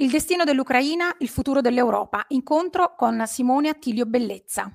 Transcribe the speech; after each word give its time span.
Il 0.00 0.10
destino 0.10 0.44
dell'Ucraina, 0.44 1.12
il 1.18 1.28
futuro 1.28 1.60
dell'Europa. 1.60 2.24
Incontro 2.28 2.94
con 2.96 3.24
Simone 3.26 3.68
Attilio 3.68 4.06
Bellezza. 4.06 4.70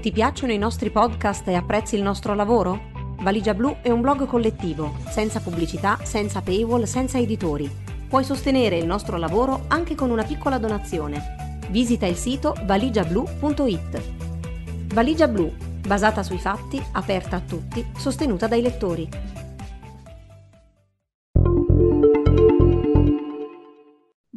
Ti 0.00 0.10
piacciono 0.10 0.52
i 0.52 0.58
nostri 0.58 0.90
podcast 0.90 1.46
e 1.46 1.54
apprezzi 1.54 1.94
il 1.94 2.02
nostro 2.02 2.34
lavoro? 2.34 2.90
Valigia 3.20 3.54
Blu 3.54 3.76
è 3.82 3.90
un 3.90 4.00
blog 4.00 4.26
collettivo, 4.26 4.96
senza 5.08 5.38
pubblicità, 5.38 6.00
senza 6.02 6.42
paywall, 6.42 6.82
senza 6.82 7.18
editori. 7.18 7.70
Puoi 8.08 8.24
sostenere 8.24 8.78
il 8.78 8.86
nostro 8.86 9.16
lavoro 9.16 9.66
anche 9.68 9.94
con 9.94 10.10
una 10.10 10.24
piccola 10.24 10.58
donazione. 10.58 11.60
Visita 11.70 12.06
il 12.06 12.16
sito 12.16 12.52
valigiablu.it. 12.64 14.02
Valigia 14.92 15.28
Blu, 15.28 15.54
basata 15.86 16.24
sui 16.24 16.38
fatti, 16.38 16.82
aperta 16.94 17.36
a 17.36 17.42
tutti, 17.42 17.92
sostenuta 17.96 18.48
dai 18.48 18.62
lettori. 18.62 19.08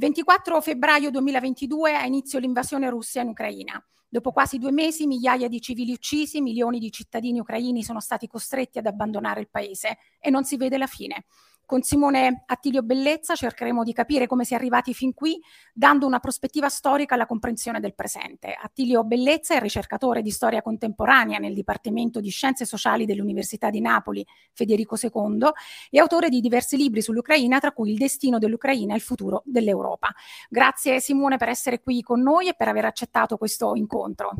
24 0.01 0.61
febbraio 0.61 1.11
2022 1.11 1.95
ha 1.95 2.07
inizio 2.07 2.39
l'invasione 2.39 2.89
russa 2.89 3.21
in 3.21 3.27
Ucraina. 3.27 3.79
Dopo 4.09 4.31
quasi 4.31 4.57
due 4.57 4.71
mesi, 4.71 5.05
migliaia 5.05 5.47
di 5.47 5.61
civili 5.61 5.91
uccisi, 5.91 6.41
milioni 6.41 6.79
di 6.79 6.91
cittadini 6.91 7.39
ucraini 7.39 7.83
sono 7.83 7.99
stati 7.99 8.25
costretti 8.25 8.79
ad 8.79 8.87
abbandonare 8.87 9.41
il 9.41 9.49
paese 9.51 9.99
e 10.19 10.31
non 10.31 10.43
si 10.43 10.57
vede 10.57 10.79
la 10.79 10.87
fine. 10.87 11.25
Con 11.71 11.83
Simone 11.83 12.43
Attilio 12.47 12.83
Bellezza 12.83 13.33
cercheremo 13.33 13.85
di 13.85 13.93
capire 13.93 14.27
come 14.27 14.43
si 14.43 14.51
è 14.51 14.57
arrivati 14.57 14.93
fin 14.93 15.13
qui, 15.13 15.41
dando 15.73 16.05
una 16.05 16.19
prospettiva 16.19 16.67
storica 16.67 17.15
alla 17.15 17.25
comprensione 17.25 17.79
del 17.79 17.95
presente. 17.95 18.53
Attilio 18.61 19.05
Bellezza 19.05 19.55
è 19.55 19.61
ricercatore 19.61 20.21
di 20.21 20.31
storia 20.31 20.61
contemporanea 20.61 21.39
nel 21.39 21.53
Dipartimento 21.53 22.19
di 22.19 22.27
Scienze 22.27 22.65
Sociali 22.65 23.05
dell'Università 23.05 23.69
di 23.69 23.79
Napoli 23.79 24.27
Federico 24.51 24.97
II 25.01 25.49
e 25.89 25.97
autore 25.97 26.27
di 26.27 26.41
diversi 26.41 26.75
libri 26.75 27.01
sull'Ucraina, 27.01 27.59
tra 27.59 27.71
cui 27.71 27.91
Il 27.91 27.97
destino 27.97 28.37
dell'Ucraina 28.37 28.91
e 28.91 28.97
il 28.97 29.01
futuro 29.01 29.41
dell'Europa. 29.45 30.13
Grazie 30.49 30.99
Simone 30.99 31.37
per 31.37 31.47
essere 31.47 31.79
qui 31.79 32.01
con 32.01 32.21
noi 32.21 32.49
e 32.49 32.53
per 32.53 32.67
aver 32.67 32.83
accettato 32.83 33.37
questo 33.37 33.75
incontro. 33.75 34.33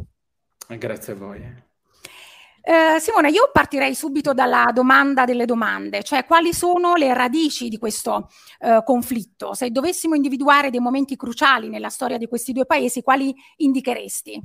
Grazie 0.68 1.14
a 1.14 1.16
voi. 1.16 1.70
Eh, 2.64 3.00
Simone, 3.00 3.30
io 3.30 3.50
partirei 3.52 3.96
subito 3.96 4.34
dalla 4.34 4.70
domanda 4.74 5.26
delle 5.26 5.46
domande, 5.46 6.04
cioè 6.04 6.26
quali 6.26 6.54
sono 6.54 6.96
le 6.96 7.12
radici 7.14 7.70
di 7.70 7.78
questo 7.80 8.30
eh, 8.60 8.82
conflitto? 8.86 9.54
Se 9.54 9.72
dovessimo 9.72 10.14
individuare 10.14 10.70
dei 10.70 10.80
momenti 10.80 11.16
cruciali 11.16 11.70
nella 11.70 11.90
storia 11.90 12.18
di 12.18 12.28
questi 12.28 12.54
due 12.54 12.66
paesi, 12.66 13.02
quali 13.02 13.34
indicheresti? 13.58 14.40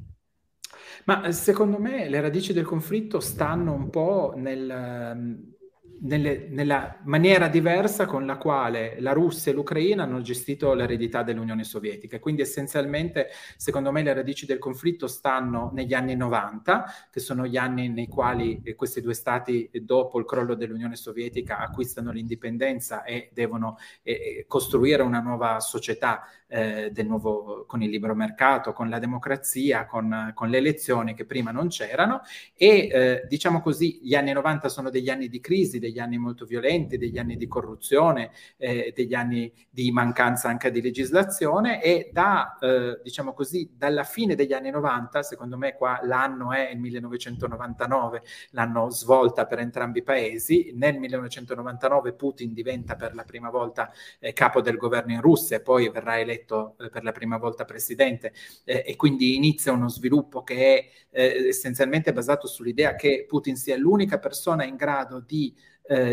Ma 1.05 1.25
eh, 1.25 1.33
secondo 1.33 1.78
me 1.78 2.08
le 2.08 2.20
radici 2.20 2.53
del 2.55 2.64
conflitto 2.64 3.20
stanno 3.20 3.73
un 3.73 3.91
po' 3.91 4.33
nel, 4.34 4.70
ehm, 4.70 5.56
nelle, 6.00 6.47
nella 6.48 6.98
maniera 7.05 7.48
diversa 7.48 8.06
con 8.06 8.27
la 8.27 8.36
quale 8.36 8.97
la 9.00 9.12
Russia 9.12 9.50
e 9.50 9.55
l'Ucraina 9.55 10.02
hanno 10.02 10.20
gestito 10.20 10.75
l'eredità 10.75 11.22
dell'Unione 11.22 11.64
Sovietica. 11.64 12.19
Quindi 12.19 12.42
essenzialmente, 12.42 13.28
secondo 13.56 13.92
me, 13.92 14.02
le 14.02 14.12
radici 14.12 14.47
del 14.47 14.58
conflitto 14.58 15.06
stanno 15.06 15.70
negli 15.74 15.94
anni 15.94 16.14
90, 16.17 16.84
che 17.11 17.20
sono 17.20 17.47
gli 17.47 17.56
anni 17.56 17.89
nei 17.89 18.08
quali 18.08 18.61
eh, 18.62 18.74
questi 18.74 19.00
due 19.00 19.14
stati, 19.14 19.69
eh, 19.70 19.80
dopo 19.80 20.19
il 20.19 20.24
crollo 20.24 20.55
dell'Unione 20.55 20.97
Sovietica, 20.97 21.58
acquistano 21.58 22.11
l'indipendenza 22.11 23.02
e 23.05 23.30
devono 23.33 23.78
eh, 24.02 24.12
eh 24.12 24.44
costruire 24.47 25.02
una 25.02 25.20
nuova 25.20 25.61
società 25.61 26.22
eh, 26.48 26.91
del 26.92 27.06
nuovo, 27.06 27.64
con 27.66 27.83
il 27.83 27.91
libero 27.91 28.14
mercato, 28.14 28.72
con 28.72 28.89
la 28.89 28.98
democrazia, 28.98 29.86
con, 29.86 30.33
con 30.34 30.48
le 30.48 30.58
elezioni 30.58 31.14
che 31.14 31.25
prima 31.25 31.50
non 31.50 31.69
c'erano. 31.69 32.22
E 32.55 32.89
eh, 32.92 33.27
diciamo 33.28 33.61
così, 33.61 34.00
gli 34.02 34.14
anni 34.14 34.33
90 34.33 34.69
sono 34.69 34.91
degli 34.91 35.11
anni 35.11 35.28
di 35.28 35.41
crisi, 35.41 35.78
degli 35.78 35.98
anni 35.98 36.19
molto 36.19 36.44
violenti, 36.44 36.98
degli 36.98 37.19
anni 37.19 37.36
di 37.36 37.47
corruzione, 37.47 38.30
eh, 38.56 38.92
degli 38.94 39.14
anni 39.14 39.52
di 39.70 39.91
mancanza 39.91 40.48
anche 40.48 40.70
di 40.70 40.80
legislazione 40.80 41.83
e 41.83 42.11
da, 42.12 42.56
eh, 42.61 43.00
diciamo 43.02 43.33
così, 43.33 43.73
dalla 43.77 44.05
fine 44.05 44.35
degli 44.35 44.52
anni 44.52 44.70
90, 44.70 45.23
secondo 45.23 45.56
me 45.56 45.74
qua 45.74 46.01
l'anno 46.02 46.52
è 46.52 46.70
il 46.70 46.79
1999, 46.79 48.23
l'anno 48.51 48.90
svolta 48.90 49.46
per 49.46 49.58
entrambi 49.58 49.98
i 49.98 50.02
paesi, 50.02 50.73
nel 50.74 50.98
1999 50.98 52.12
Putin 52.14 52.52
diventa 52.52 52.96
per 52.96 53.14
la 53.14 53.24
prima 53.24 53.51
volta 53.51 53.90
eh, 54.18 54.33
capo 54.33 54.61
del 54.61 54.77
governo 54.77 55.12
in 55.12 55.20
Russia 55.20 55.56
e 55.56 55.61
poi 55.61 55.89
verrà 55.89 56.18
eletto 56.18 56.36
eh, 56.79 56.89
per 56.91 57.02
la 57.02 57.13
prima 57.13 57.39
volta 57.39 57.64
presidente 57.64 58.33
eh, 58.64 58.85
e 58.86 58.97
quindi 58.97 59.36
inizia 59.36 59.73
uno 59.73 59.89
sviluppo 59.89 60.42
che 60.42 60.55
è 60.55 60.89
eh, 61.11 61.48
essenzialmente 61.48 62.13
basato 62.13 62.47
sull'idea 62.47 62.95
che 62.95 63.24
Putin 63.27 63.57
sia 63.57 63.77
l'unica 63.77 64.19
persona 64.19 64.64
in 64.64 64.77
grado 64.77 65.20
di 65.20 65.55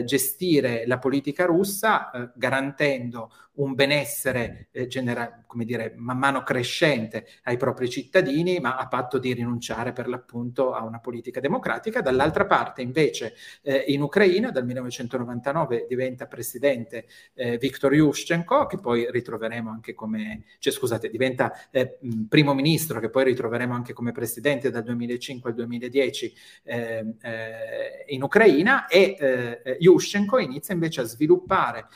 gestire 0.06 0.86
la 0.86 1.00
politica 1.00 1.46
russa 1.46 2.12
garantendo 2.36 3.32
un 3.56 3.76
benessere 3.76 4.70
eh, 4.72 4.88
genera- 4.88 5.44
come 5.46 5.66
dire, 5.66 5.94
man 5.98 6.18
mano 6.18 6.42
crescente 6.42 7.28
ai 7.44 7.58
propri 7.58 7.90
cittadini, 7.90 8.60
ma 8.60 8.78
a 8.78 8.88
patto 8.88 9.20
di 9.20 9.34
rinunciare 9.34 9.94
per 9.94 10.08
l'appunto 10.08 10.74
a 10.74 10.84
una 10.84 11.00
politica 11.00 11.40
democratica. 11.40 12.02
Dall'altra 12.02 12.46
parte, 12.46 12.82
invece, 12.82 13.36
eh, 13.62 13.84
in 13.88 14.02
Ucraina 14.02 14.50
dal 14.50 14.66
1999 14.66 15.86
diventa 15.88 16.26
presidente 16.26 17.06
eh, 17.36 17.58
Viktor 17.58 17.94
Yushchenko, 17.94 18.66
che 18.66 18.78
poi 18.78 19.12
ritroveremo 19.12 19.70
anche 19.70 19.94
come, 19.94 20.46
cioè 20.58 20.74
scusate, 20.74 21.10
diventa 21.10 21.70
eh, 21.70 22.00
primo 22.28 22.56
ministro, 22.56 23.00
che 23.00 23.10
poi 23.10 23.26
ritroveremo 23.26 23.74
anche 23.74 23.94
come 23.94 24.12
presidente 24.12 24.72
dal 24.72 24.84
2005 24.84 25.50
al 25.52 25.56
2010 25.56 26.34
ehm, 26.64 27.16
eh, 27.22 28.06
in 28.08 28.24
Ucraina, 28.24 28.88
e 28.88 29.16
eh, 29.20 29.78
Yushchenko 29.80 30.40
inizia 30.40 30.74
invece 30.74 31.02
a 31.02 31.04
sviluppare 31.04 31.88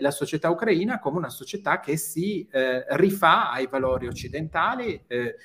la 0.00 0.10
società 0.10 0.50
ucraina 0.50 0.98
come 1.04 1.18
una 1.18 1.28
società 1.28 1.80
che 1.80 1.98
si 1.98 2.48
eh, 2.50 2.86
rifà 2.96 3.50
ai 3.50 3.66
valori 3.66 4.06
occidentali, 4.06 5.04
eh, 5.06 5.36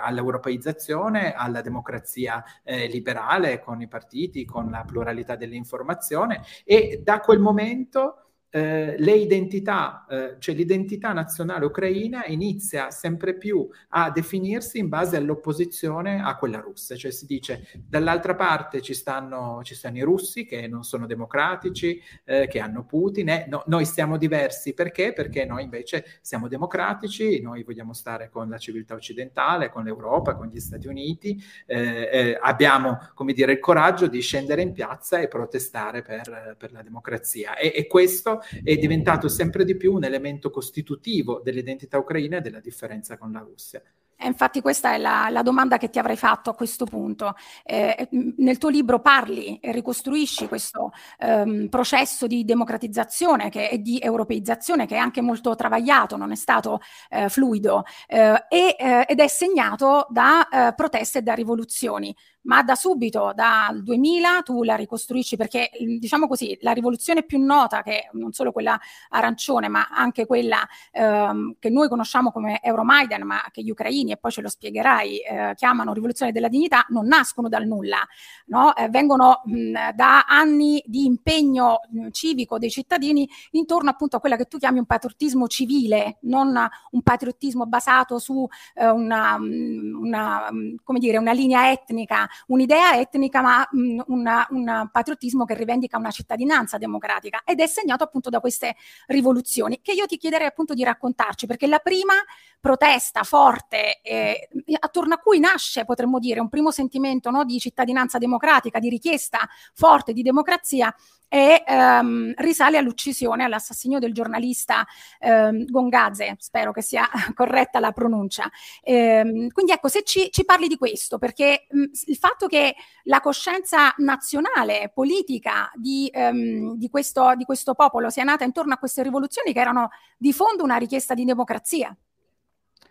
all'europeizzazione, 0.00 1.34
alla 1.34 1.60
democrazia 1.60 2.44
eh, 2.62 2.86
liberale 2.86 3.58
con 3.58 3.82
i 3.82 3.88
partiti, 3.88 4.44
con 4.44 4.70
la 4.70 4.84
pluralità 4.86 5.34
dell'informazione 5.34 6.42
e 6.64 7.00
da 7.02 7.18
quel 7.18 7.40
momento 7.40 8.27
eh, 8.50 8.96
le 8.98 9.12
identità, 9.12 10.06
eh, 10.08 10.36
cioè 10.38 10.54
l'identità 10.54 11.12
nazionale 11.12 11.66
ucraina 11.66 12.24
inizia 12.26 12.90
sempre 12.90 13.36
più 13.36 13.68
a 13.90 14.10
definirsi 14.10 14.78
in 14.78 14.88
base 14.88 15.16
all'opposizione 15.16 16.22
a 16.22 16.36
quella 16.36 16.60
russa, 16.60 16.96
cioè 16.96 17.10
si 17.10 17.26
dice 17.26 17.66
dall'altra 17.86 18.34
parte 18.34 18.80
ci 18.80 18.94
stanno, 18.94 19.60
ci 19.62 19.74
stanno 19.74 19.98
i 19.98 20.02
russi 20.02 20.44
che 20.44 20.66
non 20.66 20.82
sono 20.84 21.06
democratici, 21.06 22.00
eh, 22.24 22.46
che 22.48 22.60
hanno 22.60 22.84
Putin, 22.84 23.28
e 23.28 23.46
no, 23.48 23.62
noi 23.66 23.84
siamo 23.84 24.16
diversi. 24.16 24.74
Perché? 24.74 25.12
Perché 25.12 25.44
noi 25.44 25.64
invece 25.64 26.04
siamo 26.20 26.48
democratici, 26.48 27.40
noi 27.40 27.62
vogliamo 27.62 27.92
stare 27.92 28.30
con 28.30 28.48
la 28.48 28.58
civiltà 28.58 28.94
occidentale, 28.94 29.68
con 29.70 29.84
l'Europa, 29.84 30.34
con 30.34 30.46
gli 30.46 30.60
Stati 30.60 30.86
Uniti, 30.86 31.42
eh, 31.66 32.08
eh, 32.10 32.38
abbiamo 32.40 32.98
come 33.14 33.32
dire 33.32 33.52
il 33.52 33.58
coraggio 33.58 34.06
di 34.06 34.20
scendere 34.20 34.62
in 34.62 34.72
piazza 34.72 35.18
e 35.18 35.28
protestare 35.28 36.02
per, 36.02 36.56
per 36.58 36.72
la 36.72 36.82
democrazia. 36.82 37.56
E, 37.56 37.72
e 37.74 37.86
questo 37.86 38.37
è 38.62 38.76
diventato 38.76 39.28
sempre 39.28 39.64
di 39.64 39.76
più 39.76 39.94
un 39.94 40.04
elemento 40.04 40.50
costitutivo 40.50 41.40
dell'identità 41.42 41.98
ucraina 41.98 42.38
e 42.38 42.40
della 42.40 42.60
differenza 42.60 43.16
con 43.16 43.32
la 43.32 43.40
Russia. 43.40 43.82
E 44.20 44.26
infatti 44.26 44.60
questa 44.60 44.94
è 44.94 44.98
la, 44.98 45.28
la, 45.30 45.42
domanda 45.42 45.76
che 45.78 45.90
ti 45.90 46.00
avrei 46.00 46.16
fatto 46.16 46.50
a 46.50 46.54
questo 46.54 46.84
punto. 46.86 47.36
Eh, 47.62 48.08
nel 48.38 48.58
tuo 48.58 48.68
libro 48.68 48.98
parli 48.98 49.58
e 49.60 49.70
ricostruisci 49.70 50.48
questo 50.48 50.90
ehm, 51.20 51.68
processo 51.68 52.26
di 52.26 52.44
democratizzazione 52.44 53.48
e 53.48 53.80
di 53.80 54.00
europeizzazione 54.00 54.86
che 54.86 54.96
è 54.96 54.98
anche 54.98 55.20
molto 55.20 55.54
travagliato, 55.54 56.16
non 56.16 56.32
è 56.32 56.34
stato 56.34 56.80
eh, 57.10 57.28
fluido 57.28 57.84
eh, 58.08 58.44
e, 58.48 58.74
eh, 58.76 59.04
ed 59.06 59.20
è 59.20 59.28
segnato 59.28 60.08
da 60.10 60.48
eh, 60.48 60.74
proteste 60.74 61.18
e 61.18 61.22
da 61.22 61.34
rivoluzioni 61.34 62.12
ma 62.48 62.62
da 62.62 62.74
subito, 62.74 63.32
dal 63.34 63.82
2000, 63.82 64.40
tu 64.42 64.62
la 64.62 64.74
ricostruisci 64.74 65.36
perché, 65.36 65.70
diciamo 65.98 66.26
così, 66.26 66.56
la 66.62 66.72
rivoluzione 66.72 67.22
più 67.22 67.38
nota, 67.38 67.82
che 67.82 68.08
non 68.12 68.32
solo 68.32 68.52
quella 68.52 68.78
arancione, 69.10 69.68
ma 69.68 69.88
anche 69.90 70.24
quella 70.24 70.66
ehm, 70.92 71.56
che 71.58 71.68
noi 71.68 71.88
conosciamo 71.88 72.32
come 72.32 72.60
Euromaidan, 72.62 73.22
ma 73.22 73.42
che 73.52 73.62
gli 73.62 73.70
ucraini, 73.70 74.12
e 74.12 74.16
poi 74.16 74.30
ce 74.30 74.40
lo 74.40 74.48
spiegherai, 74.48 75.18
eh, 75.18 75.52
chiamano 75.56 75.92
rivoluzione 75.92 76.32
della 76.32 76.48
dignità, 76.48 76.86
non 76.88 77.06
nascono 77.06 77.50
dal 77.50 77.66
nulla, 77.66 77.98
no? 78.46 78.74
eh, 78.74 78.88
vengono 78.88 79.42
mh, 79.44 79.90
da 79.94 80.24
anni 80.26 80.82
di 80.86 81.04
impegno 81.04 81.80
mh, 81.90 82.08
civico 82.12 82.58
dei 82.58 82.70
cittadini 82.70 83.28
intorno 83.50 83.90
appunto 83.90 84.16
a 84.16 84.20
quella 84.20 84.36
che 84.36 84.46
tu 84.46 84.56
chiami 84.56 84.78
un 84.78 84.86
patriottismo 84.86 85.48
civile, 85.48 86.16
non 86.22 86.66
un 86.92 87.02
patriottismo 87.02 87.66
basato 87.66 88.18
su 88.18 88.48
eh, 88.74 88.88
una, 88.88 89.36
una, 89.36 90.48
come 90.82 90.98
dire, 90.98 91.18
una 91.18 91.32
linea 91.32 91.70
etnica 91.70 92.26
un'idea 92.46 92.98
etnica, 92.98 93.42
ma 93.42 93.68
mh, 93.70 94.02
una, 94.06 94.46
un 94.50 94.88
patriottismo 94.90 95.44
che 95.44 95.54
rivendica 95.54 95.98
una 95.98 96.10
cittadinanza 96.10 96.78
democratica 96.78 97.42
ed 97.44 97.60
è 97.60 97.66
segnato 97.66 98.04
appunto 98.04 98.30
da 98.30 98.40
queste 98.40 98.76
rivoluzioni 99.06 99.80
che 99.82 99.92
io 99.92 100.06
ti 100.06 100.16
chiederei 100.16 100.46
appunto 100.46 100.74
di 100.74 100.84
raccontarci, 100.84 101.46
perché 101.46 101.66
la 101.66 101.78
prima 101.78 102.14
protesta 102.60 103.22
forte 103.22 104.00
eh, 104.02 104.48
attorno 104.80 105.14
a 105.14 105.18
cui 105.18 105.38
nasce, 105.38 105.84
potremmo 105.84 106.18
dire, 106.18 106.40
un 106.40 106.48
primo 106.48 106.70
sentimento 106.70 107.30
no, 107.30 107.44
di 107.44 107.58
cittadinanza 107.58 108.18
democratica, 108.18 108.78
di 108.78 108.88
richiesta 108.88 109.48
forte 109.74 110.12
di 110.12 110.22
democrazia, 110.22 110.94
e 111.28 111.62
ehm, 111.66 112.32
risale 112.36 112.78
all'uccisione, 112.78 113.44
all'assassinio 113.44 113.98
del 113.98 114.12
giornalista 114.12 114.86
ehm, 115.20 115.66
Gongaze, 115.66 116.36
spero 116.38 116.72
che 116.72 116.82
sia 116.82 117.08
corretta 117.34 117.80
la 117.80 117.92
pronuncia. 117.92 118.50
Ehm, 118.82 119.48
quindi 119.50 119.72
ecco, 119.72 119.88
se 119.88 120.02
ci, 120.02 120.28
ci, 120.30 120.44
parli 120.44 120.68
di 120.68 120.76
questo, 120.76 121.18
perché 121.18 121.66
mh, 121.70 121.84
il 122.06 122.16
fatto 122.16 122.46
che 122.46 122.74
la 123.04 123.20
coscienza 123.20 123.94
nazionale, 123.98 124.90
politica 124.94 125.70
di, 125.74 126.10
ehm, 126.12 126.76
di, 126.76 126.88
questo, 126.88 127.34
di 127.36 127.44
questo 127.44 127.74
popolo 127.74 128.10
sia 128.10 128.24
nata 128.24 128.44
intorno 128.44 128.74
a 128.74 128.78
queste 128.78 129.02
rivoluzioni 129.02 129.52
che 129.52 129.60
erano 129.60 129.90
di 130.16 130.32
fondo 130.32 130.64
una 130.64 130.76
richiesta 130.76 131.14
di 131.14 131.24
democrazia. 131.24 131.94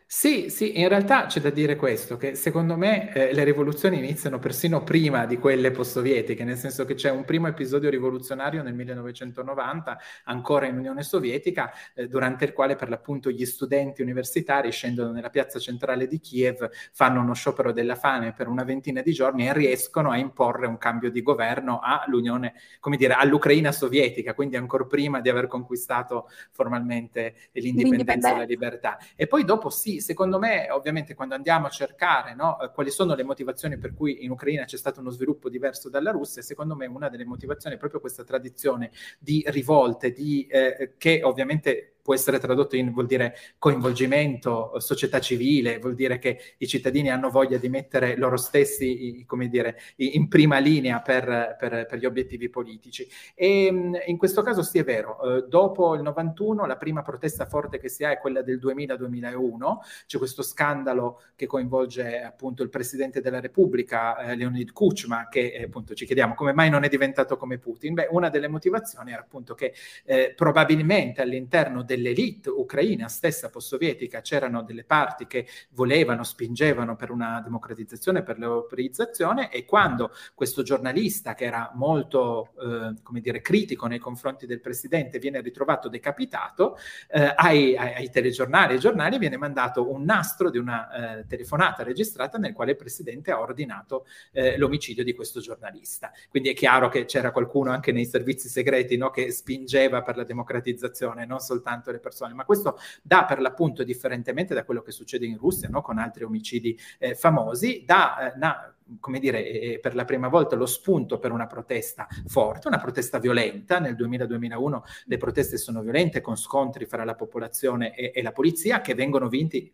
Sì, 0.10 0.50
sì, 0.50 0.80
in 0.80 0.88
realtà 0.88 1.26
c'è 1.26 1.42
da 1.42 1.50
dire 1.50 1.76
questo, 1.76 2.16
che 2.16 2.34
secondo 2.36 2.78
me 2.78 3.12
eh, 3.12 3.34
le 3.34 3.44
rivoluzioni 3.44 3.98
iniziano 3.98 4.40
persino 4.40 4.82
prima 4.82 5.26
di 5.26 5.38
quelle 5.38 5.70
post-sovietiche, 5.70 6.46
nel 6.46 6.56
senso 6.56 6.86
che 6.86 6.94
c'è 6.94 7.10
un 7.12 7.26
primo 7.26 7.48
episodio 7.48 7.90
rivoluzionario 7.90 8.64
nel 8.64 8.74
1990, 8.74 9.98
ancora 10.24 10.66
in 10.66 10.78
Unione 10.78 11.04
Sovietica, 11.04 11.74
eh, 11.94 12.08
durante 12.08 12.46
il 12.46 12.54
quale 12.54 12.76
per 12.78 12.88
l'appunto 12.88 13.30
gli 13.30 13.46
studenti 13.46 14.02
universitari 14.02 14.72
scendono 14.72 15.12
nella 15.12 15.30
piazza 15.30 15.60
centrale 15.60 16.08
di 16.08 16.22
Kiev, 16.22 16.70
fanno 16.94 17.20
uno 17.20 17.34
sciopero 17.34 17.74
della 17.74 17.96
fame 17.96 18.32
per 18.32 18.48
una 18.48 18.64
ventina 18.64 19.02
di 19.02 19.12
giorni 19.12 19.50
e 19.50 19.54
riescono 19.54 20.12
a 20.12 20.18
imporre 20.18 20.68
un 20.68 20.78
cambio 20.78 21.12
di 21.12 21.22
governo 21.22 21.82
all'Unione, 21.84 22.54
come 22.80 22.96
dire, 22.96 23.14
all'Ucraina 23.14 23.74
sovietica, 23.74 24.34
quindi 24.34 24.56
ancora 24.56 24.86
prima 24.86 25.20
di 25.20 25.28
aver 25.28 25.48
conquistato 25.48 26.30
formalmente 26.52 27.36
l'indipendenza 27.52 28.32
e 28.32 28.38
la 28.38 28.44
libertà. 28.46 28.98
E 29.14 29.28
poi 29.28 29.44
dopo 29.44 29.70
sì, 29.70 29.96
secondo 30.00 30.40
me, 30.40 30.70
ovviamente, 30.72 31.16
quando 31.16 31.36
andiamo 31.36 31.68
a 31.68 31.70
cercare 31.70 32.34
no, 32.36 32.60
eh, 32.60 32.72
quali 32.72 32.92
sono 32.92 33.16
le 33.16 33.24
motivazioni 33.24 33.78
per 33.78 33.94
cui 33.94 34.24
in 34.24 34.32
Ucraina 34.32 34.66
c'è 34.66 34.78
stato 34.78 35.00
uno 35.00 35.10
sviluppo 35.10 35.50
diverso 35.50 35.90
dalla 35.90 36.12
Russia, 36.12 36.42
secondo 36.42 36.76
me 36.76 36.86
una 36.86 37.10
delle 37.10 37.26
motivazioni 37.26 37.76
è 37.76 37.80
proprio 37.80 38.00
questa 38.00 38.24
tradizione 38.24 38.92
di 39.20 39.44
rivolte, 39.48 40.12
di, 40.12 40.48
eh, 40.48 40.94
che 40.98 41.22
ovviamente 41.24 41.97
può 42.08 42.16
essere 42.16 42.40
tradotto 42.40 42.78
in 42.78 42.94
vuol 42.94 43.06
dire 43.06 43.36
coinvolgimento, 43.58 44.80
società 44.80 45.20
civile, 45.20 45.78
vuol 45.80 45.94
dire 45.94 46.20
che 46.20 46.40
i 46.60 46.66
cittadini 46.66 47.10
hanno 47.10 47.30
voglia 47.30 47.58
di 47.58 47.68
mettere 47.68 48.16
loro 48.16 48.38
stessi, 48.38 49.26
come 49.28 49.50
dire, 49.50 49.78
in 49.98 50.30
prima 50.30 50.58
linea 50.58 51.02
per, 51.02 51.58
per, 51.60 51.86
per 51.86 52.00
gli 52.00 52.06
obiettivi 52.06 52.48
politici. 52.48 53.06
E 53.36 53.66
in 54.06 54.18
questo 54.18 54.42
caso 54.42 54.64
sì 54.64 54.80
è 54.80 54.86
vero, 54.86 55.20
eh, 55.22 55.48
dopo 55.50 55.96
il 55.96 56.02
91 56.02 56.66
la 56.66 56.78
prima 56.78 57.02
protesta 57.02 57.46
forte 57.46 57.78
che 57.78 57.90
si 57.90 58.06
ha 58.06 58.12
è 58.12 58.20
quella 58.20 58.42
del 58.42 58.58
2000-2001, 58.58 59.78
c'è 60.06 60.18
questo 60.18 60.44
scandalo 60.44 61.24
che 61.36 61.46
coinvolge 61.46 62.22
appunto 62.22 62.64
il 62.64 62.70
Presidente 62.70 63.20
della 63.20 63.42
Repubblica, 63.42 64.18
eh, 64.20 64.36
Leonid 64.38 64.72
Kuchma, 64.72 65.28
che 65.28 65.52
eh, 65.52 65.64
appunto 65.64 65.94
ci 65.94 66.06
chiediamo 66.06 66.36
come 66.36 66.54
mai 66.54 66.70
non 66.70 66.86
è 66.86 66.88
diventato 66.88 67.36
come 67.36 67.58
Putin. 67.58 67.96
Beh, 67.96 68.08
una 68.12 68.30
delle 68.30 68.48
motivazioni 68.48 69.12
era 69.12 69.20
appunto 69.20 69.56
che 69.56 69.74
eh, 70.06 70.32
probabilmente 70.34 71.22
all'interno 71.22 71.84
del 71.84 71.96
dell'elite 71.98 72.50
ucraina 72.50 73.08
stessa 73.08 73.50
post-sovietica 73.50 74.22
c'erano 74.22 74.62
delle 74.62 74.84
parti 74.84 75.26
che 75.26 75.48
volevano, 75.72 76.24
spingevano 76.24 76.96
per 76.96 77.10
una 77.10 77.42
democratizzazione, 77.44 78.24
per 78.24 78.38
l'europeizzazione 78.38 79.52
e 79.52 79.66
quando 79.66 80.12
questo 80.36 80.62
giornalista 80.62 81.34
che 81.34 81.46
era 81.46 81.72
molto, 81.74 82.52
eh, 82.62 83.02
come 83.02 83.20
dire, 83.20 83.42
critico 83.42 83.88
nei 83.88 83.98
confronti 84.00 84.46
del 84.46 84.62
presidente 84.62 85.20
viene 85.20 85.42
ritrovato 85.42 85.90
decapitato, 85.90 86.78
eh, 87.10 87.34
ai, 87.36 87.76
ai, 87.76 87.94
ai, 87.96 88.10
telegiornali 88.10 88.76
e 88.76 88.78
giornali 88.78 89.18
viene 89.18 89.38
mandato 89.38 89.92
un 89.92 90.04
nastro 90.04 90.50
di 90.50 90.58
una 90.58 91.20
eh, 91.20 91.26
telefonata 91.26 91.84
registrata 91.84 92.38
nel 92.38 92.54
quale 92.54 92.72
il 92.72 92.78
presidente 92.78 93.32
ha 93.32 93.40
ordinato 93.40 94.06
eh, 94.32 94.58
l'omicidio 94.58 95.04
di 95.04 95.14
questo 95.14 95.40
giornalista. 95.40 96.12
Quindi 96.30 96.50
è 96.50 96.54
chiaro 96.54 96.90
che 96.90 97.06
c'era 97.06 97.32
qualcuno 97.32 97.72
anche 97.72 97.92
nei 97.92 98.06
servizi 98.06 98.48
segreti 98.50 98.98
no, 98.98 99.10
che 99.10 99.32
spingeva 99.32 100.04
per 100.04 100.18
la 100.18 100.24
democratizzazione, 100.24 101.26
non 101.26 101.40
soltanto 101.40 101.87
tanto 101.88 101.92
le 101.92 102.00
persone, 102.00 102.34
ma 102.34 102.46
questo 102.46 102.78
dà 103.02 103.26
per 103.26 103.40
l'appunto, 103.40 103.84
differentemente 103.84 104.54
da 104.54 104.66
quello 104.66 104.82
che 104.82 104.92
succede 104.92 105.26
in 105.26 105.38
Russia, 105.38 105.70
no? 105.70 105.82
con 105.82 105.98
altri 105.98 106.24
omicidi 106.24 106.78
eh, 107.00 107.16
famosi, 107.16 107.84
dà, 107.86 108.34
eh, 108.34 108.38
na, 108.38 108.74
come 109.00 109.20
dire, 109.20 109.46
eh, 109.46 109.80
per 109.80 109.96
la 109.96 110.06
prima 110.06 110.28
volta 110.28 110.56
lo 110.56 110.66
spunto 110.66 111.20
per 111.20 111.32
una 111.32 111.48
protesta 111.48 112.08
forte, 112.28 112.68
una 112.68 112.80
protesta 112.80 113.20
violenta. 113.20 113.80
Nel 113.80 113.96
2000-2001 113.96 114.82
le 115.06 115.18
proteste 115.18 115.58
sono 115.58 115.82
violente 115.82 116.22
con 116.22 116.36
scontri 116.36 116.86
fra 116.86 117.04
la 117.04 117.16
popolazione 117.16 117.96
e, 117.96 118.12
e 118.14 118.22
la 118.22 118.32
polizia 118.32 118.82
che 118.82 118.94
vengono 118.94 119.30
vinti 119.30 119.72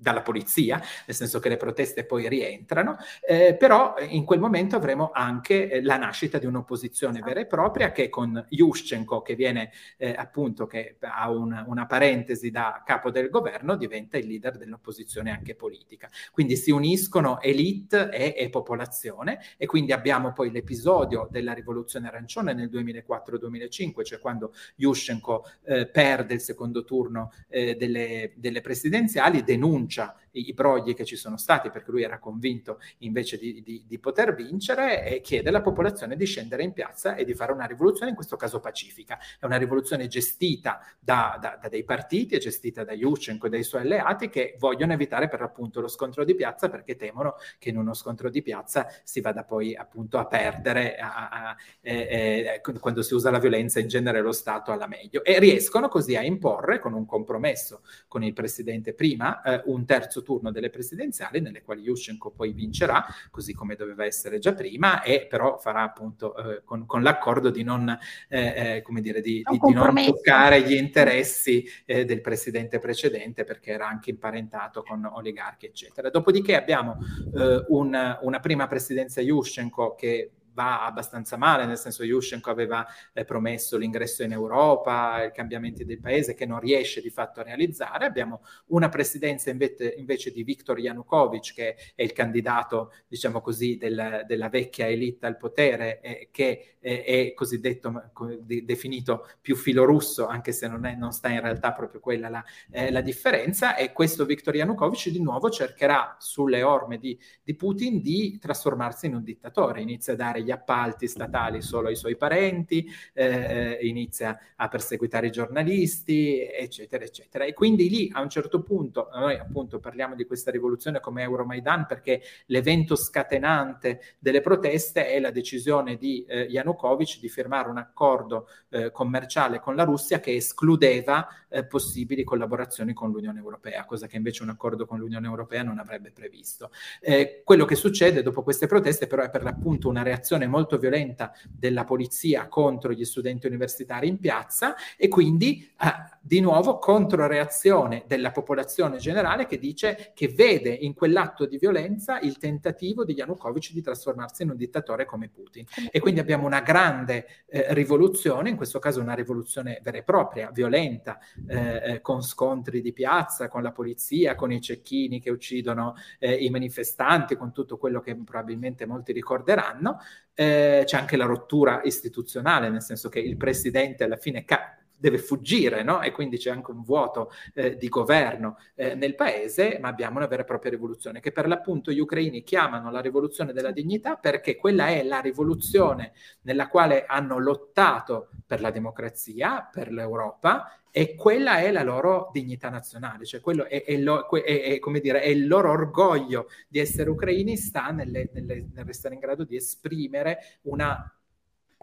dalla 0.00 0.22
polizia, 0.22 0.80
nel 1.06 1.14
senso 1.14 1.38
che 1.38 1.50
le 1.50 1.56
proteste 1.56 2.04
poi 2.04 2.28
rientrano, 2.28 2.96
eh, 3.26 3.54
però 3.54 3.94
in 4.08 4.24
quel 4.24 4.40
momento 4.40 4.76
avremo 4.76 5.10
anche 5.12 5.70
eh, 5.70 5.82
la 5.82 5.98
nascita 5.98 6.38
di 6.38 6.46
un'opposizione 6.46 7.20
vera 7.20 7.40
e 7.40 7.46
propria 7.46 7.92
che 7.92 8.08
con 8.08 8.44
Yushchenko, 8.48 9.20
che 9.20 9.34
viene 9.34 9.70
eh, 9.98 10.14
appunto, 10.16 10.66
che 10.66 10.96
ha 11.00 11.30
un, 11.30 11.64
una 11.66 11.86
parentesi 11.86 12.50
da 12.50 12.82
capo 12.84 13.10
del 13.10 13.28
governo, 13.28 13.76
diventa 13.76 14.16
il 14.16 14.26
leader 14.26 14.56
dell'opposizione 14.56 15.30
anche 15.30 15.54
politica. 15.54 16.08
Quindi 16.32 16.56
si 16.56 16.70
uniscono 16.70 17.40
elite 17.40 18.08
e, 18.10 18.34
e 18.36 18.48
popolazione 18.48 19.40
e 19.58 19.66
quindi 19.66 19.92
abbiamo 19.92 20.32
poi 20.32 20.50
l'episodio 20.50 21.28
della 21.30 21.52
rivoluzione 21.52 22.08
arancione 22.08 22.54
nel 22.54 22.70
2004-2005, 22.70 24.04
cioè 24.04 24.18
quando 24.18 24.54
Yushchenko 24.76 25.44
eh, 25.64 25.86
perde 25.86 26.34
il 26.34 26.40
secondo 26.40 26.84
turno 26.84 27.32
eh, 27.48 27.76
delle, 27.76 28.32
delle 28.36 28.60
presidenziali, 28.62 29.42
denuncia 29.42 29.89
denuncia 29.90 30.14
i, 30.32 30.52
brogli 30.52 30.94
che 30.94 31.04
ci 31.04 31.16
sono 31.16 31.36
stati 31.36 31.70
perché 31.70 31.90
lui 31.90 32.02
era 32.02 32.18
convinto 32.18 32.80
invece 32.98 33.36
di, 33.38 33.62
di, 33.62 33.84
di, 33.86 33.98
poter 33.98 34.34
vincere 34.34 35.04
e 35.04 35.20
chiede 35.20 35.48
alla 35.48 35.60
popolazione 35.60 36.16
di 36.16 36.24
scendere 36.24 36.62
in 36.62 36.72
piazza 36.72 37.14
e 37.14 37.24
di 37.24 37.34
fare 37.34 37.52
una 37.52 37.66
rivoluzione, 37.66 38.10
in 38.10 38.16
questo 38.16 38.36
caso 38.36 38.60
pacifica. 38.60 39.18
È 39.38 39.44
una 39.44 39.56
rivoluzione 39.56 40.06
gestita 40.06 40.80
da, 40.98 41.38
da, 41.40 41.58
da 41.60 41.68
dei 41.68 41.84
partiti, 41.84 42.36
è 42.36 42.38
gestita 42.38 42.84
da 42.84 42.92
Yushchenko 42.92 43.46
e 43.46 43.50
dai 43.50 43.62
suoi 43.62 43.82
alleati 43.82 44.28
che 44.28 44.56
vogliono 44.58 44.92
evitare 44.92 45.28
per 45.28 45.40
l'appunto 45.40 45.80
lo 45.80 45.88
scontro 45.88 46.24
di 46.24 46.34
piazza 46.34 46.68
perché 46.68 46.96
temono 46.96 47.34
che 47.58 47.70
in 47.70 47.76
uno 47.76 47.94
scontro 47.94 48.30
di 48.30 48.42
piazza 48.42 48.86
si 49.02 49.20
vada 49.20 49.44
poi 49.44 49.74
appunto 49.74 50.18
a 50.18 50.26
perdere 50.26 50.96
a, 50.96 51.28
a, 51.28 51.56
eh, 51.80 52.60
eh, 52.62 52.78
quando 52.78 53.02
si 53.02 53.14
usa 53.14 53.30
la 53.30 53.38
violenza 53.38 53.80
in 53.80 53.88
genere 53.88 54.20
lo 54.20 54.32
Stato 54.32 54.72
alla 54.72 54.86
meglio 54.86 55.24
e 55.24 55.38
riescono 55.38 55.88
così 55.88 56.16
a 56.16 56.22
imporre 56.22 56.78
con 56.78 56.92
un 56.92 57.04
compromesso 57.04 57.82
con 58.06 58.22
il 58.22 58.32
presidente 58.32 58.94
prima 58.94 59.42
eh, 59.42 59.62
un 59.66 59.80
un 59.80 59.86
terzo 60.20 60.22
turno 60.22 60.50
delle 60.50 60.70
presidenziali 60.70 61.40
nelle 61.40 61.62
quali 61.62 61.82
Yushchenko 61.82 62.30
poi 62.30 62.52
vincerà, 62.52 63.04
così 63.30 63.52
come 63.54 63.74
doveva 63.74 64.04
essere 64.04 64.38
già 64.38 64.52
prima, 64.52 65.02
e 65.02 65.26
però 65.28 65.58
farà 65.58 65.82
appunto 65.82 66.36
eh, 66.36 66.62
con, 66.64 66.86
con, 66.86 67.02
l'accordo 67.02 67.50
di 67.50 67.62
non, 67.62 67.88
eh, 68.28 68.76
eh 68.76 68.82
come 68.82 69.00
dire, 69.00 69.20
di, 69.20 69.42
di, 69.48 69.58
di 69.58 69.72
non 69.72 69.94
toccare 70.04 70.62
gli 70.62 70.74
interessi 70.74 71.66
eh, 71.84 72.04
del 72.04 72.20
presidente 72.20 72.78
precedente 72.78 73.44
perché 73.44 73.72
era 73.72 73.88
anche 73.88 74.10
imparentato 74.10 74.82
con 74.82 75.04
oligarchi, 75.04 75.66
eccetera. 75.66 76.10
Dopodiché 76.10 76.56
abbiamo 76.56 76.98
eh, 77.34 77.64
un, 77.68 78.18
una 78.22 78.40
prima 78.40 78.66
presidenza 78.66 79.20
Yushchenko 79.20 79.94
che 79.94 80.30
va 80.60 80.84
abbastanza 80.84 81.38
male, 81.38 81.64
nel 81.64 81.78
senso 81.78 82.04
Yushchenko 82.04 82.50
aveva 82.50 82.86
eh, 83.14 83.24
promesso 83.24 83.78
l'ingresso 83.78 84.22
in 84.22 84.32
Europa, 84.32 85.24
i 85.24 85.32
cambiamenti 85.32 85.84
del 85.86 86.00
paese 86.00 86.34
che 86.34 86.44
non 86.44 86.60
riesce 86.60 87.00
di 87.00 87.08
fatto 87.08 87.40
a 87.40 87.42
realizzare. 87.42 88.04
Abbiamo 88.04 88.42
una 88.66 88.90
presidenza 88.90 89.48
invece, 89.48 89.94
invece 89.96 90.30
di 90.30 90.42
Viktor 90.42 90.78
Yanukovych, 90.78 91.54
che 91.54 91.76
è 91.94 92.02
il 92.02 92.12
candidato, 92.12 92.92
diciamo 93.08 93.40
così, 93.40 93.78
del, 93.78 94.24
della 94.26 94.50
vecchia 94.50 94.86
elite 94.86 95.24
al 95.26 95.38
potere, 95.38 96.00
eh, 96.00 96.28
che 96.30 96.76
eh, 96.80 97.04
è 97.04 97.34
cosiddetto, 97.34 98.10
de, 98.40 98.64
definito 98.64 99.26
più 99.40 99.56
filorusso, 99.56 100.26
anche 100.26 100.52
se 100.52 100.68
non, 100.68 100.84
è, 100.84 100.94
non, 100.94 101.12
sta 101.12 101.28
in 101.28 101.40
realtà 101.40 101.72
proprio 101.72 102.00
quella 102.00 102.28
la, 102.28 102.44
eh, 102.70 102.90
la 102.90 103.00
differenza, 103.00 103.76
e 103.76 103.92
questo 103.92 104.26
Viktor 104.26 104.54
Yanukovych 104.54 105.08
di 105.08 105.22
nuovo 105.22 105.48
cercherà 105.48 106.16
sulle 106.18 106.62
orme 106.62 106.98
di, 106.98 107.18
di 107.42 107.54
Putin 107.54 108.00
di 108.02 108.38
trasformarsi 108.38 109.06
in 109.06 109.14
un 109.14 109.22
dittatore, 109.22 109.80
inizia 109.80 110.12
a 110.12 110.16
dare 110.16 110.42
gli 110.42 110.49
gli 110.50 110.52
appalti 110.52 111.06
statali 111.06 111.62
solo 111.62 111.88
ai 111.88 111.96
suoi 111.96 112.16
parenti, 112.16 112.84
eh, 113.12 113.78
eh, 113.78 113.86
inizia 113.86 114.36
a 114.56 114.66
perseguitare 114.68 115.28
i 115.28 115.30
giornalisti, 115.30 116.44
eccetera, 116.44 117.04
eccetera. 117.04 117.44
E 117.44 117.52
quindi 117.52 117.88
lì 117.88 118.10
a 118.12 118.20
un 118.20 118.28
certo 118.28 118.62
punto, 118.62 119.08
noi 119.14 119.38
appunto 119.38 119.78
parliamo 119.78 120.16
di 120.16 120.26
questa 120.26 120.50
rivoluzione 120.50 120.98
come 120.98 121.22
Euromaidan 121.22 121.86
perché 121.86 122.20
l'evento 122.46 122.96
scatenante 122.96 124.16
delle 124.18 124.40
proteste 124.40 125.06
è 125.06 125.20
la 125.20 125.30
decisione 125.30 125.96
di 125.96 126.24
eh, 126.24 126.42
Yanukovych 126.42 127.20
di 127.20 127.28
firmare 127.28 127.68
un 127.68 127.78
accordo 127.78 128.48
eh, 128.70 128.90
commerciale 128.90 129.60
con 129.60 129.76
la 129.76 129.84
Russia 129.84 130.18
che 130.18 130.34
escludeva 130.34 131.28
eh, 131.48 131.64
possibili 131.64 132.24
collaborazioni 132.24 132.92
con 132.92 133.10
l'Unione 133.10 133.38
Europea, 133.38 133.84
cosa 133.84 134.06
che 134.08 134.16
invece 134.16 134.42
un 134.42 134.48
accordo 134.48 134.84
con 134.84 134.98
l'Unione 134.98 135.26
Europea 135.26 135.62
non 135.62 135.78
avrebbe 135.78 136.10
previsto. 136.10 136.70
Eh, 137.00 137.42
quello 137.44 137.64
che 137.64 137.76
succede 137.76 138.22
dopo 138.22 138.42
queste 138.42 138.66
proteste 138.66 139.06
però 139.06 139.22
è 139.22 139.30
per 139.30 139.42
l'appunto 139.42 139.88
una 139.88 140.02
reazione 140.02 140.29
molto 140.46 140.78
violenta 140.78 141.32
della 141.48 141.84
polizia 141.84 142.48
contro 142.48 142.92
gli 142.92 143.04
studenti 143.04 143.46
universitari 143.46 144.08
in 144.08 144.18
piazza 144.18 144.74
e 144.96 145.08
quindi 145.08 145.70
eh, 145.80 146.18
di 146.30 146.38
nuovo 146.38 146.78
controreazione 146.78 148.04
della 148.06 148.30
popolazione 148.30 148.98
generale 148.98 149.46
che 149.46 149.58
dice 149.58 150.12
che 150.14 150.28
vede 150.28 150.70
in 150.70 150.94
quell'atto 150.94 151.44
di 151.44 151.58
violenza 151.58 152.20
il 152.20 152.38
tentativo 152.38 153.04
di 153.04 153.14
Yanukovych 153.14 153.72
di 153.72 153.82
trasformarsi 153.82 154.44
in 154.44 154.50
un 154.50 154.56
dittatore 154.56 155.06
come 155.06 155.28
Putin. 155.28 155.64
E 155.90 155.98
quindi 155.98 156.20
abbiamo 156.20 156.46
una 156.46 156.60
grande 156.60 157.26
eh, 157.48 157.74
rivoluzione, 157.74 158.48
in 158.48 158.54
questo 158.54 158.78
caso 158.78 159.00
una 159.00 159.14
rivoluzione 159.14 159.80
vera 159.82 159.98
e 159.98 160.04
propria, 160.04 160.52
violenta, 160.52 161.18
eh, 161.48 161.94
eh 161.94 162.00
con 162.00 162.22
scontri 162.22 162.80
di 162.80 162.92
piazza, 162.92 163.48
con 163.48 163.64
la 163.64 163.72
polizia, 163.72 164.36
con 164.36 164.52
i 164.52 164.60
cecchini 164.60 165.20
che 165.20 165.30
uccidono 165.30 165.96
eh, 166.20 166.32
i 166.32 166.48
manifestanti, 166.48 167.34
con 167.34 167.52
tutto 167.52 167.76
quello 167.76 167.98
che 167.98 168.14
probabilmente 168.14 168.86
molti 168.86 169.10
ricorderanno. 169.10 169.98
Eh, 170.32 170.84
c'è 170.86 170.96
anche 170.96 171.16
la 171.16 171.26
rottura 171.26 171.80
istituzionale, 171.82 172.68
nel 172.68 172.82
senso 172.82 173.08
che 173.08 173.18
il 173.18 173.36
presidente 173.36 174.04
alla 174.04 174.16
fine 174.16 174.44
ca- 174.44 174.79
deve 175.00 175.18
fuggire, 175.18 175.82
no? 175.82 176.02
E 176.02 176.12
quindi 176.12 176.36
c'è 176.36 176.50
anche 176.50 176.70
un 176.70 176.82
vuoto 176.82 177.32
eh, 177.54 177.76
di 177.76 177.88
governo 177.88 178.58
eh, 178.74 178.94
nel 178.94 179.14
paese, 179.14 179.78
ma 179.80 179.88
abbiamo 179.88 180.18
una 180.18 180.26
vera 180.26 180.42
e 180.42 180.44
propria 180.44 180.70
rivoluzione, 180.70 181.20
che 181.20 181.32
per 181.32 181.48
l'appunto 181.48 181.90
gli 181.90 181.98
ucraini 181.98 182.42
chiamano 182.42 182.90
la 182.90 183.00
rivoluzione 183.00 183.52
della 183.52 183.70
dignità 183.70 184.16
perché 184.16 184.56
quella 184.56 184.88
è 184.88 185.02
la 185.02 185.20
rivoluzione 185.20 186.12
nella 186.42 186.68
quale 186.68 187.06
hanno 187.06 187.38
lottato 187.38 188.28
per 188.46 188.60
la 188.60 188.70
democrazia, 188.70 189.68
per 189.72 189.90
l'Europa, 189.90 190.80
e 190.92 191.14
quella 191.14 191.60
è 191.60 191.70
la 191.70 191.84
loro 191.84 192.30
dignità 192.32 192.68
nazionale, 192.68 193.24
cioè 193.24 193.40
quello 193.40 193.64
è, 193.66 193.84
è, 193.84 193.96
lo, 193.96 194.28
è, 194.28 194.62
è 194.62 194.78
come 194.80 194.98
dire, 194.98 195.24
il 195.26 195.46
loro 195.46 195.70
orgoglio 195.70 196.48
di 196.66 196.80
essere 196.80 197.10
ucraini 197.10 197.56
sta 197.56 197.90
nelle, 197.90 198.28
nelle, 198.32 198.66
nel 198.72 198.84
restare 198.84 199.14
in 199.14 199.20
grado 199.20 199.44
di 199.44 199.54
esprimere 199.54 200.58
una 200.62 201.14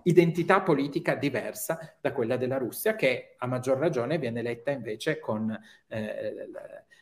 identità 0.07 0.61
politica 0.61 1.15
diversa 1.15 1.95
da 1.99 2.11
quella 2.11 2.37
della 2.37 2.57
Russia, 2.57 2.95
che 2.95 3.35
a 3.37 3.47
maggior 3.47 3.77
ragione 3.77 4.17
viene 4.17 4.41
letta 4.41 4.71
invece 4.71 5.19
con 5.19 5.57
eh, 5.87 6.49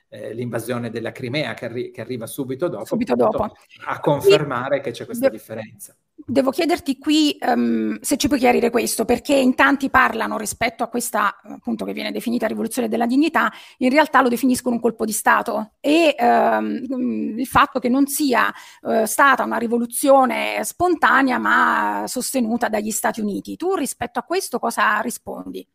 eh 0.10 0.34
l'invasione 0.34 0.90
della 0.90 1.12
Crimea 1.12 1.54
che, 1.54 1.66
arri- 1.66 1.92
che, 1.92 2.02
arriva 2.02 2.28
subito 2.28 2.68
dopo, 2.68 2.86
subito 2.86 3.16
dopo. 3.16 3.52
a 3.86 4.00
confermare 4.00 4.80
che 4.80 4.92
c'è 4.92 5.06
questa 5.06 5.30
differenza. 5.30 5.96
Devo 6.18 6.50
chiederti 6.50 6.98
qui 6.98 7.38
um, 7.42 8.00
se 8.00 8.16
ci 8.16 8.28
puoi 8.28 8.40
chiarire 8.40 8.70
questo, 8.70 9.04
perché 9.04 9.36
in 9.36 9.54
tanti 9.54 9.90
parlano 9.90 10.38
rispetto 10.38 10.82
a 10.82 10.88
questa, 10.88 11.42
appunto, 11.44 11.84
che 11.84 11.92
viene 11.92 12.12
definita 12.12 12.48
rivoluzione 12.48 12.88
della 12.88 13.06
dignità, 13.06 13.52
in 13.80 13.90
realtà 13.90 14.22
lo 14.22 14.30
definiscono 14.30 14.76
un 14.76 14.82
colpo 14.82 15.04
di 15.04 15.12
Stato 15.12 15.74
e 15.82 16.16
um, 16.18 17.38
il 17.38 17.46
fatto 17.46 17.80
che 17.80 17.90
non 17.90 18.08
sia 18.08 18.52
uh, 18.82 19.04
stata 19.04 19.44
una 19.44 19.58
rivoluzione 19.58 20.64
spontanea 20.64 21.38
ma 21.38 22.06
sostenuta 22.08 22.70
dagli 22.70 22.92
Stati 22.92 23.20
Uniti. 23.20 23.58
Tu 23.58 23.76
rispetto 23.76 24.18
a 24.18 24.24
questo 24.24 24.58
cosa 24.58 25.00
rispondi? 25.02 25.68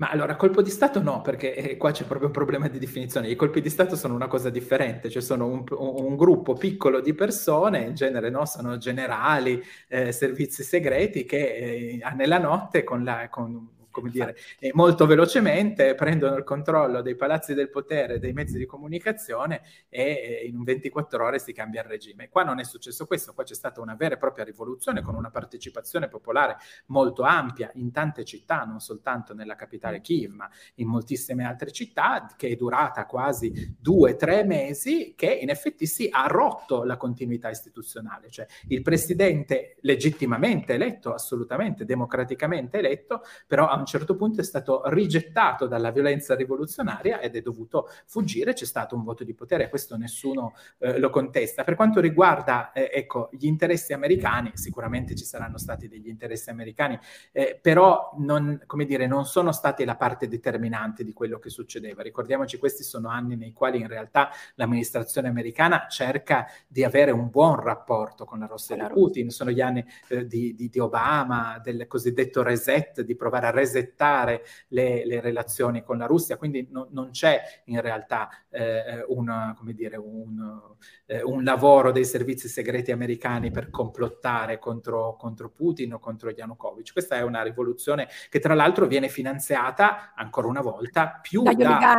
Ma 0.00 0.10
allora, 0.10 0.36
colpo 0.36 0.62
di 0.62 0.70
Stato 0.70 1.02
no, 1.02 1.22
perché 1.22 1.54
eh, 1.56 1.76
qua 1.76 1.90
c'è 1.90 2.04
proprio 2.04 2.28
un 2.28 2.32
problema 2.32 2.68
di 2.68 2.78
definizione. 2.78 3.28
I 3.28 3.34
colpi 3.34 3.60
di 3.60 3.68
Stato 3.68 3.96
sono 3.96 4.14
una 4.14 4.28
cosa 4.28 4.48
differente, 4.48 5.10
cioè 5.10 5.20
sono 5.20 5.46
un, 5.48 5.64
un 5.70 6.16
gruppo 6.16 6.52
piccolo 6.54 7.00
di 7.00 7.14
persone, 7.14 7.80
in 7.80 7.94
genere 7.94 8.30
no, 8.30 8.44
sono 8.46 8.78
generali, 8.78 9.60
eh, 9.88 10.12
servizi 10.12 10.62
segreti, 10.62 11.24
che 11.24 11.98
eh, 12.00 12.00
nella 12.14 12.38
notte 12.38 12.84
con, 12.84 13.02
la, 13.02 13.28
con 13.28 13.77
come 13.98 14.10
dire, 14.10 14.36
eh, 14.58 14.70
molto 14.74 15.06
velocemente 15.06 15.94
prendono 15.94 16.36
il 16.36 16.44
controllo 16.44 17.02
dei 17.02 17.16
palazzi 17.16 17.54
del 17.54 17.70
potere, 17.70 18.18
dei 18.18 18.32
mezzi 18.32 18.56
di 18.56 18.66
comunicazione 18.66 19.62
e 19.88 20.40
eh, 20.42 20.46
in 20.46 20.62
24 20.62 21.24
ore 21.24 21.38
si 21.38 21.52
cambia 21.52 21.82
il 21.82 21.88
regime. 21.88 22.28
Qua 22.28 22.44
non 22.44 22.60
è 22.60 22.64
successo 22.64 23.06
questo, 23.06 23.34
qua 23.34 23.44
c'è 23.44 23.54
stata 23.54 23.80
una 23.80 23.94
vera 23.94 24.14
e 24.14 24.18
propria 24.18 24.44
rivoluzione 24.44 25.02
con 25.02 25.14
una 25.14 25.30
partecipazione 25.30 26.08
popolare 26.08 26.56
molto 26.86 27.22
ampia 27.22 27.70
in 27.74 27.90
tante 27.92 28.24
città, 28.24 28.64
non 28.64 28.80
soltanto 28.80 29.34
nella 29.34 29.54
capitale 29.54 30.00
Kiev, 30.00 30.32
ma 30.32 30.48
in 30.76 30.88
moltissime 30.88 31.44
altre 31.44 31.70
città, 31.70 32.26
che 32.36 32.48
è 32.48 32.56
durata 32.56 33.06
quasi 33.06 33.76
due, 33.78 34.16
tre 34.16 34.44
mesi, 34.44 35.14
che 35.16 35.32
in 35.32 35.50
effetti 35.50 35.86
si 35.86 36.08
ha 36.10 36.26
rotto 36.26 36.84
la 36.84 36.96
continuità 36.96 37.50
istituzionale, 37.50 38.30
cioè 38.30 38.46
il 38.68 38.82
presidente 38.82 39.76
legittimamente 39.80 40.74
eletto, 40.74 41.12
assolutamente 41.12 41.84
democraticamente 41.84 42.78
eletto, 42.78 43.22
però 43.46 43.68
a 43.68 43.76
un 43.76 43.84
certo 43.88 44.14
punto 44.14 44.40
è 44.40 44.44
stato 44.44 44.82
rigettato 44.84 45.66
dalla 45.66 45.90
violenza 45.90 46.36
rivoluzionaria 46.36 47.20
ed 47.20 47.34
è 47.34 47.40
dovuto 47.40 47.88
fuggire, 48.06 48.52
c'è 48.52 48.64
stato 48.64 48.94
un 48.94 49.02
voto 49.02 49.24
di 49.24 49.34
potere, 49.34 49.68
questo 49.68 49.96
nessuno 49.96 50.54
eh, 50.78 50.98
lo 50.98 51.10
contesta. 51.10 51.64
Per 51.64 51.74
quanto 51.74 52.00
riguarda 52.00 52.70
eh, 52.72 52.90
ecco, 52.92 53.30
gli 53.32 53.46
interessi 53.46 53.92
americani, 53.92 54.52
sicuramente 54.54 55.16
ci 55.16 55.24
saranno 55.24 55.58
stati 55.58 55.88
degli 55.88 56.08
interessi 56.08 56.50
americani, 56.50 56.98
eh, 57.32 57.58
però 57.60 58.14
non, 58.18 58.62
come 58.66 58.84
dire, 58.84 59.06
non 59.06 59.24
sono 59.24 59.50
stati 59.50 59.84
la 59.84 59.96
parte 59.96 60.28
determinante 60.28 61.02
di 61.02 61.12
quello 61.12 61.38
che 61.38 61.50
succedeva. 61.50 62.02
Ricordiamoci, 62.02 62.58
questi 62.58 62.82
sono 62.82 63.08
anni 63.08 63.36
nei 63.36 63.52
quali 63.52 63.80
in 63.80 63.88
realtà 63.88 64.30
l'amministrazione 64.54 65.28
americana 65.28 65.86
cerca 65.88 66.46
di 66.66 66.84
avere 66.84 67.10
un 67.10 67.30
buon 67.30 67.56
rapporto 67.60 68.24
con 68.24 68.38
la 68.38 68.46
Russia 68.46 68.76
di 68.76 68.86
Putin, 68.92 69.30
sono 69.30 69.50
gli 69.50 69.60
anni 69.60 69.84
eh, 70.08 70.26
di, 70.26 70.54
di, 70.54 70.68
di 70.68 70.78
Obama, 70.78 71.60
del 71.62 71.86
cosiddetto 71.86 72.42
reset, 72.42 73.00
di 73.00 73.16
provare 73.16 73.46
a 73.46 73.50
reset 73.50 73.77
resettare 73.78 74.44
le, 74.68 75.06
le 75.06 75.20
relazioni 75.20 75.82
con 75.82 75.98
la 75.98 76.06
Russia, 76.06 76.36
quindi 76.36 76.66
no, 76.70 76.88
non 76.90 77.10
c'è 77.10 77.40
in 77.66 77.80
realtà 77.80 78.28
eh, 78.50 79.04
una, 79.08 79.56
dire, 79.62 79.96
un, 79.96 80.60
eh, 81.06 81.22
un, 81.22 81.44
lavoro 81.44 81.92
dei 81.92 82.04
servizi 82.04 82.48
segreti 82.48 82.92
americani 82.92 83.50
per 83.50 83.70
complottare 83.70 84.58
contro, 84.58 85.16
contro 85.16 85.50
Putin 85.50 85.94
o 85.94 85.98
contro 85.98 86.30
Yanukovych. 86.30 86.92
Questa 86.92 87.16
è 87.16 87.22
una 87.22 87.42
rivoluzione 87.42 88.08
che 88.28 88.40
tra 88.40 88.54
l'altro 88.54 88.86
viene 88.86 89.08
finanziata 89.08 90.12
ancora 90.14 90.48
una 90.48 90.60
volta 90.60 91.18
più 91.22 91.42
dagli 91.42 91.62
da, 91.62 91.98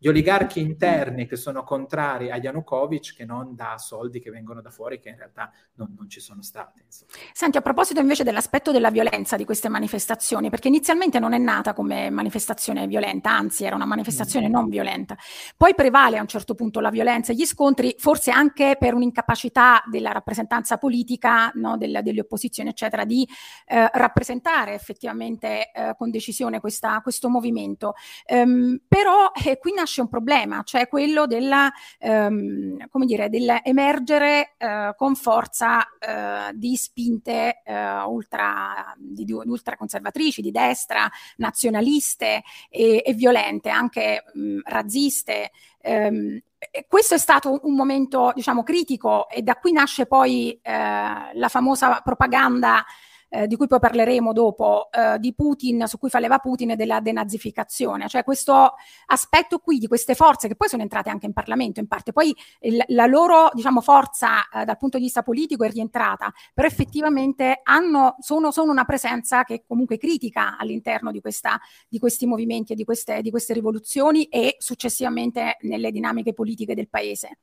gli 0.00 0.06
oligarchi 0.06 0.60
interni 0.60 1.26
che 1.26 1.34
sono 1.34 1.64
contrari 1.64 2.30
a 2.30 2.36
Yanukovych 2.36 3.16
che 3.16 3.24
non 3.24 3.56
da 3.56 3.76
soldi 3.78 4.20
che 4.20 4.30
vengono 4.30 4.60
da 4.60 4.70
fuori 4.70 5.00
che 5.00 5.08
in 5.08 5.16
realtà 5.16 5.50
non, 5.74 5.94
non 5.98 6.08
ci 6.08 6.20
sono 6.20 6.40
stati. 6.40 6.82
Insomma. 6.84 7.10
Senti, 7.32 7.56
a 7.56 7.60
proposito 7.60 7.98
invece 7.98 8.22
dell'aspetto 8.22 8.70
della 8.70 8.90
violenza 8.90 9.36
di 9.36 9.44
queste 9.44 9.68
manifestazioni, 9.68 10.50
perché 10.50 10.68
inizialmente 10.68 11.07
non 11.18 11.32
è 11.32 11.38
nata 11.38 11.72
come 11.72 12.10
manifestazione 12.10 12.86
violenta, 12.86 13.30
anzi 13.30 13.64
era 13.64 13.74
una 13.74 13.86
manifestazione 13.86 14.48
mm. 14.48 14.52
non 14.52 14.68
violenta, 14.68 15.16
poi 15.56 15.74
prevale 15.74 16.18
a 16.18 16.20
un 16.20 16.26
certo 16.26 16.54
punto 16.54 16.80
la 16.80 16.90
violenza 16.90 17.32
e 17.32 17.36
gli 17.36 17.46
scontri, 17.46 17.94
forse 17.96 18.30
anche 18.30 18.76
per 18.78 18.94
un'incapacità 18.94 19.82
della 19.90 20.12
rappresentanza 20.12 20.76
politica, 20.76 21.50
no, 21.54 21.76
della, 21.76 22.02
delle 22.02 22.20
opposizioni, 22.20 22.68
eccetera, 22.68 23.04
di 23.04 23.26
eh, 23.66 23.88
rappresentare 23.92 24.74
effettivamente 24.74 25.70
eh, 25.70 25.94
con 25.96 26.10
decisione 26.10 26.60
questa, 26.60 27.00
questo 27.00 27.28
movimento. 27.28 27.94
Um, 28.26 28.80
però 28.86 29.30
eh, 29.44 29.58
qui 29.58 29.72
nasce 29.72 30.00
un 30.00 30.08
problema, 30.08 30.62
cioè 30.64 30.88
quello 30.88 31.26
della, 31.26 31.70
ehm, 31.98 32.88
come 32.88 33.06
dire, 33.06 33.28
dell'emergere 33.28 34.54
eh, 34.56 34.94
con 34.96 35.14
forza 35.14 35.86
eh, 35.98 36.52
di 36.54 36.76
spinte 36.76 37.62
eh, 37.64 38.02
ultra, 38.02 38.94
di, 38.96 39.24
di 39.24 39.32
ultraconservatrici, 39.32 40.42
di 40.42 40.50
destra, 40.50 40.97
nazionaliste 41.36 42.42
e, 42.70 43.02
e 43.04 43.12
violente, 43.12 43.68
anche 43.68 44.24
mh, 44.32 44.60
razziste. 44.64 45.50
Ehm, 45.82 46.40
questo 46.88 47.14
è 47.14 47.18
stato 47.18 47.60
un 47.62 47.74
momento, 47.74 48.32
diciamo, 48.34 48.62
critico 48.62 49.28
e 49.28 49.42
da 49.42 49.54
qui 49.54 49.72
nasce 49.72 50.06
poi 50.06 50.58
eh, 50.60 50.72
la 50.72 51.48
famosa 51.48 52.00
propaganda 52.00 52.84
eh, 53.28 53.46
di 53.46 53.56
cui 53.56 53.66
poi 53.66 53.78
parleremo 53.78 54.32
dopo, 54.32 54.88
eh, 54.90 55.18
di 55.18 55.34
Putin, 55.34 55.84
su 55.86 55.98
cui 55.98 56.08
fa 56.08 56.18
leva 56.18 56.38
Putin 56.38 56.70
e 56.70 56.76
della 56.76 57.00
denazificazione, 57.00 58.08
cioè 58.08 58.24
questo 58.24 58.74
aspetto 59.06 59.58
qui 59.58 59.78
di 59.78 59.86
queste 59.86 60.14
forze 60.14 60.48
che 60.48 60.56
poi 60.56 60.68
sono 60.68 60.82
entrate 60.82 61.10
anche 61.10 61.26
in 61.26 61.32
Parlamento 61.32 61.80
in 61.80 61.86
parte, 61.86 62.12
poi 62.12 62.34
il, 62.60 62.82
la 62.88 63.06
loro 63.06 63.50
diciamo, 63.52 63.80
forza 63.80 64.48
eh, 64.48 64.64
dal 64.64 64.76
punto 64.76 64.96
di 64.98 65.04
vista 65.04 65.22
politico 65.22 65.64
è 65.64 65.70
rientrata, 65.70 66.32
però 66.54 66.66
effettivamente 66.66 67.60
hanno, 67.62 68.16
sono, 68.20 68.50
sono 68.50 68.72
una 68.72 68.84
presenza 68.84 69.44
che 69.44 69.64
comunque 69.66 69.98
critica 69.98 70.56
all'interno 70.56 71.10
di, 71.10 71.20
questa, 71.20 71.60
di 71.88 71.98
questi 71.98 72.26
movimenti 72.26 72.72
e 72.72 72.76
di 72.76 72.84
queste, 72.84 73.22
di 73.22 73.30
queste 73.30 73.52
rivoluzioni 73.52 74.24
e 74.24 74.56
successivamente 74.58 75.56
nelle 75.60 75.90
dinamiche 75.90 76.32
politiche 76.32 76.74
del 76.74 76.88
paese. 76.88 77.38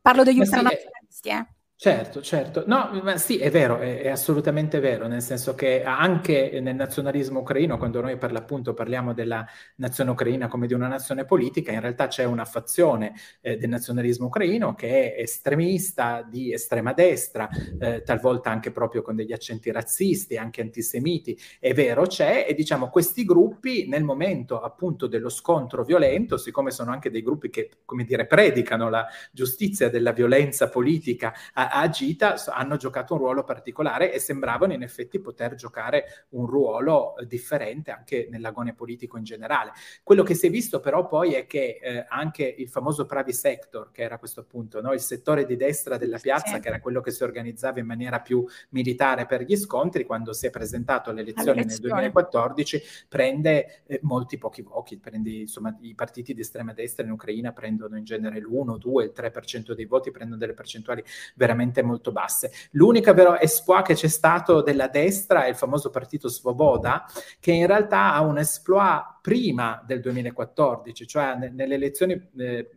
Parlo 0.00 0.22
degli 0.22 0.38
ultranazionalisti, 0.38 1.28
eh. 1.30 1.46
Certo, 1.76 2.22
certo. 2.22 2.62
No, 2.66 2.88
ma 3.02 3.16
sì, 3.18 3.36
è 3.38 3.50
vero, 3.50 3.78
è, 3.78 4.00
è, 4.02 4.08
assolutamente 4.08 4.78
vero, 4.78 5.06
nel 5.08 5.20
senso 5.20 5.54
che 5.54 5.82
anche 5.82 6.60
nel 6.62 6.76
nazionalismo 6.76 7.40
ucraino, 7.40 7.76
quando 7.76 8.00
noi 8.00 8.16
per 8.16 8.30
l'appunto 8.32 8.72
parliamo 8.74 9.12
della 9.12 9.44
nazione 9.76 10.10
ucraina 10.12 10.46
come 10.48 10.66
di 10.68 10.72
una 10.72 10.86
nazione 10.86 11.24
politica, 11.26 11.72
in 11.72 11.80
realtà 11.80 12.06
c'è 12.06 12.24
una 12.24 12.44
fazione 12.44 13.12
eh, 13.42 13.56
del 13.58 13.68
nazionalismo 13.68 14.26
ucraino 14.26 14.74
che 14.74 15.14
è 15.14 15.20
estremista, 15.20 16.22
di 16.26 16.52
estrema 16.54 16.92
destra, 16.94 17.48
eh, 17.78 18.02
talvolta 18.02 18.50
anche 18.50 18.70
proprio 18.70 19.02
con 19.02 19.16
degli 19.16 19.32
accenti 19.32 19.70
razzisti, 19.72 20.36
anche 20.38 20.62
antisemiti. 20.62 21.36
È 21.58 21.74
vero, 21.74 22.06
c'è, 22.06 22.46
e 22.48 22.54
diciamo 22.54 22.88
questi 22.88 23.24
gruppi 23.24 23.88
nel 23.88 24.04
momento 24.04 24.60
appunto 24.60 25.06
dello 25.08 25.28
scontro 25.28 25.82
violento, 25.84 26.38
siccome 26.38 26.70
sono 26.70 26.92
anche 26.92 27.10
dei 27.10 27.22
gruppi 27.22 27.50
che, 27.50 27.68
come 27.84 28.04
dire, 28.04 28.26
predicano 28.26 28.88
la 28.88 29.06
giustizia 29.32 29.90
della 29.90 30.12
violenza 30.12 30.68
politica, 30.68 31.34
a 31.70 31.88
Gita 31.88 32.36
hanno 32.46 32.76
giocato 32.76 33.14
un 33.14 33.20
ruolo 33.20 33.44
particolare 33.44 34.12
e 34.12 34.18
sembravano 34.18 34.72
in 34.72 34.82
effetti 34.82 35.18
poter 35.20 35.54
giocare 35.54 36.26
un 36.30 36.46
ruolo 36.46 37.16
eh, 37.16 37.26
differente 37.26 37.90
anche 37.90 38.28
nell'agone 38.30 38.74
politico 38.74 39.16
in 39.16 39.24
generale. 39.24 39.72
Quello 40.02 40.22
che 40.22 40.34
si 40.34 40.46
è 40.46 40.50
visto 40.50 40.80
però 40.80 41.06
poi 41.06 41.34
è 41.34 41.46
che 41.46 41.78
eh, 41.82 42.04
anche 42.08 42.44
il 42.44 42.68
famoso 42.68 43.06
Pravi 43.06 43.32
Sector, 43.32 43.90
che 43.90 44.02
era 44.02 44.18
questo 44.18 44.40
appunto 44.40 44.80
no? 44.80 44.92
il 44.92 45.00
settore 45.00 45.46
di 45.46 45.56
destra 45.56 45.96
della 45.96 46.18
piazza, 46.18 46.54
sì. 46.54 46.60
che 46.60 46.68
era 46.68 46.80
quello 46.80 47.00
che 47.00 47.10
si 47.10 47.22
organizzava 47.22 47.80
in 47.80 47.86
maniera 47.86 48.20
più 48.20 48.44
militare 48.70 49.26
per 49.26 49.42
gli 49.42 49.56
scontri, 49.56 50.04
quando 50.04 50.32
si 50.32 50.46
è 50.46 50.50
presentato 50.50 51.10
alle 51.10 51.22
elezioni 51.22 51.64
nel 51.64 51.78
2014, 51.78 52.82
prende 53.08 53.82
eh, 53.86 53.98
molti 54.02 54.38
pochi 54.38 54.62
voti, 54.62 54.98
prende, 54.98 55.30
insomma 55.30 55.76
i 55.80 55.94
partiti 55.94 56.34
di 56.34 56.40
estrema 56.40 56.72
destra 56.72 57.04
in 57.04 57.10
Ucraina 57.10 57.52
prendono 57.52 57.96
in 57.96 58.04
genere 58.04 58.40
l'1, 58.40 58.78
2, 58.78 59.04
il 59.04 59.12
3% 59.14 59.72
dei 59.72 59.86
voti, 59.86 60.10
prendono 60.10 60.38
delle 60.38 60.54
percentuali 60.54 61.02
veramente 61.34 61.53
veramente 61.54 61.82
molto 61.82 62.12
basse. 62.12 62.52
L'unica 62.72 63.14
però 63.14 63.36
esploit 63.36 63.86
che 63.86 63.94
c'è 63.94 64.08
stato 64.08 64.60
della 64.60 64.88
destra 64.88 65.44
è 65.44 65.48
il 65.48 65.56
famoso 65.56 65.90
partito 65.90 66.28
Svoboda, 66.28 67.06
che 67.40 67.52
in 67.52 67.66
realtà 67.66 68.12
ha 68.12 68.20
un 68.20 68.38
esploit 68.38 69.12
prima 69.24 69.82
del 69.86 70.00
2014, 70.00 71.06
cioè 71.06 71.34
ne, 71.34 71.48
nelle 71.48 71.76
elezioni 71.76 72.12
eh, 72.36 72.70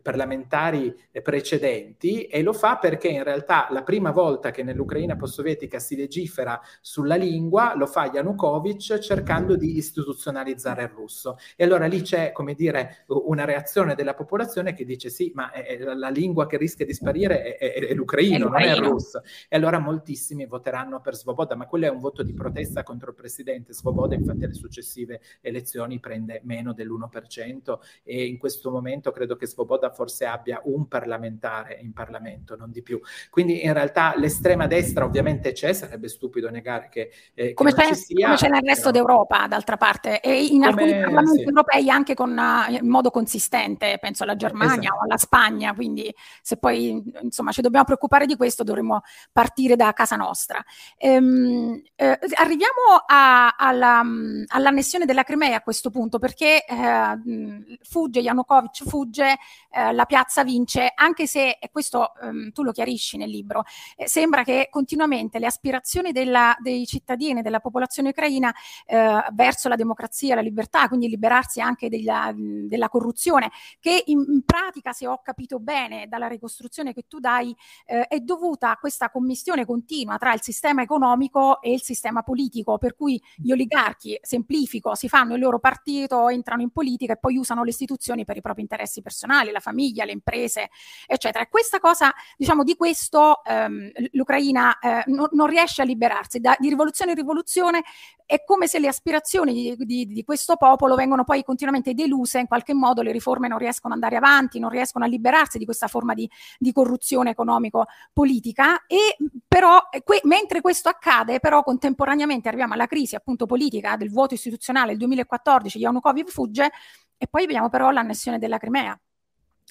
parlamentari 0.00 0.98
precedenti, 1.22 2.22
e 2.22 2.40
lo 2.42 2.54
fa 2.54 2.78
perché 2.78 3.08
in 3.08 3.22
realtà 3.22 3.66
la 3.70 3.82
prima 3.82 4.10
volta 4.10 4.50
che 4.50 4.62
nell'Ucraina 4.62 5.16
post-sovietica 5.16 5.78
si 5.78 5.94
legifera 5.94 6.58
sulla 6.80 7.16
lingua 7.16 7.74
lo 7.76 7.84
fa 7.84 8.06
Yanukovych 8.06 9.00
cercando 9.00 9.54
di 9.54 9.76
istituzionalizzare 9.76 10.84
il 10.84 10.88
russo. 10.88 11.36
E 11.56 11.64
allora 11.64 11.84
lì 11.84 12.00
c'è, 12.00 12.32
come 12.32 12.54
dire, 12.54 13.04
una 13.08 13.44
reazione 13.44 13.94
della 13.94 14.14
popolazione 14.14 14.72
che 14.72 14.86
dice 14.86 15.10
sì, 15.10 15.30
ma 15.34 15.50
è, 15.50 15.76
è 15.76 15.78
la 15.92 16.08
lingua 16.08 16.46
che 16.46 16.56
rischia 16.56 16.86
di 16.86 16.94
sparire 16.94 17.58
è, 17.58 17.70
è, 17.70 17.88
è 17.88 17.92
l'ucraino, 17.92 18.48
non 18.48 18.62
è 18.62 18.72
il 18.72 18.82
russo. 18.82 19.20
E 19.46 19.56
allora 19.56 19.78
moltissimi 19.78 20.46
voteranno 20.46 21.02
per 21.02 21.16
Svoboda, 21.16 21.54
ma 21.54 21.66
quello 21.66 21.84
è 21.84 21.90
un 21.90 22.00
voto 22.00 22.22
di 22.22 22.32
protesta 22.32 22.82
contro 22.82 23.10
il 23.10 23.16
presidente 23.16 23.74
Svoboda, 23.74 24.14
infatti 24.14 24.44
alle 24.44 24.54
successive 24.54 25.20
elezioni 25.42 25.80
elezioni 25.82 25.98
prende 25.98 26.40
meno 26.44 26.72
dell'1% 26.72 27.78
e 28.02 28.26
in 28.26 28.38
questo 28.38 28.70
momento 28.70 29.10
credo 29.10 29.36
che 29.36 29.46
Svoboda 29.46 29.90
forse 29.90 30.26
abbia 30.26 30.60
un 30.64 30.86
parlamentare 30.88 31.78
in 31.80 31.92
Parlamento, 31.92 32.56
non 32.56 32.70
di 32.70 32.82
più. 32.82 33.00
Quindi 33.30 33.64
in 33.64 33.72
realtà 33.72 34.14
l'estrema 34.16 34.66
destra 34.66 35.04
ovviamente 35.04 35.52
c'è, 35.52 35.72
sarebbe 35.72 36.08
stupido 36.08 36.50
negare 36.50 36.88
che, 36.90 37.10
eh, 37.34 37.54
come, 37.54 37.72
che 37.72 37.82
c'è, 37.82 37.94
sia, 37.94 38.26
come 38.26 38.36
c'è 38.36 38.48
nel 38.48 38.62
resto 38.62 38.90
però... 38.90 39.04
d'Europa 39.04 39.46
d'altra 39.46 39.76
parte 39.76 40.20
e 40.20 40.44
in 40.44 40.62
come, 40.62 40.66
alcuni 40.66 41.00
parlamenti 41.00 41.38
sì. 41.38 41.42
europei 41.42 41.90
anche 41.90 42.14
con, 42.14 42.30
uh, 42.30 42.72
in 42.72 42.88
modo 42.88 43.10
consistente, 43.10 43.98
penso 44.00 44.22
alla 44.22 44.36
Germania 44.36 44.74
esatto. 44.74 44.96
o 44.96 45.04
alla 45.04 45.16
Spagna, 45.16 45.74
quindi 45.74 46.12
se 46.40 46.56
poi 46.56 47.02
insomma 47.22 47.52
ci 47.52 47.60
dobbiamo 47.60 47.84
preoccupare 47.84 48.26
di 48.26 48.36
questo 48.36 48.62
dovremmo 48.62 49.02
partire 49.32 49.76
da 49.76 49.92
casa 49.92 50.16
nostra. 50.16 50.62
Ehm, 50.96 51.80
eh, 51.94 52.18
arriviamo 52.34 53.02
a, 53.06 53.54
alla, 53.56 54.02
all'annessione 54.48 55.04
della 55.04 55.22
Crimea 55.22 55.60
questo 55.72 55.88
punto, 55.88 56.18
perché 56.18 56.66
eh, 56.66 57.78
fugge, 57.82 58.20
Yanukovych 58.20 58.86
fugge, 58.86 59.38
eh, 59.70 59.92
la 59.92 60.04
piazza 60.04 60.44
vince, 60.44 60.92
anche 60.94 61.26
se, 61.26 61.56
e 61.58 61.70
questo 61.70 62.14
ehm, 62.20 62.52
tu 62.52 62.62
lo 62.62 62.72
chiarisci 62.72 63.16
nel 63.16 63.30
libro, 63.30 63.64
eh, 63.96 64.06
sembra 64.06 64.44
che 64.44 64.68
continuamente 64.70 65.38
le 65.38 65.46
aspirazioni 65.46 66.12
della, 66.12 66.54
dei 66.60 66.84
cittadini, 66.84 67.40
della 67.40 67.60
popolazione 67.60 68.10
ucraina 68.10 68.52
eh, 68.84 69.24
verso 69.32 69.70
la 69.70 69.76
democrazia, 69.76 70.34
la 70.34 70.42
libertà, 70.42 70.88
quindi 70.88 71.08
liberarsi 71.08 71.62
anche 71.62 71.88
della, 71.88 72.34
della 72.36 72.90
corruzione, 72.90 73.50
che 73.80 74.02
in, 74.08 74.22
in, 74.28 74.42
pratica, 74.44 74.92
se 74.92 75.06
ho 75.06 75.22
capito 75.22 75.58
bene 75.58 76.06
dalla 76.06 76.28
ricostruzione 76.28 76.92
che 76.92 77.04
tu 77.08 77.18
dai, 77.18 77.56
eh, 77.86 78.08
è 78.08 78.20
dovuta 78.20 78.72
a 78.72 78.76
questa 78.76 79.08
commissione 79.08 79.64
continua 79.64 80.18
tra 80.18 80.34
il 80.34 80.42
sistema 80.42 80.82
economico 80.82 81.62
e 81.62 81.72
il 81.72 81.82
sistema 81.82 82.22
politico, 82.22 82.76
per 82.76 82.94
cui 82.94 83.18
gli 83.36 83.52
oligarchi, 83.52 84.18
semplifico, 84.20 84.94
si 84.94 85.08
fanno 85.08 85.34
i 85.34 85.38
loro 85.38 85.60
partito, 85.62 86.28
entrano 86.28 86.60
in 86.60 86.70
politica 86.70 87.14
e 87.14 87.16
poi 87.16 87.38
usano 87.38 87.62
le 87.62 87.70
istituzioni 87.70 88.26
per 88.26 88.36
i 88.36 88.42
propri 88.42 88.60
interessi 88.60 89.00
personali, 89.00 89.50
la 89.50 89.60
famiglia, 89.60 90.04
le 90.04 90.12
imprese, 90.12 90.68
eccetera. 91.06 91.44
E 91.44 91.48
questa 91.48 91.78
cosa, 91.78 92.12
diciamo, 92.36 92.64
di 92.64 92.76
questo 92.76 93.42
ehm, 93.44 93.90
l'Ucraina 94.10 94.78
eh, 94.78 95.04
no, 95.06 95.28
non 95.32 95.46
riesce 95.46 95.82
a 95.82 95.84
liberarsi. 95.84 96.40
Da, 96.40 96.56
di 96.58 96.68
rivoluzione 96.68 97.12
in 97.12 97.16
rivoluzione 97.16 97.82
è 98.26 98.42
come 98.44 98.66
se 98.66 98.78
le 98.78 98.88
aspirazioni 98.88 99.52
di, 99.52 99.76
di, 99.78 100.06
di, 100.06 100.24
questo 100.24 100.56
popolo 100.56 100.94
vengono 100.94 101.22
poi 101.22 101.44
continuamente 101.44 101.94
deluse, 101.94 102.40
in 102.40 102.46
qualche 102.46 102.74
modo 102.74 103.02
le 103.02 103.12
riforme 103.12 103.46
non 103.46 103.58
riescono 103.58 103.94
ad 103.94 104.02
andare 104.02 104.16
avanti, 104.16 104.58
non 104.58 104.70
riescono 104.70 105.04
a 105.04 105.08
liberarsi 105.08 105.58
di 105.58 105.64
questa 105.64 105.86
forma 105.86 106.14
di, 106.14 106.28
di 106.58 106.72
corruzione 106.72 107.30
economico-politica 107.30 108.86
e 108.86 109.16
però 109.46 109.80
que, 110.02 110.20
mentre 110.24 110.60
questo 110.60 110.88
accade, 110.88 111.40
però 111.40 111.62
contemporaneamente 111.62 112.48
arriviamo 112.48 112.74
alla 112.74 112.86
crisi 112.86 113.14
appunto 113.14 113.46
politica 113.46 113.96
del 113.96 114.10
voto 114.10 114.34
istituzionale 114.34 114.88
del 114.88 114.98
2014 114.98 115.51
2014 115.58 115.78
Yanukovych 115.78 116.30
fugge 116.30 116.70
e 117.16 117.28
poi 117.28 117.46
vediamo 117.46 117.68
però 117.68 117.90
l'annessione 117.90 118.38
della 118.38 118.58
Crimea. 118.58 118.98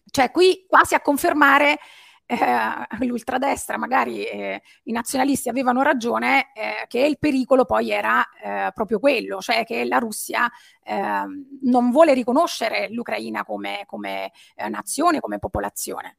Cioè 0.10 0.32
qui 0.32 0.66
quasi 0.68 0.96
a 0.96 1.02
confermare 1.02 1.80
eh, 2.26 3.06
l'ultradestra, 3.06 3.78
magari 3.78 4.24
eh, 4.24 4.62
i 4.84 4.92
nazionalisti 4.92 5.50
avevano 5.50 5.82
ragione, 5.82 6.52
eh, 6.54 6.86
che 6.88 7.00
il 7.00 7.20
pericolo 7.20 7.66
poi 7.66 7.92
era 7.92 8.26
eh, 8.42 8.72
proprio 8.74 9.00
quello, 9.00 9.40
cioè 9.42 9.66
che 9.66 9.84
la 9.84 9.98
Russia 9.98 10.50
ehm, 10.84 11.60
non 11.64 11.92
vuole 11.92 12.14
riconoscere 12.14 12.88
l'Ucraina 12.90 13.44
come, 13.44 13.84
come 13.86 14.32
eh, 14.56 14.70
nazione, 14.70 15.20
come 15.20 15.40
popolazione. 15.40 16.18